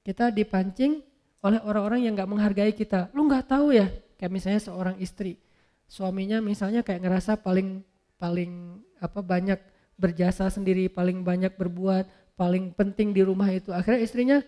Kita 0.00 0.32
dipancing 0.32 1.04
oleh 1.44 1.60
orang-orang 1.60 2.08
yang 2.08 2.16
nggak 2.16 2.30
menghargai 2.30 2.72
kita. 2.72 3.12
Lu 3.12 3.28
nggak 3.28 3.52
tahu 3.52 3.76
ya, 3.76 3.84
kayak 4.16 4.32
misalnya 4.32 4.64
seorang 4.64 4.96
istri, 4.96 5.36
suaminya 5.84 6.40
misalnya 6.40 6.80
kayak 6.80 7.04
ngerasa 7.04 7.36
paling 7.36 7.84
paling 8.16 8.80
apa 8.96 9.20
banyak 9.20 9.60
berjasa 10.00 10.48
sendiri, 10.48 10.88
paling 10.88 11.20
banyak 11.20 11.52
berbuat, 11.52 12.08
paling 12.32 12.72
penting 12.72 13.12
di 13.12 13.20
rumah 13.20 13.52
itu. 13.52 13.76
Akhirnya 13.76 14.00
istrinya 14.00 14.38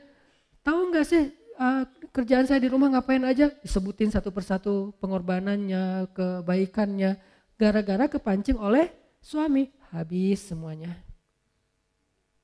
tahu 0.65 0.89
nggak 0.89 1.05
sih 1.05 1.37
uh, 1.61 1.85
kerjaan 2.17 2.49
saya 2.49 2.65
di 2.65 2.73
rumah 2.73 2.91
ngapain 2.97 3.23
aja? 3.29 3.53
Disebutin 3.61 4.09
satu 4.09 4.33
persatu 4.33 4.97
pengorbanannya, 4.99 6.09
kebaikannya, 6.17 7.21
gara-gara 7.61 8.09
kepancing 8.09 8.57
oleh 8.57 8.89
suami 9.21 9.69
habis 9.93 10.49
semuanya. 10.49 11.10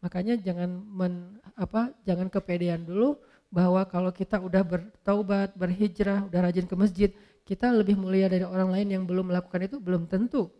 Makanya 0.04 0.36
jangan 0.38 0.70
men, 0.84 1.40
apa 1.56 1.92
jangan 2.04 2.28
kepedean 2.28 2.84
dulu 2.84 3.16
bahwa 3.48 3.82
kalau 3.88 4.12
kita 4.12 4.36
udah 4.36 4.62
bertaubat, 4.62 5.56
berhijrah, 5.56 6.28
udah 6.28 6.40
rajin 6.50 6.66
ke 6.68 6.76
masjid, 6.76 7.10
kita 7.46 7.70
lebih 7.70 7.94
mulia 7.94 8.26
dari 8.26 8.42
orang 8.42 8.74
lain 8.74 8.88
yang 8.90 9.02
belum 9.06 9.30
melakukan 9.30 9.70
itu 9.70 9.76
belum 9.78 10.10
tentu. 10.10 10.50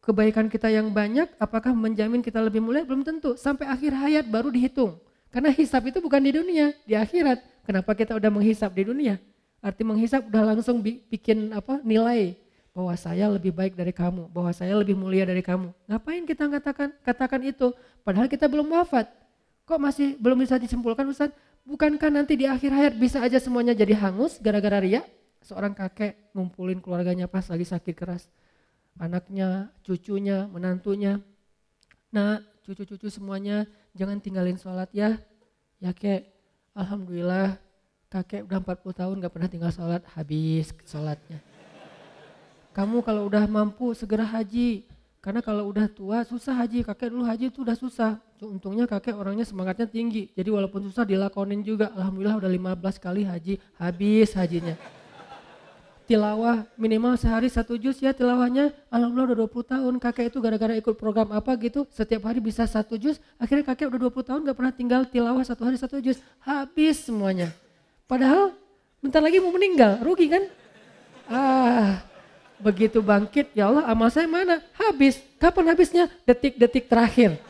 Kebaikan 0.00 0.48
kita 0.48 0.72
yang 0.72 0.88
banyak 0.96 1.28
apakah 1.36 1.76
menjamin 1.76 2.24
kita 2.24 2.40
lebih 2.40 2.64
mulia? 2.64 2.88
Belum 2.88 3.04
tentu. 3.04 3.36
Sampai 3.36 3.68
akhir 3.68 3.92
hayat 3.92 4.24
baru 4.24 4.48
dihitung. 4.48 4.96
Karena 5.28 5.52
hisap 5.52 5.84
itu 5.92 6.00
bukan 6.00 6.24
di 6.24 6.32
dunia, 6.32 6.72
di 6.88 6.96
akhirat. 6.96 7.38
Kenapa 7.68 7.92
kita 7.92 8.16
udah 8.16 8.32
menghisap 8.32 8.72
di 8.72 8.88
dunia? 8.88 9.20
Arti 9.60 9.84
menghisap 9.84 10.24
udah 10.32 10.56
langsung 10.56 10.80
bikin 10.80 11.52
apa 11.52 11.84
nilai 11.84 12.39
bahwa 12.70 12.94
saya 12.94 13.26
lebih 13.26 13.50
baik 13.50 13.74
dari 13.74 13.90
kamu, 13.90 14.30
bahwa 14.30 14.50
saya 14.54 14.78
lebih 14.78 14.94
mulia 14.94 15.26
dari 15.26 15.42
kamu. 15.42 15.74
Ngapain 15.90 16.22
kita 16.22 16.46
katakan 16.46 16.88
katakan 17.02 17.40
itu? 17.42 17.74
Padahal 18.06 18.30
kita 18.30 18.46
belum 18.46 18.70
wafat. 18.70 19.10
Kok 19.66 19.78
masih 19.78 20.14
belum 20.18 20.38
bisa 20.42 20.58
disimpulkan 20.58 21.06
Ustaz? 21.10 21.34
Bukankah 21.66 22.10
nanti 22.10 22.38
di 22.38 22.46
akhir 22.46 22.70
hayat 22.72 22.94
bisa 22.96 23.20
aja 23.20 23.38
semuanya 23.42 23.74
jadi 23.74 23.94
hangus 23.98 24.38
gara-gara 24.38 24.82
ria? 24.82 25.02
Seorang 25.42 25.74
kakek 25.74 26.32
ngumpulin 26.34 26.78
keluarganya 26.78 27.26
pas 27.26 27.46
lagi 27.50 27.66
sakit 27.66 27.94
keras. 27.94 28.30
Anaknya, 28.98 29.70
cucunya, 29.86 30.46
menantunya. 30.50 31.22
Nah, 32.10 32.42
cucu-cucu 32.66 33.06
semuanya 33.06 33.66
jangan 33.94 34.18
tinggalin 34.18 34.58
sholat 34.58 34.90
ya. 34.90 35.18
Ya 35.80 35.90
kek, 35.94 36.28
Alhamdulillah 36.74 37.56
kakek 38.10 38.46
udah 38.46 38.58
40 38.58 39.00
tahun 39.00 39.14
gak 39.22 39.32
pernah 39.32 39.48
tinggal 39.48 39.72
sholat, 39.72 40.02
habis 40.12 40.74
sholatnya 40.82 41.38
kamu 42.80 43.04
kalau 43.04 43.28
udah 43.28 43.44
mampu 43.44 43.92
segera 43.92 44.24
haji. 44.24 44.88
Karena 45.20 45.44
kalau 45.44 45.68
udah 45.68 45.84
tua 45.84 46.24
susah 46.24 46.56
haji, 46.64 46.80
kakek 46.80 47.12
dulu 47.12 47.28
haji 47.28 47.52
itu 47.52 47.60
udah 47.60 47.76
susah. 47.76 48.16
Untungnya 48.40 48.88
kakek 48.88 49.12
orangnya 49.12 49.44
semangatnya 49.44 49.84
tinggi. 49.84 50.32
Jadi 50.32 50.48
walaupun 50.48 50.88
susah 50.88 51.04
dilakonin 51.04 51.60
juga. 51.60 51.92
Alhamdulillah 51.92 52.40
udah 52.40 52.48
15 52.48 52.96
kali 52.96 53.28
haji, 53.28 53.60
habis 53.76 54.32
hajinya. 54.32 54.80
Tilawah 56.08 56.64
minimal 56.80 57.20
sehari 57.20 57.52
satu 57.52 57.76
juz 57.76 58.00
ya 58.00 58.16
tilawahnya. 58.16 58.72
Alhamdulillah 58.88 59.36
udah 59.36 59.38
20 59.44 59.72
tahun. 59.76 59.94
Kakek 60.00 60.32
itu 60.32 60.38
gara-gara 60.40 60.72
ikut 60.72 60.96
program 60.96 61.36
apa 61.36 61.52
gitu. 61.60 61.84
Setiap 61.92 62.32
hari 62.32 62.40
bisa 62.40 62.64
satu 62.64 62.96
juz. 62.96 63.20
Akhirnya 63.36 63.76
kakek 63.76 63.92
udah 63.92 64.08
20 64.08 64.24
tahun 64.24 64.40
gak 64.48 64.56
pernah 64.56 64.72
tinggal 64.72 65.04
tilawah 65.04 65.44
satu 65.44 65.68
hari 65.68 65.76
satu 65.76 66.00
juz. 66.00 66.16
Habis 66.40 67.04
semuanya. 67.04 67.52
Padahal 68.08 68.56
bentar 69.04 69.20
lagi 69.20 69.36
mau 69.36 69.52
meninggal. 69.52 70.00
Rugi 70.00 70.32
kan? 70.32 70.42
Ah, 71.30 72.09
Begitu 72.60 73.00
bangkit, 73.00 73.56
ya 73.56 73.72
Allah 73.72 73.88
amal 73.88 74.12
saya 74.12 74.28
mana? 74.28 74.60
Habis. 74.76 75.16
Kapan 75.40 75.72
habisnya? 75.72 76.12
Detik-detik 76.28 76.92
terakhir. 76.92 77.40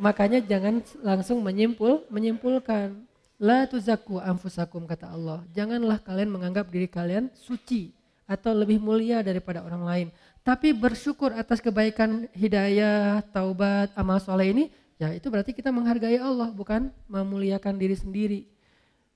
Makanya 0.00 0.40
jangan 0.42 0.80
langsung 1.04 1.44
menyimpul, 1.44 2.08
menyimpulkan. 2.08 2.96
La 3.36 3.68
tuzaku 3.68 4.16
anfusakum 4.16 4.88
kata 4.88 5.12
Allah. 5.12 5.44
Janganlah 5.52 6.00
kalian 6.00 6.32
menganggap 6.32 6.72
diri 6.72 6.88
kalian 6.88 7.28
suci 7.36 7.92
atau 8.24 8.56
lebih 8.56 8.80
mulia 8.80 9.20
daripada 9.20 9.60
orang 9.60 9.84
lain. 9.84 10.08
Tapi 10.44 10.72
bersyukur 10.72 11.32
atas 11.36 11.60
kebaikan 11.60 12.28
hidayah, 12.32 13.20
taubat, 13.32 13.92
amal 13.96 14.20
soleh 14.20 14.52
ini, 14.52 14.64
ya 15.00 15.12
itu 15.12 15.28
berarti 15.32 15.56
kita 15.56 15.72
menghargai 15.72 16.20
Allah, 16.20 16.52
bukan 16.52 16.92
memuliakan 17.08 17.76
diri 17.76 17.96
sendiri. 17.96 18.40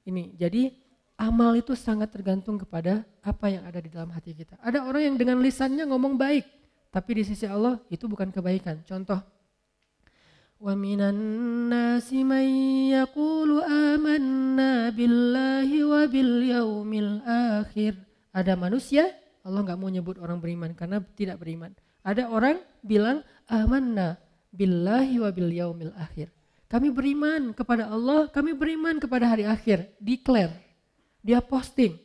Ini, 0.09 0.33
jadi 0.41 0.73
amal 1.19 1.59
itu 1.59 1.75
sangat 1.75 2.15
tergantung 2.15 2.55
kepada 2.57 3.03
apa 3.27 3.51
yang 3.51 3.67
ada 3.67 3.83
di 3.83 3.91
dalam 3.91 4.09
hati 4.15 4.33
kita. 4.33 4.55
Ada 4.63 4.87
orang 4.87 5.13
yang 5.13 5.17
dengan 5.19 5.43
lisannya 5.43 5.83
ngomong 5.91 6.15
baik, 6.15 6.47
tapi 6.95 7.21
di 7.21 7.27
sisi 7.27 7.45
Allah 7.45 7.83
itu 7.91 8.07
bukan 8.07 8.31
kebaikan. 8.31 8.87
Contoh, 8.87 9.19
man 10.63 12.47
yaqulu 12.95 13.67
amanna 13.67 14.95
billahi 14.95 15.79
wa 15.83 16.03
bil 16.07 16.35
yaumil 16.47 17.13
akhir. 17.27 17.99
Ada 18.31 18.55
manusia, 18.55 19.11
Allah 19.43 19.67
nggak 19.67 19.79
mau 19.83 19.91
nyebut 19.91 20.23
orang 20.23 20.39
beriman 20.39 20.71
karena 20.79 21.03
tidak 21.19 21.43
beriman. 21.43 21.75
Ada 22.07 22.31
orang 22.31 22.63
bilang 22.87 23.27
amanna 23.51 24.23
billahi 24.55 25.19
wa 25.19 25.31
bil 25.35 25.51
yaumil 25.51 25.91
akhir. 25.99 26.31
Kami 26.69 26.93
beriman 26.93 27.57
kepada 27.57 27.89
Allah, 27.89 28.29
kami 28.29 28.53
beriman 28.53 29.01
kepada 29.01 29.25
hari 29.25 29.49
akhir. 29.49 29.89
Declare 29.97 30.68
Dia 31.23 31.41
posting. 31.43 31.99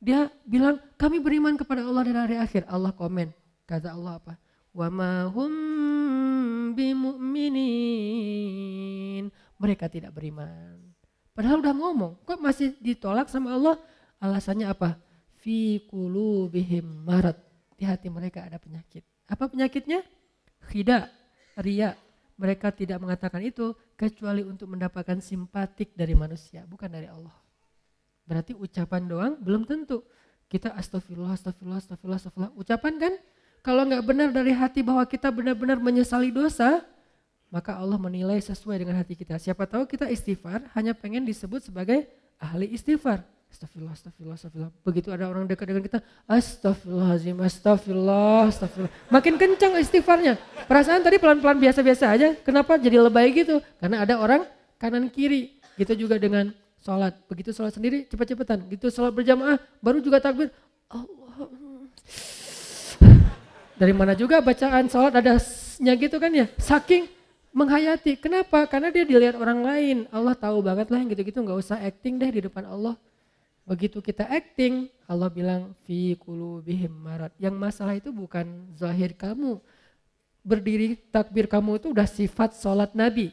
Dia 0.00 0.30
bilang 0.44 0.78
kami 1.00 1.20
beriman 1.20 1.56
kepada 1.56 1.80
Allah 1.84 2.04
dan 2.04 2.16
hari 2.28 2.36
akhir. 2.36 2.66
Allah 2.68 2.92
komen. 2.92 3.32
Kata 3.64 3.92
Allah 3.96 4.20
apa? 4.20 4.36
Wa 4.74 4.90
ma 4.92 5.24
hum 5.32 6.74
bimu'minin. 6.76 9.32
Mereka 9.56 9.88
tidak 9.88 10.12
beriman. 10.12 10.92
Padahal 11.34 11.58
udah 11.62 11.74
ngomong, 11.74 12.14
kok 12.22 12.38
masih 12.38 12.78
ditolak 12.78 13.26
sama 13.26 13.50
Allah? 13.54 13.78
Alasannya 14.22 14.70
apa? 14.70 14.94
Fi 15.42 15.82
qulubihim 15.90 17.02
marad. 17.02 17.34
Di 17.74 17.82
hati 17.82 18.06
mereka 18.06 18.46
ada 18.46 18.62
penyakit. 18.62 19.02
Apa 19.26 19.50
penyakitnya? 19.50 20.06
Khida, 20.70 21.10
ria. 21.58 21.98
Mereka 22.34 22.74
tidak 22.74 22.98
mengatakan 22.98 23.42
itu 23.46 23.78
kecuali 23.94 24.42
untuk 24.42 24.66
mendapatkan 24.70 25.22
simpatik 25.22 25.94
dari 25.94 26.18
manusia, 26.18 26.66
bukan 26.66 26.90
dari 26.90 27.06
Allah. 27.06 27.43
Berarti 28.24 28.56
ucapan 28.56 29.04
doang 29.04 29.32
belum 29.40 29.68
tentu. 29.68 30.04
Kita 30.48 30.72
astagfirullah, 30.76 31.36
astagfirullah, 31.36 31.80
astagfirullah, 31.80 32.20
astagfirullah. 32.20 32.52
Ucapan 32.56 32.92
kan 33.00 33.12
kalau 33.64 33.84
nggak 33.88 34.04
benar 34.04 34.28
dari 34.32 34.52
hati 34.52 34.84
bahwa 34.84 35.04
kita 35.08 35.32
benar-benar 35.32 35.80
menyesali 35.80 36.28
dosa, 36.28 36.84
maka 37.48 37.76
Allah 37.76 37.96
menilai 37.96 38.36
sesuai 38.40 38.76
dengan 38.82 38.96
hati 39.00 39.16
kita. 39.16 39.40
Siapa 39.40 39.64
tahu 39.64 39.88
kita 39.88 40.08
istighfar 40.12 40.68
hanya 40.76 40.92
pengen 40.92 41.24
disebut 41.24 41.64
sebagai 41.64 42.04
ahli 42.36 42.72
istighfar. 42.76 43.24
Astagfirullah, 43.54 43.94
astagfirullah, 43.94 44.34
astagfirullah. 44.34 44.72
Begitu 44.82 45.08
ada 45.14 45.30
orang 45.30 45.46
dekat 45.46 45.70
dengan 45.70 45.86
kita, 45.86 46.02
astagfirullahaladzim, 46.26 47.38
astagfirullah, 47.38 48.50
astagfirullah. 48.50 48.92
Makin 49.14 49.34
kencang 49.38 49.78
istighfarnya. 49.78 50.34
Perasaan 50.66 51.06
tadi 51.06 51.22
pelan-pelan 51.22 51.62
biasa-biasa 51.62 52.04
aja. 52.10 52.34
Kenapa 52.42 52.74
jadi 52.74 52.98
lebay 52.98 53.30
gitu? 53.30 53.62
Karena 53.78 54.02
ada 54.02 54.18
orang 54.18 54.42
kanan 54.76 55.06
kiri. 55.06 55.54
Gitu 55.78 56.06
juga 56.06 56.18
dengan 56.18 56.50
sholat. 56.84 57.16
Begitu 57.26 57.56
sholat 57.56 57.72
sendiri 57.72 58.04
cepat-cepatan. 58.04 58.68
Gitu 58.68 58.92
sholat 58.92 59.16
berjamaah 59.16 59.56
baru 59.80 60.04
juga 60.04 60.20
takbir. 60.20 60.52
Allah 60.92 61.48
dari 63.74 63.90
mana 63.90 64.14
juga 64.14 64.38
bacaan 64.38 64.86
sholat 64.86 65.18
adanya 65.18 65.92
gitu 65.98 66.16
kan 66.22 66.30
ya. 66.30 66.46
Saking 66.60 67.10
menghayati. 67.50 68.18
Kenapa? 68.18 68.66
Karena 68.70 68.94
dia 68.94 69.02
dilihat 69.02 69.34
orang 69.34 69.66
lain. 69.66 69.96
Allah 70.14 70.34
tahu 70.38 70.62
banget 70.62 70.90
lah 70.90 71.02
yang 71.02 71.10
gitu-gitu 71.10 71.42
nggak 71.42 71.58
usah 71.58 71.82
acting 71.82 72.18
deh 72.18 72.30
di 72.30 72.40
depan 72.46 72.66
Allah. 72.70 72.94
Begitu 73.64 74.04
kita 74.04 74.28
acting, 74.28 74.92
Allah 75.08 75.32
bilang 75.32 75.72
fi 75.88 76.12
bihim 76.60 76.92
marat. 76.92 77.32
Yang 77.40 77.56
masalah 77.56 77.94
itu 77.96 78.12
bukan 78.12 78.44
zahir 78.76 79.16
kamu. 79.16 79.58
Berdiri 80.44 81.00
takbir 81.08 81.48
kamu 81.48 81.80
itu 81.80 81.88
udah 81.90 82.04
sifat 82.04 82.54
sholat 82.60 82.92
Nabi. 82.92 83.32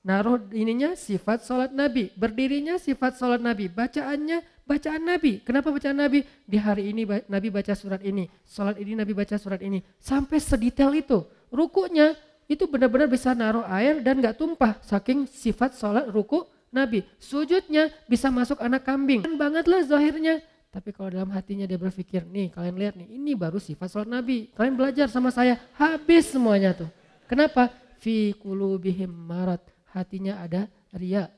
Naruh 0.00 0.40
ininya 0.56 0.96
sifat 0.96 1.44
sholat 1.44 1.76
Nabi. 1.76 2.08
Berdirinya 2.16 2.80
sifat 2.80 3.20
sholat 3.20 3.36
Nabi. 3.36 3.68
Bacaannya 3.68 4.40
bacaan 4.64 5.02
Nabi. 5.04 5.44
Kenapa 5.44 5.68
bacaan 5.68 6.00
Nabi? 6.00 6.24
Di 6.48 6.56
hari 6.56 6.88
ini 6.88 7.04
Nabi 7.28 7.52
baca 7.52 7.76
surat 7.76 8.00
ini. 8.00 8.24
Sholat 8.48 8.80
ini 8.80 8.96
Nabi 8.96 9.12
baca 9.12 9.36
surat 9.36 9.60
ini. 9.60 9.84
Sampai 10.00 10.40
sedetail 10.40 10.96
itu. 10.96 11.20
Rukunya 11.52 12.16
itu 12.48 12.64
benar-benar 12.64 13.12
bisa 13.12 13.36
naruh 13.36 13.66
air 13.68 14.00
dan 14.00 14.24
gak 14.24 14.40
tumpah. 14.40 14.80
Saking 14.80 15.28
sifat 15.28 15.76
sholat 15.76 16.08
ruku 16.08 16.48
Nabi. 16.72 17.04
Sujudnya 17.20 17.92
bisa 18.08 18.32
masuk 18.32 18.56
anak 18.64 18.88
kambing. 18.88 19.20
Kan 19.20 19.36
bangetlah 19.36 19.84
zahirnya. 19.84 20.40
Tapi 20.70 20.96
kalau 20.96 21.10
dalam 21.10 21.28
hatinya 21.34 21.66
dia 21.66 21.74
berpikir, 21.74 22.22
nih 22.30 22.54
kalian 22.54 22.76
lihat 22.78 22.94
nih, 22.94 23.18
ini 23.18 23.34
baru 23.34 23.58
sifat 23.58 23.90
sholat 23.90 24.06
Nabi. 24.06 24.54
Kalian 24.54 24.78
belajar 24.78 25.10
sama 25.10 25.34
saya, 25.34 25.58
habis 25.74 26.30
semuanya 26.30 26.72
tuh. 26.72 26.86
Kenapa? 27.26 27.74
Fi 27.98 28.32
kulubihim 28.38 29.10
marat 29.10 29.60
hatinya 29.94 30.40
ada 30.42 30.66
ria. 30.94 31.30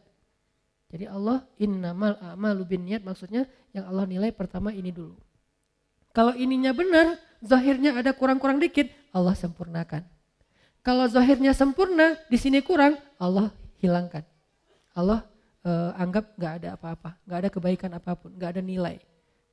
Jadi 0.93 1.09
Allah 1.09 1.41
innamal 1.57 2.21
a'malu 2.21 2.69
niat 2.69 3.01
maksudnya 3.01 3.49
yang 3.73 3.89
Allah 3.89 4.05
nilai 4.05 4.29
pertama 4.29 4.69
ini 4.77 4.93
dulu. 4.93 5.17
Kalau 6.13 6.37
ininya 6.37 6.77
benar, 6.77 7.17
zahirnya 7.41 7.97
ada 7.97 8.13
kurang-kurang 8.13 8.61
dikit, 8.61 8.93
Allah 9.17 9.33
sempurnakan. 9.33 10.05
Kalau 10.85 11.09
zahirnya 11.09 11.57
sempurna, 11.57 12.21
di 12.29 12.37
sini 12.37 12.61
kurang, 12.61 13.01
Allah 13.17 13.49
hilangkan. 13.81 14.21
Allah 14.93 15.25
uh, 15.65 15.97
anggap 15.97 16.37
nggak 16.37 16.53
ada 16.61 16.69
apa-apa, 16.77 17.17
nggak 17.25 17.39
ada 17.41 17.49
kebaikan 17.49 17.91
apa 17.97 18.13
pun, 18.13 18.29
nggak 18.37 18.51
ada 18.59 18.63
nilai. 18.63 19.01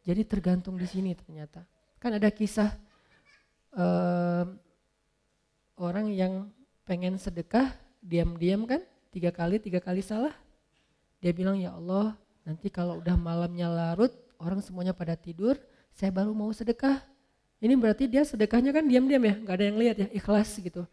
Jadi 0.04 0.28
tergantung 0.28 0.76
di 0.76 0.84
sini 0.84 1.16
ternyata. 1.16 1.64
Kan 2.04 2.20
ada 2.20 2.28
kisah 2.28 2.76
uh, 3.80 4.44
orang 5.80 6.12
yang 6.12 6.52
pengen 6.84 7.16
sedekah 7.16 7.72
diam-diam 8.00 8.64
kan, 8.66 8.82
tiga 9.12 9.30
kali, 9.30 9.60
tiga 9.60 9.80
kali 9.84 10.00
salah. 10.00 10.34
Dia 11.20 11.36
bilang, 11.36 11.60
ya 11.60 11.76
Allah 11.76 12.16
nanti 12.48 12.72
kalau 12.72 13.04
udah 13.04 13.16
malamnya 13.20 13.68
larut, 13.68 14.12
orang 14.40 14.64
semuanya 14.64 14.96
pada 14.96 15.14
tidur, 15.20 15.60
saya 15.92 16.10
baru 16.10 16.32
mau 16.32 16.50
sedekah. 16.56 17.04
Ini 17.60 17.76
berarti 17.76 18.08
dia 18.08 18.24
sedekahnya 18.24 18.72
kan 18.72 18.88
diam-diam 18.88 19.20
ya, 19.20 19.36
nggak 19.36 19.56
ada 19.60 19.66
yang 19.68 19.78
lihat 19.78 19.96
ya, 20.00 20.08
ikhlas 20.16 20.56
gitu. 20.64 20.88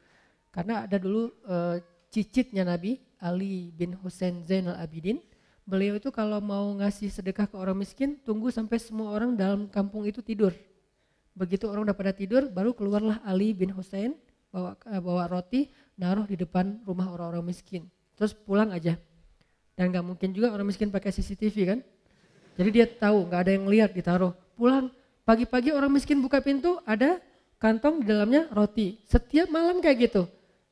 Karena 0.50 0.82
ada 0.82 0.98
dulu 0.98 1.30
e, 1.46 1.78
cicitnya 2.10 2.66
Nabi, 2.66 2.98
Ali 3.22 3.70
bin 3.70 3.94
Hussein 4.02 4.42
Zainal 4.42 4.74
Abidin, 4.82 5.22
beliau 5.62 5.94
itu 5.94 6.10
kalau 6.10 6.42
mau 6.42 6.66
ngasih 6.74 7.06
sedekah 7.06 7.46
ke 7.46 7.54
orang 7.54 7.78
miskin, 7.78 8.18
tunggu 8.26 8.50
sampai 8.50 8.82
semua 8.82 9.14
orang 9.14 9.38
dalam 9.38 9.70
kampung 9.70 10.10
itu 10.10 10.18
tidur. 10.26 10.50
Begitu 11.38 11.70
orang 11.70 11.86
udah 11.86 11.94
pada 11.94 12.10
tidur, 12.10 12.50
baru 12.50 12.74
keluarlah 12.74 13.22
Ali 13.22 13.54
bin 13.54 13.70
Hussein 13.70 14.18
bawa 14.56 14.72
eh, 14.88 15.02
bawa 15.04 15.24
roti, 15.28 15.68
naruh 16.00 16.24
di 16.24 16.40
depan 16.40 16.80
rumah 16.88 17.12
orang-orang 17.12 17.52
miskin. 17.52 17.84
Terus 18.16 18.32
pulang 18.32 18.72
aja. 18.72 18.96
Dan 19.76 19.92
nggak 19.92 20.04
mungkin 20.08 20.32
juga 20.32 20.56
orang 20.56 20.72
miskin 20.72 20.88
pakai 20.88 21.12
CCTV 21.12 21.56
kan. 21.68 21.78
Jadi 22.56 22.68
dia 22.72 22.88
tahu 22.88 23.28
nggak 23.28 23.40
ada 23.44 23.52
yang 23.52 23.68
lihat 23.68 23.92
ditaruh. 23.92 24.32
Pulang 24.56 24.88
pagi-pagi 25.28 25.76
orang 25.76 25.92
miskin 25.92 26.24
buka 26.24 26.40
pintu 26.40 26.80
ada 26.88 27.20
kantong 27.60 28.00
di 28.00 28.08
dalamnya 28.08 28.48
roti. 28.48 28.96
Setiap 29.04 29.52
malam 29.52 29.84
kayak 29.84 30.08
gitu. 30.08 30.24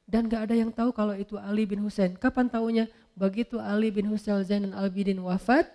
Dan 0.08 0.32
nggak 0.32 0.48
ada 0.48 0.54
yang 0.56 0.72
tahu 0.72 0.96
kalau 0.96 1.12
itu 1.12 1.36
Ali 1.36 1.68
bin 1.68 1.84
Husain. 1.84 2.16
Kapan 2.16 2.48
tahunya? 2.48 2.88
Begitu 3.12 3.60
Ali 3.60 3.92
bin 3.92 4.08
Husain 4.08 4.40
Zainal 4.42 4.74
Abidin 4.74 5.20
wafat, 5.20 5.68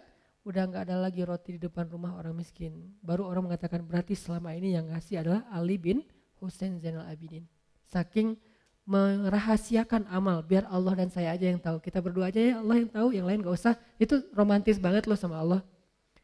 udah 0.44 0.66
nggak 0.66 0.90
ada 0.90 0.98
lagi 0.98 1.22
roti 1.22 1.56
di 1.56 1.62
depan 1.62 1.86
rumah 1.88 2.18
orang 2.18 2.34
miskin. 2.36 2.94
Baru 3.06 3.30
orang 3.30 3.48
mengatakan 3.48 3.86
berarti 3.86 4.18
selama 4.18 4.54
ini 4.58 4.74
yang 4.74 4.90
ngasih 4.90 5.22
adalah 5.22 5.42
Ali 5.54 5.78
bin 5.78 6.02
Husain 6.42 6.78
Zainal 6.82 7.06
Abidin. 7.06 7.46
Saking 7.90 8.38
merahasiakan 8.90 10.10
amal 10.10 10.42
biar 10.42 10.66
Allah 10.66 10.98
dan 10.98 11.14
saya 11.14 11.38
aja 11.38 11.46
yang 11.46 11.62
tahu. 11.62 11.78
Kita 11.78 12.02
berdua 12.02 12.34
aja 12.34 12.42
ya 12.42 12.54
Allah 12.58 12.82
yang 12.82 12.90
tahu, 12.90 13.08
yang 13.14 13.26
lain 13.30 13.46
gak 13.46 13.54
usah. 13.54 13.74
Itu 14.02 14.26
romantis 14.34 14.82
banget 14.82 15.06
loh 15.06 15.14
sama 15.14 15.38
Allah. 15.38 15.62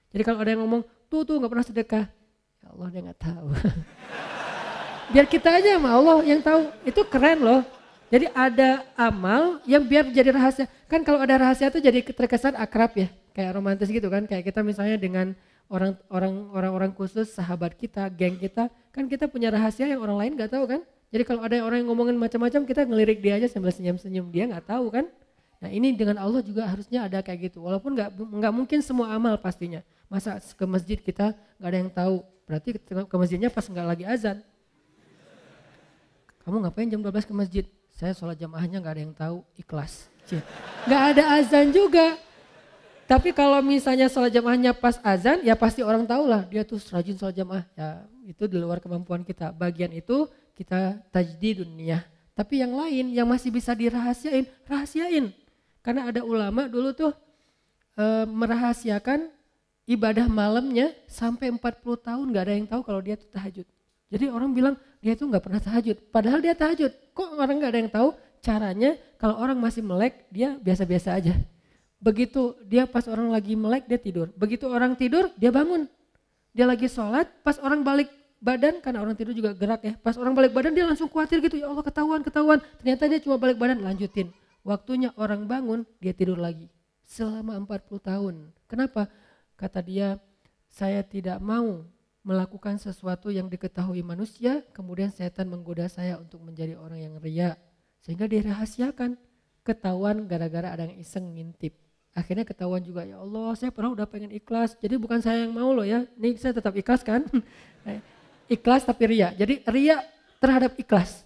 Jadi 0.10 0.26
kalau 0.26 0.42
ada 0.42 0.50
yang 0.50 0.66
ngomong, 0.66 0.82
tuh 1.06 1.22
tuh 1.22 1.38
gak 1.38 1.52
pernah 1.54 1.66
sedekah. 1.66 2.06
Ya 2.62 2.68
Allah 2.74 2.88
dia 2.90 3.02
gak 3.06 3.22
tahu. 3.22 3.48
biar 5.14 5.26
kita 5.30 5.50
aja 5.62 5.78
sama 5.78 5.94
Allah 5.94 6.18
yang 6.26 6.42
tahu. 6.42 6.74
Itu 6.82 7.06
keren 7.06 7.46
loh. 7.46 7.62
Jadi 8.10 8.34
ada 8.34 8.82
amal 8.98 9.62
yang 9.70 9.86
biar 9.86 10.10
jadi 10.10 10.34
rahasia. 10.34 10.66
Kan 10.90 11.06
kalau 11.06 11.22
ada 11.22 11.38
rahasia 11.38 11.70
tuh 11.70 11.82
jadi 11.82 12.02
terkesan 12.02 12.58
akrab 12.58 12.98
ya. 12.98 13.14
Kayak 13.38 13.62
romantis 13.62 13.94
gitu 13.94 14.10
kan. 14.10 14.26
Kayak 14.26 14.50
kita 14.50 14.66
misalnya 14.66 14.98
dengan 14.98 15.38
orang 15.70 15.94
orang 16.10 16.34
orang-orang 16.50 16.92
khusus 16.98 17.30
sahabat 17.30 17.78
kita, 17.78 18.10
geng 18.10 18.42
kita, 18.42 18.74
kan 18.90 19.06
kita 19.06 19.30
punya 19.30 19.54
rahasia 19.54 19.86
yang 19.86 20.02
orang 20.02 20.18
lain 20.18 20.32
gak 20.34 20.50
tahu 20.50 20.66
kan? 20.66 20.82
Jadi 21.14 21.24
kalau 21.24 21.42
ada 21.46 21.62
orang 21.62 21.86
yang 21.86 21.90
ngomongin 21.94 22.18
macam-macam 22.18 22.66
kita 22.66 22.82
ngelirik 22.86 23.20
dia 23.22 23.38
aja 23.38 23.48
sambil 23.50 23.72
senyum-senyum 23.72 24.30
dia 24.34 24.50
nggak 24.50 24.66
tahu 24.66 24.90
kan. 24.90 25.06
Nah 25.62 25.70
ini 25.72 25.96
dengan 25.96 26.20
Allah 26.20 26.44
juga 26.44 26.68
harusnya 26.68 27.08
ada 27.08 27.24
kayak 27.24 27.52
gitu. 27.52 27.64
Walaupun 27.64 27.96
nggak 27.96 28.10
nggak 28.14 28.54
mungkin 28.54 28.80
semua 28.84 29.14
amal 29.16 29.38
pastinya. 29.40 29.82
Masa 30.12 30.38
ke 30.38 30.66
masjid 30.68 31.00
kita 31.00 31.34
nggak 31.62 31.70
ada 31.70 31.78
yang 31.78 31.92
tahu. 31.92 32.16
Berarti 32.46 32.78
ke 32.86 33.16
masjidnya 33.18 33.50
pas 33.50 33.66
nggak 33.66 33.88
lagi 33.88 34.06
azan. 34.06 34.38
Kamu 36.46 36.62
ngapain 36.62 36.86
jam 36.86 37.02
12 37.02 37.26
ke 37.26 37.34
masjid? 37.34 37.66
Saya 37.96 38.14
sholat 38.14 38.38
jamaahnya 38.38 38.78
nggak 38.84 38.94
ada 38.94 39.02
yang 39.02 39.16
tahu, 39.16 39.38
ikhlas. 39.58 40.12
Nggak 40.86 41.04
ada 41.16 41.24
azan 41.42 41.74
juga. 41.74 42.20
Tapi 43.06 43.34
kalau 43.34 43.62
misalnya 43.66 44.06
sholat 44.10 44.30
jamaahnya 44.30 44.78
pas 44.78 45.02
azan, 45.02 45.42
ya 45.42 45.58
pasti 45.58 45.82
orang 45.82 46.06
tahu 46.06 46.26
lah 46.30 46.46
dia 46.46 46.62
tuh 46.62 46.78
rajin 46.94 47.18
sholat 47.18 47.34
jamaah. 47.34 47.66
Ya 47.74 48.06
itu 48.30 48.46
di 48.46 48.58
luar 48.62 48.78
kemampuan 48.78 49.26
kita. 49.26 49.50
Bagian 49.54 49.90
itu 49.90 50.30
kita 50.56 51.04
tajdidun 51.12 51.68
dunia. 51.68 52.02
Tapi 52.36 52.64
yang 52.64 52.76
lain 52.76 53.16
yang 53.16 53.28
masih 53.28 53.52
bisa 53.52 53.72
dirahasiain, 53.72 54.48
rahasiain. 54.68 55.32
Karena 55.80 56.12
ada 56.12 56.24
ulama 56.24 56.68
dulu 56.68 56.92
tuh 56.92 57.14
e, 57.96 58.06
merahasiakan 58.28 59.32
ibadah 59.88 60.28
malamnya 60.28 60.92
sampai 61.08 61.54
40 61.54 61.62
tahun 62.02 62.26
gak 62.34 62.44
ada 62.44 62.54
yang 62.58 62.68
tahu 62.68 62.82
kalau 62.84 63.00
dia 63.00 63.16
tuh 63.16 63.30
tahajud. 63.32 63.68
Jadi 64.12 64.26
orang 64.28 64.52
bilang 64.52 64.76
dia 65.00 65.16
tuh 65.16 65.32
gak 65.32 65.44
pernah 65.48 65.62
tahajud. 65.64 65.96
Padahal 66.12 66.40
dia 66.44 66.56
tahajud. 66.58 66.92
Kok 67.16 67.40
orang 67.40 67.56
gak 67.62 67.72
ada 67.72 67.80
yang 67.80 67.92
tahu 67.92 68.10
caranya 68.44 68.92
kalau 69.16 69.40
orang 69.40 69.56
masih 69.56 69.84
melek 69.86 70.28
dia 70.28 70.60
biasa-biasa 70.60 71.16
aja. 71.16 71.34
Begitu 72.04 72.60
dia 72.68 72.84
pas 72.84 73.08
orang 73.08 73.32
lagi 73.32 73.56
melek 73.56 73.88
dia 73.88 74.00
tidur. 74.02 74.28
Begitu 74.36 74.68
orang 74.68 75.00
tidur 75.00 75.32
dia 75.40 75.56
bangun. 75.56 75.88
Dia 76.52 76.68
lagi 76.68 76.92
sholat 76.92 77.32
pas 77.48 77.56
orang 77.64 77.80
balik 77.80 78.12
badan 78.46 78.78
karena 78.78 79.02
orang 79.02 79.18
tidur 79.18 79.34
juga 79.34 79.58
gerak 79.58 79.82
ya. 79.82 79.94
Pas 79.98 80.14
orang 80.22 80.38
balik 80.38 80.54
badan 80.54 80.78
dia 80.78 80.86
langsung 80.86 81.10
khawatir 81.10 81.42
gitu, 81.42 81.58
ya 81.58 81.66
Allah 81.66 81.82
ketahuan, 81.82 82.22
ketahuan. 82.22 82.62
Ternyata 82.78 83.10
dia 83.10 83.20
cuma 83.26 83.42
balik 83.42 83.58
badan, 83.58 83.82
lanjutin. 83.82 84.30
Waktunya 84.62 85.10
orang 85.18 85.50
bangun, 85.50 85.90
dia 85.98 86.14
tidur 86.14 86.38
lagi. 86.38 86.70
Selama 87.10 87.58
40 87.58 87.98
tahun. 87.98 88.36
Kenapa? 88.70 89.10
Kata 89.58 89.82
dia, 89.82 90.22
saya 90.70 91.02
tidak 91.02 91.42
mau 91.42 91.86
melakukan 92.26 92.78
sesuatu 92.78 93.30
yang 93.30 93.50
diketahui 93.50 94.02
manusia, 94.02 94.66
kemudian 94.74 95.10
setan 95.14 95.50
menggoda 95.50 95.86
saya 95.90 96.18
untuk 96.18 96.42
menjadi 96.42 96.78
orang 96.78 97.02
yang 97.02 97.16
ria. 97.22 97.58
Sehingga 98.02 98.26
dirahasiakan, 98.26 99.18
ketahuan 99.66 100.26
gara-gara 100.26 100.74
ada 100.74 100.90
yang 100.90 100.98
iseng 100.98 101.34
ngintip. 101.34 101.78
Akhirnya 102.18 102.48
ketahuan 102.48 102.82
juga, 102.82 103.06
ya 103.06 103.22
Allah 103.22 103.54
saya 103.54 103.70
pernah 103.70 103.94
udah 103.94 104.08
pengen 104.10 104.34
ikhlas, 104.34 104.74
jadi 104.82 104.98
bukan 104.98 105.22
saya 105.22 105.46
yang 105.46 105.54
mau 105.54 105.70
loh 105.76 105.86
ya, 105.86 106.08
ini 106.18 106.34
saya 106.40 106.58
tetap 106.58 106.74
ikhlas 106.74 107.06
kan. 107.06 107.28
ikhlas 108.52 108.86
tapi 108.86 109.04
ria, 109.10 109.34
jadi 109.34 109.62
ria 109.70 109.98
terhadap 110.40 110.78
ikhlas. 110.78 111.26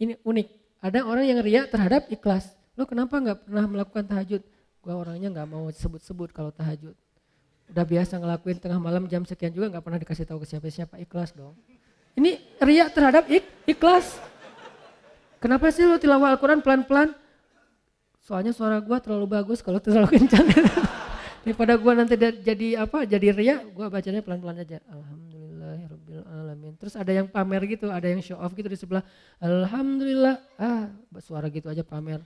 Ini 0.00 0.16
unik, 0.24 0.48
ada 0.80 1.04
orang 1.04 1.28
yang 1.28 1.38
ria 1.44 1.68
terhadap 1.68 2.08
ikhlas. 2.08 2.56
Lo 2.74 2.88
kenapa 2.88 3.20
nggak 3.20 3.44
pernah 3.44 3.64
melakukan 3.68 4.04
tahajud? 4.08 4.42
Gua 4.80 4.96
orangnya 4.96 5.28
nggak 5.28 5.48
mau 5.48 5.68
sebut-sebut 5.68 6.32
kalau 6.32 6.48
tahajud. 6.48 6.96
Udah 7.70 7.84
biasa 7.86 8.16
ngelakuin 8.18 8.58
tengah 8.58 8.80
malam 8.80 9.06
jam 9.06 9.22
sekian 9.22 9.52
juga 9.52 9.70
nggak 9.70 9.84
pernah 9.84 10.00
dikasih 10.00 10.24
tahu 10.26 10.42
ke 10.42 10.46
siapa-siapa 10.48 10.96
ikhlas 11.04 11.36
dong. 11.36 11.54
Ini 12.16 12.40
ria 12.64 12.88
terhadap 12.90 13.28
ik, 13.30 13.44
ikhlas. 13.68 14.18
Kenapa 15.38 15.70
sih 15.70 15.86
lo 15.86 16.00
tilawah 16.00 16.34
Al-Quran 16.34 16.64
pelan-pelan? 16.64 17.14
Soalnya 18.24 18.56
suara 18.56 18.80
gua 18.80 18.98
terlalu 18.98 19.28
bagus 19.28 19.60
kalau 19.60 19.78
terlalu 19.78 20.16
kencang. 20.16 20.48
Daripada 21.44 21.76
gua 21.76 21.92
nanti 21.96 22.16
jadi 22.18 22.82
apa? 22.82 23.04
Jadi 23.04 23.26
ria, 23.36 23.60
gua 23.72 23.92
bacanya 23.92 24.24
pelan-pelan 24.24 24.64
aja. 24.64 24.80
Alhamdulillahirabbil 24.88 25.39
alamin. 26.50 26.74
Terus 26.74 26.98
ada 26.98 27.14
yang 27.14 27.30
pamer 27.30 27.62
gitu, 27.70 27.86
ada 27.86 28.10
yang 28.10 28.18
show 28.18 28.34
off 28.42 28.50
gitu 28.58 28.66
di 28.66 28.74
sebelah. 28.74 29.06
Alhamdulillah. 29.38 30.42
Ah, 30.58 30.90
suara 31.22 31.46
gitu 31.46 31.70
aja 31.70 31.86
pamer 31.86 32.18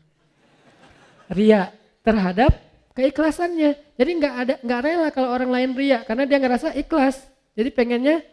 ria 1.29 1.73
terhadap 2.05 2.53
keikhlasannya. 2.93 3.77
Jadi 3.97 4.11
nggak 4.21 4.35
ada 4.35 4.55
nggak 4.61 4.81
rela 4.81 5.09
kalau 5.13 5.29
orang 5.33 5.51
lain 5.53 5.71
ria 5.77 6.05
karena 6.05 6.25
dia 6.29 6.39
ngerasa 6.41 6.77
ikhlas. 6.77 7.25
Jadi 7.55 7.71
pengennya 7.71 8.25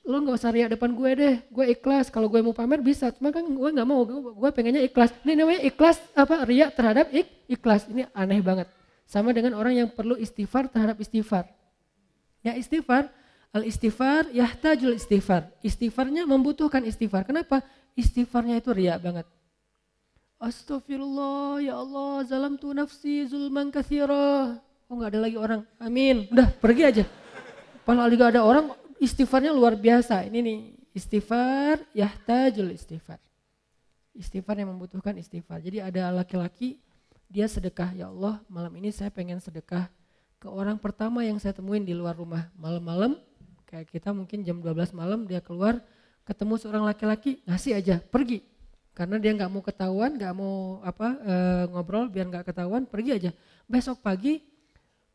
lo 0.00 0.16
nggak 0.24 0.36
usah 0.40 0.50
ria 0.50 0.66
depan 0.66 0.90
gue 0.96 1.10
deh, 1.12 1.34
gue 1.52 1.66
ikhlas. 1.76 2.08
Kalau 2.08 2.26
gue 2.26 2.40
mau 2.40 2.56
pamer 2.56 2.80
bisa, 2.80 3.12
cuma 3.12 3.30
kan 3.30 3.44
gue 3.44 3.70
nggak 3.70 3.88
mau, 3.88 4.02
gue, 4.08 4.50
pengennya 4.50 4.80
ikhlas. 4.82 5.12
Ini 5.22 5.36
namanya 5.36 5.60
ikhlas 5.60 6.00
apa 6.16 6.48
ria 6.48 6.72
terhadap 6.72 7.12
ik, 7.12 7.28
ikhlas. 7.46 7.86
Ini 7.86 8.08
aneh 8.16 8.40
banget. 8.40 8.66
Sama 9.04 9.34
dengan 9.36 9.58
orang 9.58 9.76
yang 9.76 9.88
perlu 9.92 10.16
istighfar 10.16 10.70
terhadap 10.72 10.96
istighfar. 11.02 11.46
Ya 12.40 12.56
istighfar, 12.56 13.12
al 13.50 13.66
istighfar 13.66 14.30
yahtajul 14.30 14.94
istighfar. 14.94 15.50
Istighfarnya 15.62 16.26
membutuhkan 16.26 16.86
istighfar. 16.86 17.26
Kenapa? 17.26 17.62
Istighfarnya 17.98 18.58
itu 18.58 18.70
ria 18.70 18.96
banget. 18.96 19.26
Astagfirullah, 20.40 21.60
ya 21.60 21.76
Allah, 21.76 22.24
zalam 22.24 22.56
tu 22.56 22.72
nafsi 22.72 23.28
zulman 23.28 23.68
kathira. 23.68 24.56
Oh 24.88 24.96
nggak 24.96 25.12
ada 25.12 25.20
lagi 25.20 25.36
orang, 25.36 25.60
amin. 25.76 26.32
Udah 26.32 26.48
pergi 26.56 26.82
aja. 26.88 27.04
Padahal 27.84 28.08
juga 28.08 28.32
ada 28.32 28.40
orang 28.40 28.72
istighfarnya 28.96 29.52
luar 29.52 29.76
biasa. 29.76 30.24
Ini 30.24 30.40
nih, 30.40 30.58
istighfar, 30.96 31.84
yahtajul 31.92 32.72
istighfar. 32.72 33.20
Istighfar 34.16 34.56
yang 34.64 34.72
membutuhkan 34.72 35.12
istighfar. 35.20 35.60
Jadi 35.60 35.84
ada 35.84 36.08
laki-laki, 36.08 36.80
dia 37.28 37.44
sedekah, 37.44 37.94
ya 37.94 38.08
Allah 38.10 38.42
malam 38.50 38.74
ini 38.80 38.90
saya 38.90 39.12
pengen 39.12 39.38
sedekah 39.38 39.86
ke 40.40 40.48
orang 40.48 40.80
pertama 40.80 41.20
yang 41.20 41.36
saya 41.36 41.52
temuin 41.52 41.84
di 41.84 41.92
luar 41.92 42.16
rumah. 42.16 42.48
Malam-malam, 42.56 43.20
kayak 43.70 43.86
kita 43.86 44.10
mungkin 44.10 44.42
jam 44.42 44.58
12 44.58 44.90
malam 44.98 45.30
dia 45.30 45.38
keluar, 45.38 45.78
ketemu 46.26 46.58
seorang 46.58 46.84
laki-laki, 46.90 47.38
ngasih 47.46 47.78
aja, 47.78 47.96
pergi 48.02 48.50
karena 49.00 49.16
dia 49.16 49.32
nggak 49.32 49.48
mau 49.48 49.62
ketahuan, 49.64 50.12
nggak 50.18 50.34
mau 50.34 50.82
apa 50.84 51.08
e, 51.22 51.34
ngobrol 51.72 52.10
biar 52.12 52.26
nggak 52.28 52.52
ketahuan, 52.52 52.84
pergi 52.84 53.10
aja. 53.16 53.30
Besok 53.64 54.04
pagi 54.04 54.44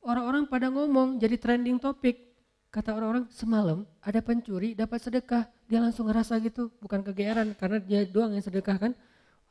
orang-orang 0.02 0.50
pada 0.50 0.72
ngomong 0.72 1.22
jadi 1.22 1.36
trending 1.36 1.78
topik. 1.78 2.34
Kata 2.74 2.92
orang-orang 2.92 3.30
semalam 3.32 3.88
ada 4.04 4.20
pencuri 4.26 4.74
dapat 4.74 5.00
sedekah, 5.00 5.48
dia 5.70 5.80
langsung 5.80 6.10
ngerasa 6.10 6.36
gitu, 6.44 6.74
bukan 6.82 7.06
kegeeran 7.06 7.56
karena 7.56 7.78
dia 7.78 8.04
doang 8.10 8.34
yang 8.34 8.42
sedekah 8.42 8.90
kan. 8.90 8.92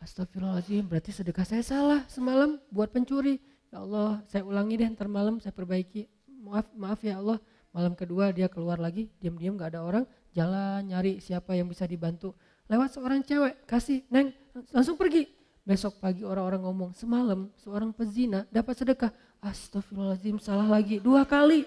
Astagfirullahaladzim, 0.03 0.85
berarti 0.85 1.15
sedekah 1.15 1.47
saya 1.47 1.63
salah 1.63 2.01
semalam 2.11 2.61
buat 2.69 2.93
pencuri. 2.93 3.41
Ya 3.71 3.81
Allah, 3.81 4.21
saya 4.29 4.43
ulangi 4.45 4.83
deh 4.83 4.89
ntar 4.93 5.09
malam 5.09 5.41
saya 5.41 5.55
perbaiki. 5.55 6.11
Maaf, 6.45 6.69
maaf 6.77 7.01
ya 7.01 7.23
Allah. 7.23 7.41
Malam 7.75 7.99
kedua 7.99 8.31
dia 8.31 8.47
keluar 8.47 8.79
lagi, 8.79 9.11
diam-diam 9.19 9.59
gak 9.59 9.75
ada 9.75 9.83
orang, 9.83 10.05
jalan 10.31 10.87
nyari 10.87 11.19
siapa 11.19 11.59
yang 11.59 11.67
bisa 11.67 11.91
dibantu 11.91 12.31
lewat 12.71 12.95
seorang 12.95 13.21
cewek, 13.27 13.67
kasih, 13.67 14.07
neng, 14.09 14.31
langsung 14.71 14.95
pergi. 14.95 15.27
Besok 15.65 15.99
pagi 15.99 16.23
orang-orang 16.23 16.61
ngomong, 16.61 16.91
semalam 16.95 17.51
seorang 17.59 17.91
pezina 17.91 18.45
dapat 18.53 18.79
sedekah. 18.79 19.11
Astagfirullahaladzim, 19.41 20.37
salah 20.39 20.69
lagi, 20.69 21.01
dua 21.01 21.27
kali. 21.27 21.67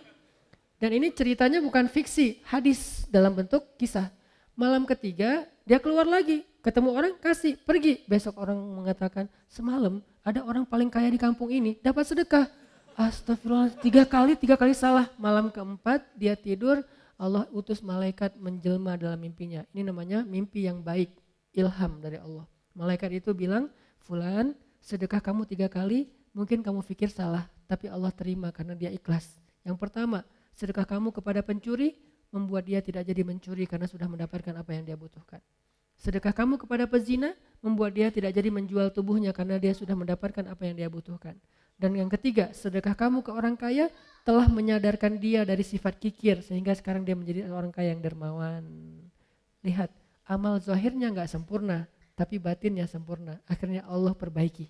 Dan 0.78 0.96
ini 0.96 1.10
ceritanya 1.10 1.58
bukan 1.60 1.90
fiksi, 1.90 2.40
hadis 2.46 3.10
dalam 3.10 3.34
bentuk 3.34 3.66
kisah. 3.76 4.14
Malam 4.54 4.86
ketiga, 4.86 5.50
dia 5.66 5.82
keluar 5.82 6.06
lagi, 6.06 6.46
ketemu 6.62 6.90
orang, 6.94 7.14
kasih, 7.18 7.58
pergi. 7.58 8.06
Besok 8.06 8.38
orang 8.38 8.58
mengatakan, 8.58 9.26
semalam 9.50 10.00
ada 10.22 10.46
orang 10.46 10.64
paling 10.64 10.88
kaya 10.94 11.10
di 11.10 11.18
kampung 11.18 11.50
ini, 11.50 11.82
dapat 11.82 12.06
sedekah. 12.06 12.48
Astagfirullah, 12.98 13.78
tiga 13.78 14.10
kali, 14.10 14.34
tiga 14.34 14.58
kali 14.58 14.74
salah. 14.74 15.06
Malam 15.22 15.54
keempat, 15.54 16.02
dia 16.18 16.34
tidur, 16.34 16.82
Allah 17.14 17.46
utus 17.54 17.86
malaikat 17.86 18.34
menjelma 18.42 18.98
dalam 18.98 19.22
mimpinya. 19.22 19.62
Ini 19.70 19.86
namanya 19.86 20.26
mimpi 20.26 20.66
yang 20.66 20.82
baik, 20.82 21.14
ilham 21.54 22.02
dari 22.02 22.18
Allah. 22.18 22.50
Malaikat 22.74 23.22
itu 23.22 23.38
bilang, 23.38 23.70
Fulan 24.02 24.58
sedekah 24.82 25.22
kamu 25.22 25.46
tiga 25.46 25.70
kali, 25.70 26.10
mungkin 26.34 26.66
kamu 26.66 26.82
pikir 26.82 27.14
salah, 27.14 27.46
tapi 27.70 27.86
Allah 27.86 28.10
terima 28.10 28.50
karena 28.50 28.74
dia 28.74 28.90
ikhlas. 28.90 29.30
Yang 29.62 29.78
pertama, 29.78 30.26
sedekah 30.58 30.90
kamu 30.90 31.14
kepada 31.14 31.46
pencuri, 31.46 32.02
membuat 32.34 32.66
dia 32.66 32.82
tidak 32.82 33.06
jadi 33.06 33.22
mencuri 33.22 33.70
karena 33.70 33.86
sudah 33.86 34.10
mendapatkan 34.10 34.58
apa 34.58 34.74
yang 34.74 34.90
dia 34.90 34.98
butuhkan. 34.98 35.38
Sedekah 36.02 36.34
kamu 36.34 36.58
kepada 36.66 36.90
pezina, 36.90 37.38
membuat 37.62 37.94
dia 37.94 38.10
tidak 38.10 38.34
jadi 38.34 38.50
menjual 38.50 38.90
tubuhnya 38.90 39.38
karena 39.38 39.62
dia 39.62 39.78
sudah 39.78 39.94
mendapatkan 39.94 40.50
apa 40.50 40.66
yang 40.66 40.74
dia 40.82 40.90
butuhkan. 40.90 41.38
Dan 41.78 41.94
yang 41.94 42.10
ketiga, 42.10 42.50
sedekah 42.58 42.98
kamu 42.98 43.22
ke 43.22 43.30
orang 43.30 43.54
kaya 43.54 43.94
telah 44.26 44.50
menyadarkan 44.50 45.22
dia 45.22 45.46
dari 45.46 45.62
sifat 45.62 46.02
kikir 46.02 46.42
sehingga 46.42 46.74
sekarang 46.74 47.06
dia 47.06 47.14
menjadi 47.14 47.48
orang 47.54 47.70
kaya 47.70 47.94
yang 47.94 48.02
dermawan. 48.02 48.66
Lihat, 49.62 49.94
amal 50.26 50.58
zahirnya 50.58 51.14
nggak 51.14 51.30
sempurna, 51.30 51.86
tapi 52.18 52.42
batinnya 52.42 52.90
sempurna. 52.90 53.38
Akhirnya 53.46 53.86
Allah 53.86 54.18
perbaiki. 54.18 54.66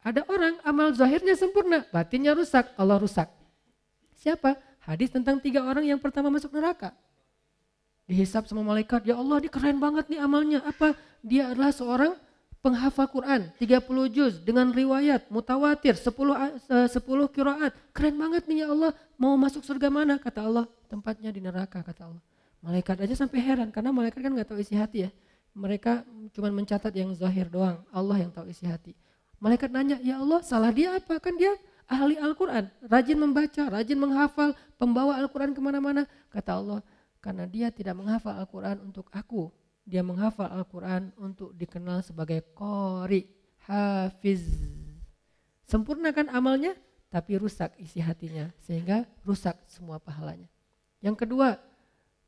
Ada 0.00 0.24
orang 0.24 0.56
amal 0.64 0.96
zahirnya 0.96 1.36
sempurna, 1.36 1.84
batinnya 1.92 2.32
rusak, 2.32 2.72
Allah 2.80 2.96
rusak. 2.96 3.28
Siapa? 4.16 4.56
Hadis 4.80 5.12
tentang 5.12 5.36
tiga 5.36 5.60
orang 5.68 5.84
yang 5.84 6.00
pertama 6.00 6.32
masuk 6.32 6.56
neraka. 6.56 6.96
Dihisap 8.08 8.48
sama 8.48 8.64
malaikat, 8.64 9.04
ya 9.04 9.20
Allah 9.20 9.44
ini 9.44 9.52
keren 9.52 9.76
banget 9.76 10.08
nih 10.08 10.18
amalnya. 10.18 10.64
Apa? 10.64 10.96
Dia 11.20 11.52
adalah 11.52 11.70
seorang 11.70 12.16
penghafal 12.60 13.08
Quran 13.08 13.48
30 13.56 13.88
juz 14.12 14.40
dengan 14.40 14.72
riwayat 14.72 15.28
mutawatir 15.32 15.96
10 15.96 16.08
10 16.68 17.34
kiraat. 17.34 17.72
Keren 17.92 18.16
banget 18.16 18.44
nih 18.48 18.64
ya 18.64 18.66
Allah. 18.72 18.92
Mau 19.16 19.36
masuk 19.36 19.64
surga 19.64 19.88
mana? 19.88 20.16
Kata 20.16 20.44
Allah, 20.44 20.64
tempatnya 20.88 21.28
di 21.32 21.40
neraka 21.40 21.80
kata 21.80 22.08
Allah. 22.08 22.22
Malaikat 22.60 23.00
aja 23.00 23.16
sampai 23.16 23.40
heran 23.40 23.72
karena 23.72 23.88
malaikat 23.92 24.20
kan 24.20 24.32
nggak 24.36 24.48
tahu 24.52 24.60
isi 24.60 24.76
hati 24.76 25.08
ya. 25.08 25.10
Mereka 25.56 26.04
cuma 26.36 26.52
mencatat 26.52 26.92
yang 26.94 27.10
zahir 27.16 27.48
doang. 27.48 27.80
Allah 27.90 28.16
yang 28.20 28.30
tahu 28.30 28.46
isi 28.52 28.68
hati. 28.68 28.92
Malaikat 29.40 29.72
nanya, 29.72 29.96
"Ya 30.04 30.20
Allah, 30.20 30.44
salah 30.44 30.68
dia 30.68 30.94
apa? 30.94 31.16
Kan 31.16 31.40
dia 31.40 31.56
ahli 31.90 32.14
Al-Quran, 32.14 32.70
rajin 32.86 33.18
membaca, 33.18 33.62
rajin 33.66 33.98
menghafal, 33.98 34.54
pembawa 34.78 35.18
Al-Quran 35.18 35.50
ke 35.50 35.60
mana-mana. 35.60 36.06
Kata 36.30 36.62
Allah, 36.62 36.80
karena 37.18 37.44
dia 37.50 37.74
tidak 37.74 37.98
menghafal 37.98 38.38
Al-Quran 38.38 38.78
untuk 38.86 39.10
aku, 39.10 39.50
dia 39.84 40.04
menghafal 40.04 40.48
Al-Quran 40.48 41.12
untuk 41.18 41.52
dikenal 41.56 42.04
sebagai 42.04 42.44
kori, 42.54 43.26
hafiz. 43.66 44.44
Sempurnakan 45.66 46.30
amalnya, 46.34 46.74
tapi 47.10 47.38
rusak 47.38 47.74
isi 47.78 47.98
hatinya, 47.98 48.50
sehingga 48.62 49.06
rusak 49.26 49.58
semua 49.66 49.98
pahalanya. 49.98 50.46
Yang 51.02 51.26
kedua, 51.26 51.58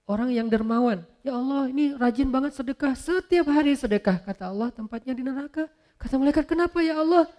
orang 0.07 0.35
yang 0.35 0.51
dermawan. 0.51 1.05
Ya 1.23 1.37
Allah 1.39 1.71
ini 1.71 1.95
rajin 1.95 2.29
banget 2.31 2.57
sedekah, 2.57 2.95
setiap 2.99 3.47
hari 3.51 3.79
sedekah. 3.79 4.19
Kata 4.23 4.51
Allah 4.51 4.71
tempatnya 4.75 5.15
di 5.15 5.23
neraka. 5.23 5.71
Kata 5.99 6.19
malaikat 6.19 6.47
kenapa 6.51 6.83
ya 6.83 6.99
Allah? 6.99 7.31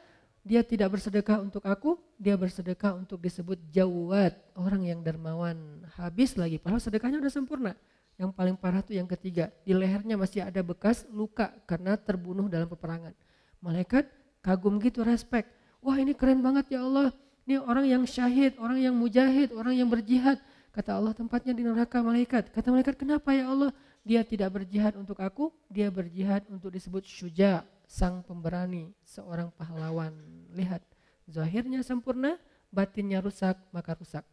Dia 0.43 0.59
tidak 0.59 0.99
bersedekah 0.99 1.39
untuk 1.39 1.63
aku, 1.63 1.95
dia 2.19 2.35
bersedekah 2.35 2.99
untuk 2.99 3.15
disebut 3.23 3.55
jawat, 3.71 4.35
orang 4.59 4.83
yang 4.83 4.99
dermawan. 4.99 5.55
Habis 5.95 6.35
lagi, 6.35 6.59
padahal 6.59 6.83
sedekahnya 6.83 7.23
udah 7.23 7.31
sempurna. 7.31 7.79
Yang 8.17 8.31
paling 8.37 8.55
parah 8.57 8.85
tuh 8.85 8.93
yang 8.93 9.09
ketiga, 9.09 9.49
di 9.65 9.73
lehernya 9.73 10.13
masih 10.13 10.45
ada 10.45 10.61
bekas 10.61 11.03
luka 11.09 11.49
karena 11.65 11.97
terbunuh 11.97 12.45
dalam 12.45 12.69
peperangan. 12.69 13.13
Malaikat 13.57 14.05
kagum 14.45 14.77
gitu, 14.77 15.01
respect. 15.01 15.49
Wah 15.81 15.97
ini 15.97 16.13
keren 16.13 16.39
banget 16.39 16.77
ya 16.77 16.85
Allah. 16.85 17.09
Ini 17.43 17.59
orang 17.59 17.85
yang 17.89 18.03
syahid, 18.07 18.55
orang 18.61 18.79
yang 18.79 18.95
mujahid, 18.95 19.51
orang 19.51 19.75
yang 19.75 19.89
berjihad. 19.91 20.39
Kata 20.71 20.95
Allah 20.95 21.11
tempatnya 21.13 21.51
di 21.51 21.61
neraka 21.65 21.99
malaikat. 21.99 22.49
Kata 22.53 22.71
malaikat 22.71 22.95
kenapa 22.95 23.35
ya 23.35 23.51
Allah? 23.51 23.75
Dia 24.03 24.23
tidak 24.23 24.61
berjihad 24.61 24.95
untuk 24.99 25.19
aku, 25.19 25.51
dia 25.71 25.87
berjihad 25.87 26.43
untuk 26.51 26.71
disebut 26.71 27.07
syuja, 27.07 27.63
sang 27.87 28.19
pemberani, 28.23 28.91
seorang 29.03 29.47
pahlawan. 29.55 30.11
Lihat, 30.51 30.83
zahirnya 31.27 31.79
sempurna, 31.83 32.35
batinnya 32.67 33.23
rusak, 33.23 33.55
maka 33.71 33.95
rusak. 33.95 34.25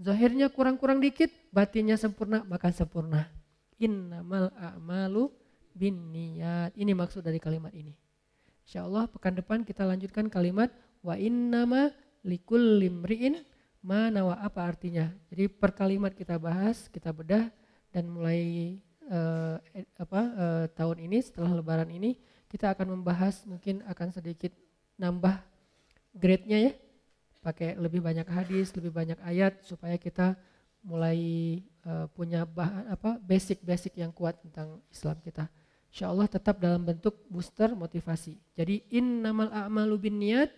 Zahirnya 0.00 0.50
kurang-kurang 0.50 0.98
dikit, 0.98 1.30
batinnya 1.54 1.94
sempurna, 1.94 2.42
maka 2.46 2.74
sempurna. 2.74 3.30
Innamal 3.78 4.50
a'malu 4.58 5.30
bin 5.74 6.10
niat. 6.10 6.74
Ini 6.74 6.94
maksud 6.94 7.22
dari 7.22 7.38
kalimat 7.38 7.70
ini. 7.74 7.94
Insya 8.64 8.86
Allah 8.86 9.04
pekan 9.06 9.36
depan 9.36 9.60
kita 9.62 9.84
lanjutkan 9.84 10.32
kalimat 10.32 10.72
wa 11.04 11.14
innama 11.20 11.92
likul 12.24 12.80
limri'in 12.80 13.44
mana 13.84 14.24
wa 14.24 14.34
apa 14.40 14.64
artinya. 14.64 15.12
Jadi 15.28 15.52
per 15.52 15.76
kalimat 15.76 16.16
kita 16.16 16.40
bahas, 16.40 16.88
kita 16.88 17.12
bedah 17.12 17.52
dan 17.92 18.08
mulai 18.08 18.74
uh, 19.12 19.60
apa 20.00 20.20
uh, 20.32 20.64
tahun 20.72 21.04
ini 21.04 21.20
setelah 21.20 21.52
lebaran 21.52 21.92
ini 21.92 22.16
kita 22.48 22.72
akan 22.72 22.96
membahas 22.96 23.44
mungkin 23.44 23.84
akan 23.84 24.08
sedikit 24.16 24.50
nambah 24.96 25.36
grade-nya 26.16 26.70
ya. 26.70 26.72
Pakai 27.44 27.76
lebih 27.76 28.00
banyak 28.00 28.24
hadis, 28.24 28.72
lebih 28.72 28.88
banyak 28.88 29.20
ayat 29.20 29.60
supaya 29.68 30.00
kita 30.00 30.32
mulai 30.80 31.60
uh, 31.84 32.08
punya 32.12 32.48
bahan 32.48 32.88
apa 32.88 33.20
basic-basic 33.20 34.00
yang 34.00 34.12
kuat 34.16 34.40
tentang 34.40 34.80
Islam 34.88 35.20
kita. 35.20 35.52
Insya 35.92 36.08
Allah 36.08 36.24
tetap 36.24 36.56
dalam 36.56 36.88
bentuk 36.88 37.20
booster 37.28 37.76
motivasi. 37.76 38.40
Jadi 38.56 38.80
in 38.88 39.20
namal 39.20 39.52
a'malu 39.52 40.08
bin 40.08 40.16
niat, 40.16 40.48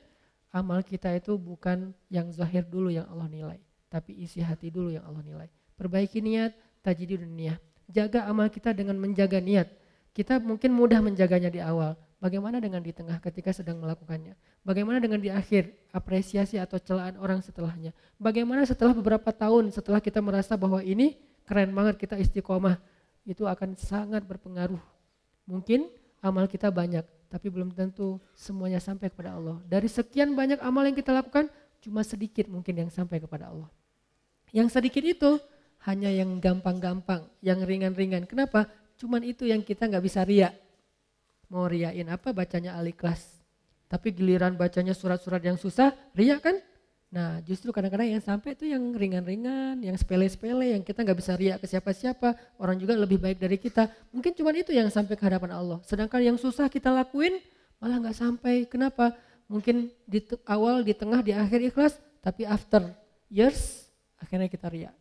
amal 0.55 0.81
kita 0.87 1.11
itu 1.19 1.35
bukan 1.35 1.91
yang 2.07 2.31
zahir 2.31 2.63
dulu 2.63 2.89
yang 2.95 3.05
Allah 3.11 3.27
nilai, 3.27 3.59
tapi 3.91 4.15
isi 4.23 4.39
hati 4.39 4.71
dulu 4.71 4.95
yang 4.95 5.03
Allah 5.05 5.27
nilai. 5.27 5.49
Perbaiki 5.75 6.23
niat, 6.23 6.55
tajidi 6.87 7.19
dunia. 7.19 7.59
Jaga 7.91 8.31
amal 8.31 8.47
kita 8.49 8.71
dengan 8.73 8.97
menjaga 8.97 9.43
niat. 9.43 9.69
Kita 10.15 10.39
mungkin 10.41 10.73
mudah 10.73 11.03
menjaganya 11.05 11.51
di 11.53 11.61
awal. 11.61 11.99
Bagaimana 12.17 12.59
dengan 12.59 12.81
di 12.81 12.97
tengah 12.97 13.21
ketika 13.21 13.53
sedang 13.53 13.77
melakukannya? 13.77 14.35
Bagaimana 14.65 14.97
dengan 14.99 15.21
di 15.21 15.29
akhir 15.29 15.69
apresiasi 15.93 16.57
atau 16.57 16.81
celaan 16.81 17.21
orang 17.21 17.45
setelahnya? 17.45 17.93
Bagaimana 18.17 18.65
setelah 18.65 18.97
beberapa 18.97 19.29
tahun 19.29 19.69
setelah 19.69 20.01
kita 20.01 20.25
merasa 20.25 20.57
bahwa 20.57 20.81
ini 20.81 21.21
keren 21.45 21.77
banget 21.77 22.01
kita 22.01 22.17
istiqomah, 22.17 22.81
itu 23.29 23.45
akan 23.45 23.77
sangat 23.77 24.25
berpengaruh 24.25 24.81
Mungkin 25.47 25.87
amal 26.19 26.51
kita 26.51 26.75
banyak, 26.75 27.07
tapi 27.31 27.47
belum 27.47 27.71
tentu 27.71 28.19
semuanya 28.35 28.83
sampai 28.83 29.15
kepada 29.15 29.39
Allah. 29.39 29.63
Dari 29.63 29.87
sekian 29.87 30.35
banyak 30.35 30.59
amal 30.59 30.83
yang 30.83 30.99
kita 30.99 31.15
lakukan, 31.15 31.47
cuma 31.79 32.03
sedikit 32.03 32.51
mungkin 32.51 32.75
yang 32.75 32.91
sampai 32.91 33.23
kepada 33.23 33.55
Allah. 33.55 33.71
Yang 34.51 34.75
sedikit 34.75 35.07
itu 35.07 35.39
hanya 35.87 36.11
yang 36.11 36.43
gampang-gampang, 36.43 37.31
yang 37.39 37.63
ringan-ringan. 37.63 38.27
Kenapa? 38.27 38.67
Cuman 38.99 39.23
itu 39.23 39.47
yang 39.47 39.63
kita 39.63 39.87
nggak 39.87 40.03
bisa 40.03 40.27
ria. 40.27 40.51
Mau 41.53 41.67
riain 41.71 42.07
apa 42.11 42.35
bacanya 42.35 42.75
al-ikhlas. 42.79 43.39
Tapi 43.87 44.11
giliran 44.11 44.59
bacanya 44.59 44.95
surat-surat 44.95 45.39
yang 45.43 45.55
susah, 45.55 45.95
ria 46.11 46.43
kan? 46.43 46.59
Nah 47.07 47.39
justru 47.47 47.71
kadang-kadang 47.71 48.19
yang 48.19 48.23
sampai 48.23 48.59
itu 48.59 48.67
yang 48.67 48.83
ringan-ringan, 48.91 49.79
yang 49.79 49.95
sepele-sepele, 49.95 50.75
yang 50.75 50.83
kita 50.83 51.07
nggak 51.07 51.19
bisa 51.19 51.39
riak 51.39 51.63
ke 51.63 51.67
siapa-siapa, 51.71 52.59
orang 52.59 52.77
juga 52.83 52.99
lebih 52.99 53.23
baik 53.23 53.39
dari 53.39 53.57
kita. 53.63 53.87
Mungkin 54.11 54.35
cuma 54.35 54.51
itu 54.51 54.75
yang 54.75 54.91
sampai 54.91 55.15
ke 55.15 55.23
hadapan 55.23 55.55
Allah. 55.55 55.79
Sedangkan 55.87 56.19
yang 56.19 56.35
susah 56.35 56.67
kita 56.67 56.91
lakuin 56.91 57.39
malah 57.79 58.03
nggak 58.03 58.17
sampai. 58.19 58.67
Kenapa? 58.67 59.15
Mungkin 59.47 59.95
di 60.03 60.19
awal, 60.51 60.83
di 60.83 60.91
tengah, 60.91 61.23
di 61.23 61.31
akhir 61.31 61.63
ikhlas, 61.71 61.95
tapi 62.19 62.43
after 62.43 62.91
years 63.31 63.87
akhirnya 64.19 64.51
kita 64.51 64.67
riak. 64.67 64.95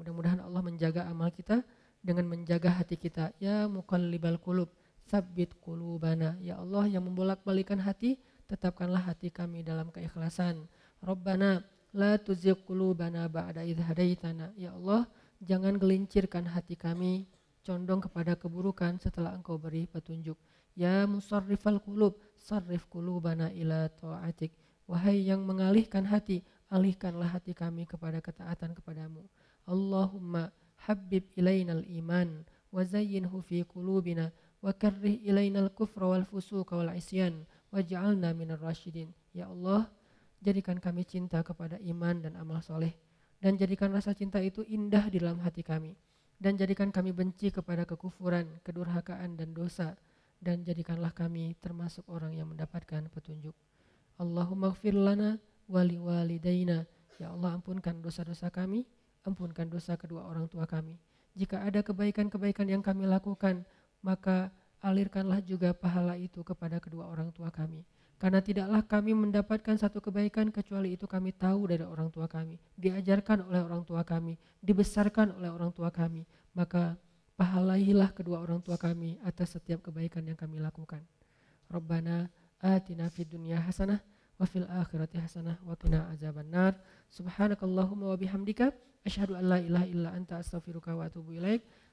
Mudah-mudahan 0.00 0.40
Allah 0.40 0.64
menjaga 0.64 1.04
amal 1.04 1.28
kita 1.28 1.60
dengan 2.00 2.24
menjaga 2.24 2.72
hati 2.72 2.96
kita. 2.96 3.36
Ya 3.36 3.68
mukallibal 3.68 4.40
kulub, 4.40 4.72
sabit 5.08 5.56
kulubana. 5.64 6.36
Ya 6.44 6.60
Allah 6.60 6.84
yang 6.86 7.08
membolak-balikan 7.08 7.80
hati, 7.80 8.20
tetapkanlah 8.44 9.08
hati 9.08 9.32
kami 9.32 9.64
dalam 9.64 9.88
keikhlasan 9.88 10.68
Rabbana 11.00 11.64
la 11.96 12.20
tuzigh 12.20 12.58
qulubana 12.68 13.26
ba'da 13.32 13.64
idh 13.64 13.80
hadaitana. 13.80 14.52
Ya 14.60 14.76
Allah, 14.76 15.08
jangan 15.40 15.80
gelincirkan 15.80 16.44
hati 16.44 16.76
kami 16.76 17.24
condong 17.64 18.04
kepada 18.04 18.36
keburukan 18.36 19.00
setelah 19.00 19.32
Engkau 19.36 19.56
beri 19.56 19.88
petunjuk. 19.88 20.36
Ya 20.78 21.08
musarrifal 21.10 21.82
qulub, 21.82 22.20
sarrif 22.38 22.86
qulubana 22.86 23.50
ila 23.50 23.90
ta'atik. 23.90 24.54
Wahai 24.88 25.26
yang 25.26 25.44
mengalihkan 25.44 26.06
hati, 26.08 26.40
alihkanlah 26.72 27.28
hati 27.28 27.52
kami 27.52 27.84
kepada 27.84 28.24
ketaatan 28.24 28.72
kepadamu. 28.72 29.26
Allahumma 29.68 30.48
habib 30.80 31.28
ilainal 31.36 31.84
iman 32.00 32.46
wa 32.72 32.80
zayyinhu 32.84 33.42
fi 33.44 33.66
qulubina 33.68 34.32
wa 34.62 34.72
karrih 34.74 35.20
ilainal 35.22 35.70
kufra 35.70 36.06
wal 36.06 36.26
fusuqa 36.26 36.74
wal 36.74 36.90
isyan 36.94 37.46
waj'alna 37.70 38.34
minar 38.34 38.58
rasyidin. 38.58 39.12
Ya 39.32 39.46
Allah, 39.46 39.86
Jadikan 40.38 40.78
kami 40.78 41.02
cinta 41.02 41.42
kepada 41.42 41.82
iman 41.82 42.22
dan 42.22 42.38
amal 42.38 42.62
soleh. 42.62 42.94
Dan 43.42 43.58
jadikan 43.58 43.90
rasa 43.90 44.14
cinta 44.14 44.38
itu 44.38 44.62
indah 44.66 45.10
di 45.10 45.18
dalam 45.18 45.42
hati 45.42 45.66
kami. 45.66 45.98
Dan 46.38 46.54
jadikan 46.54 46.94
kami 46.94 47.10
benci 47.10 47.50
kepada 47.50 47.82
kekufuran, 47.82 48.62
kedurhakaan, 48.62 49.34
dan 49.34 49.50
dosa. 49.50 49.98
Dan 50.38 50.62
jadikanlah 50.62 51.10
kami 51.10 51.58
termasuk 51.58 52.06
orang 52.06 52.38
yang 52.38 52.46
mendapatkan 52.46 53.10
petunjuk. 53.10 53.54
Allahumma 54.22 54.70
gfir 54.70 54.94
lana 54.94 55.42
wali 55.66 55.98
walidayna. 55.98 56.86
Ya 57.18 57.34
Allah 57.34 57.58
ampunkan 57.58 57.98
dosa-dosa 57.98 58.46
kami, 58.54 58.86
ampunkan 59.26 59.66
dosa 59.66 59.98
kedua 59.98 60.22
orang 60.22 60.46
tua 60.46 60.70
kami. 60.70 60.94
Jika 61.34 61.66
ada 61.66 61.82
kebaikan-kebaikan 61.82 62.70
yang 62.70 62.82
kami 62.82 63.10
lakukan, 63.10 63.66
maka 64.00 64.50
alirkanlah 64.78 65.42
juga 65.42 65.74
pahala 65.74 66.14
itu 66.14 66.40
kepada 66.46 66.78
kedua 66.78 67.10
orang 67.10 67.34
tua 67.34 67.50
kami 67.50 67.82
karena 68.18 68.42
tidaklah 68.42 68.82
kami 68.82 69.14
mendapatkan 69.14 69.78
satu 69.78 70.02
kebaikan 70.02 70.50
kecuali 70.50 70.98
itu 70.98 71.06
kami 71.06 71.30
tahu 71.30 71.70
dari 71.70 71.86
orang 71.86 72.10
tua 72.10 72.26
kami, 72.26 72.58
diajarkan 72.74 73.46
oleh 73.46 73.62
orang 73.62 73.86
tua 73.86 74.02
kami, 74.02 74.34
dibesarkan 74.58 75.38
oleh 75.38 75.46
orang 75.46 75.70
tua 75.70 75.94
kami. 75.94 76.26
Maka 76.50 76.98
pahalailah 77.38 78.10
kedua 78.18 78.42
orang 78.42 78.58
tua 78.58 78.74
kami 78.74 79.22
atas 79.22 79.54
setiap 79.54 79.86
kebaikan 79.86 80.26
yang 80.26 80.34
kami 80.34 80.58
lakukan. 80.58 80.98
Rabbana 81.70 82.26
atina 82.58 83.06
fid 83.06 83.30
dunya 83.30 83.62
hasanah 83.62 84.02
wa 84.34 84.46
fil 84.50 84.66
akhirati 84.66 85.22
hasanah 85.22 85.62
wa 85.62 85.78
qina 85.78 86.10
azabannar. 86.10 86.74
Subhanakallahumma 87.14 88.10
wa 88.10 88.18
bihamdika 88.18 88.74
asyhadu 89.06 89.38
an 89.38 89.46
la 89.46 89.58
ilaha 89.62 89.86
illa 89.86 90.10
anta 90.10 90.42
astaghfiruka 90.42 90.90
wa 90.90 91.06
atubu 91.06 91.38
ilaik. 91.38 91.62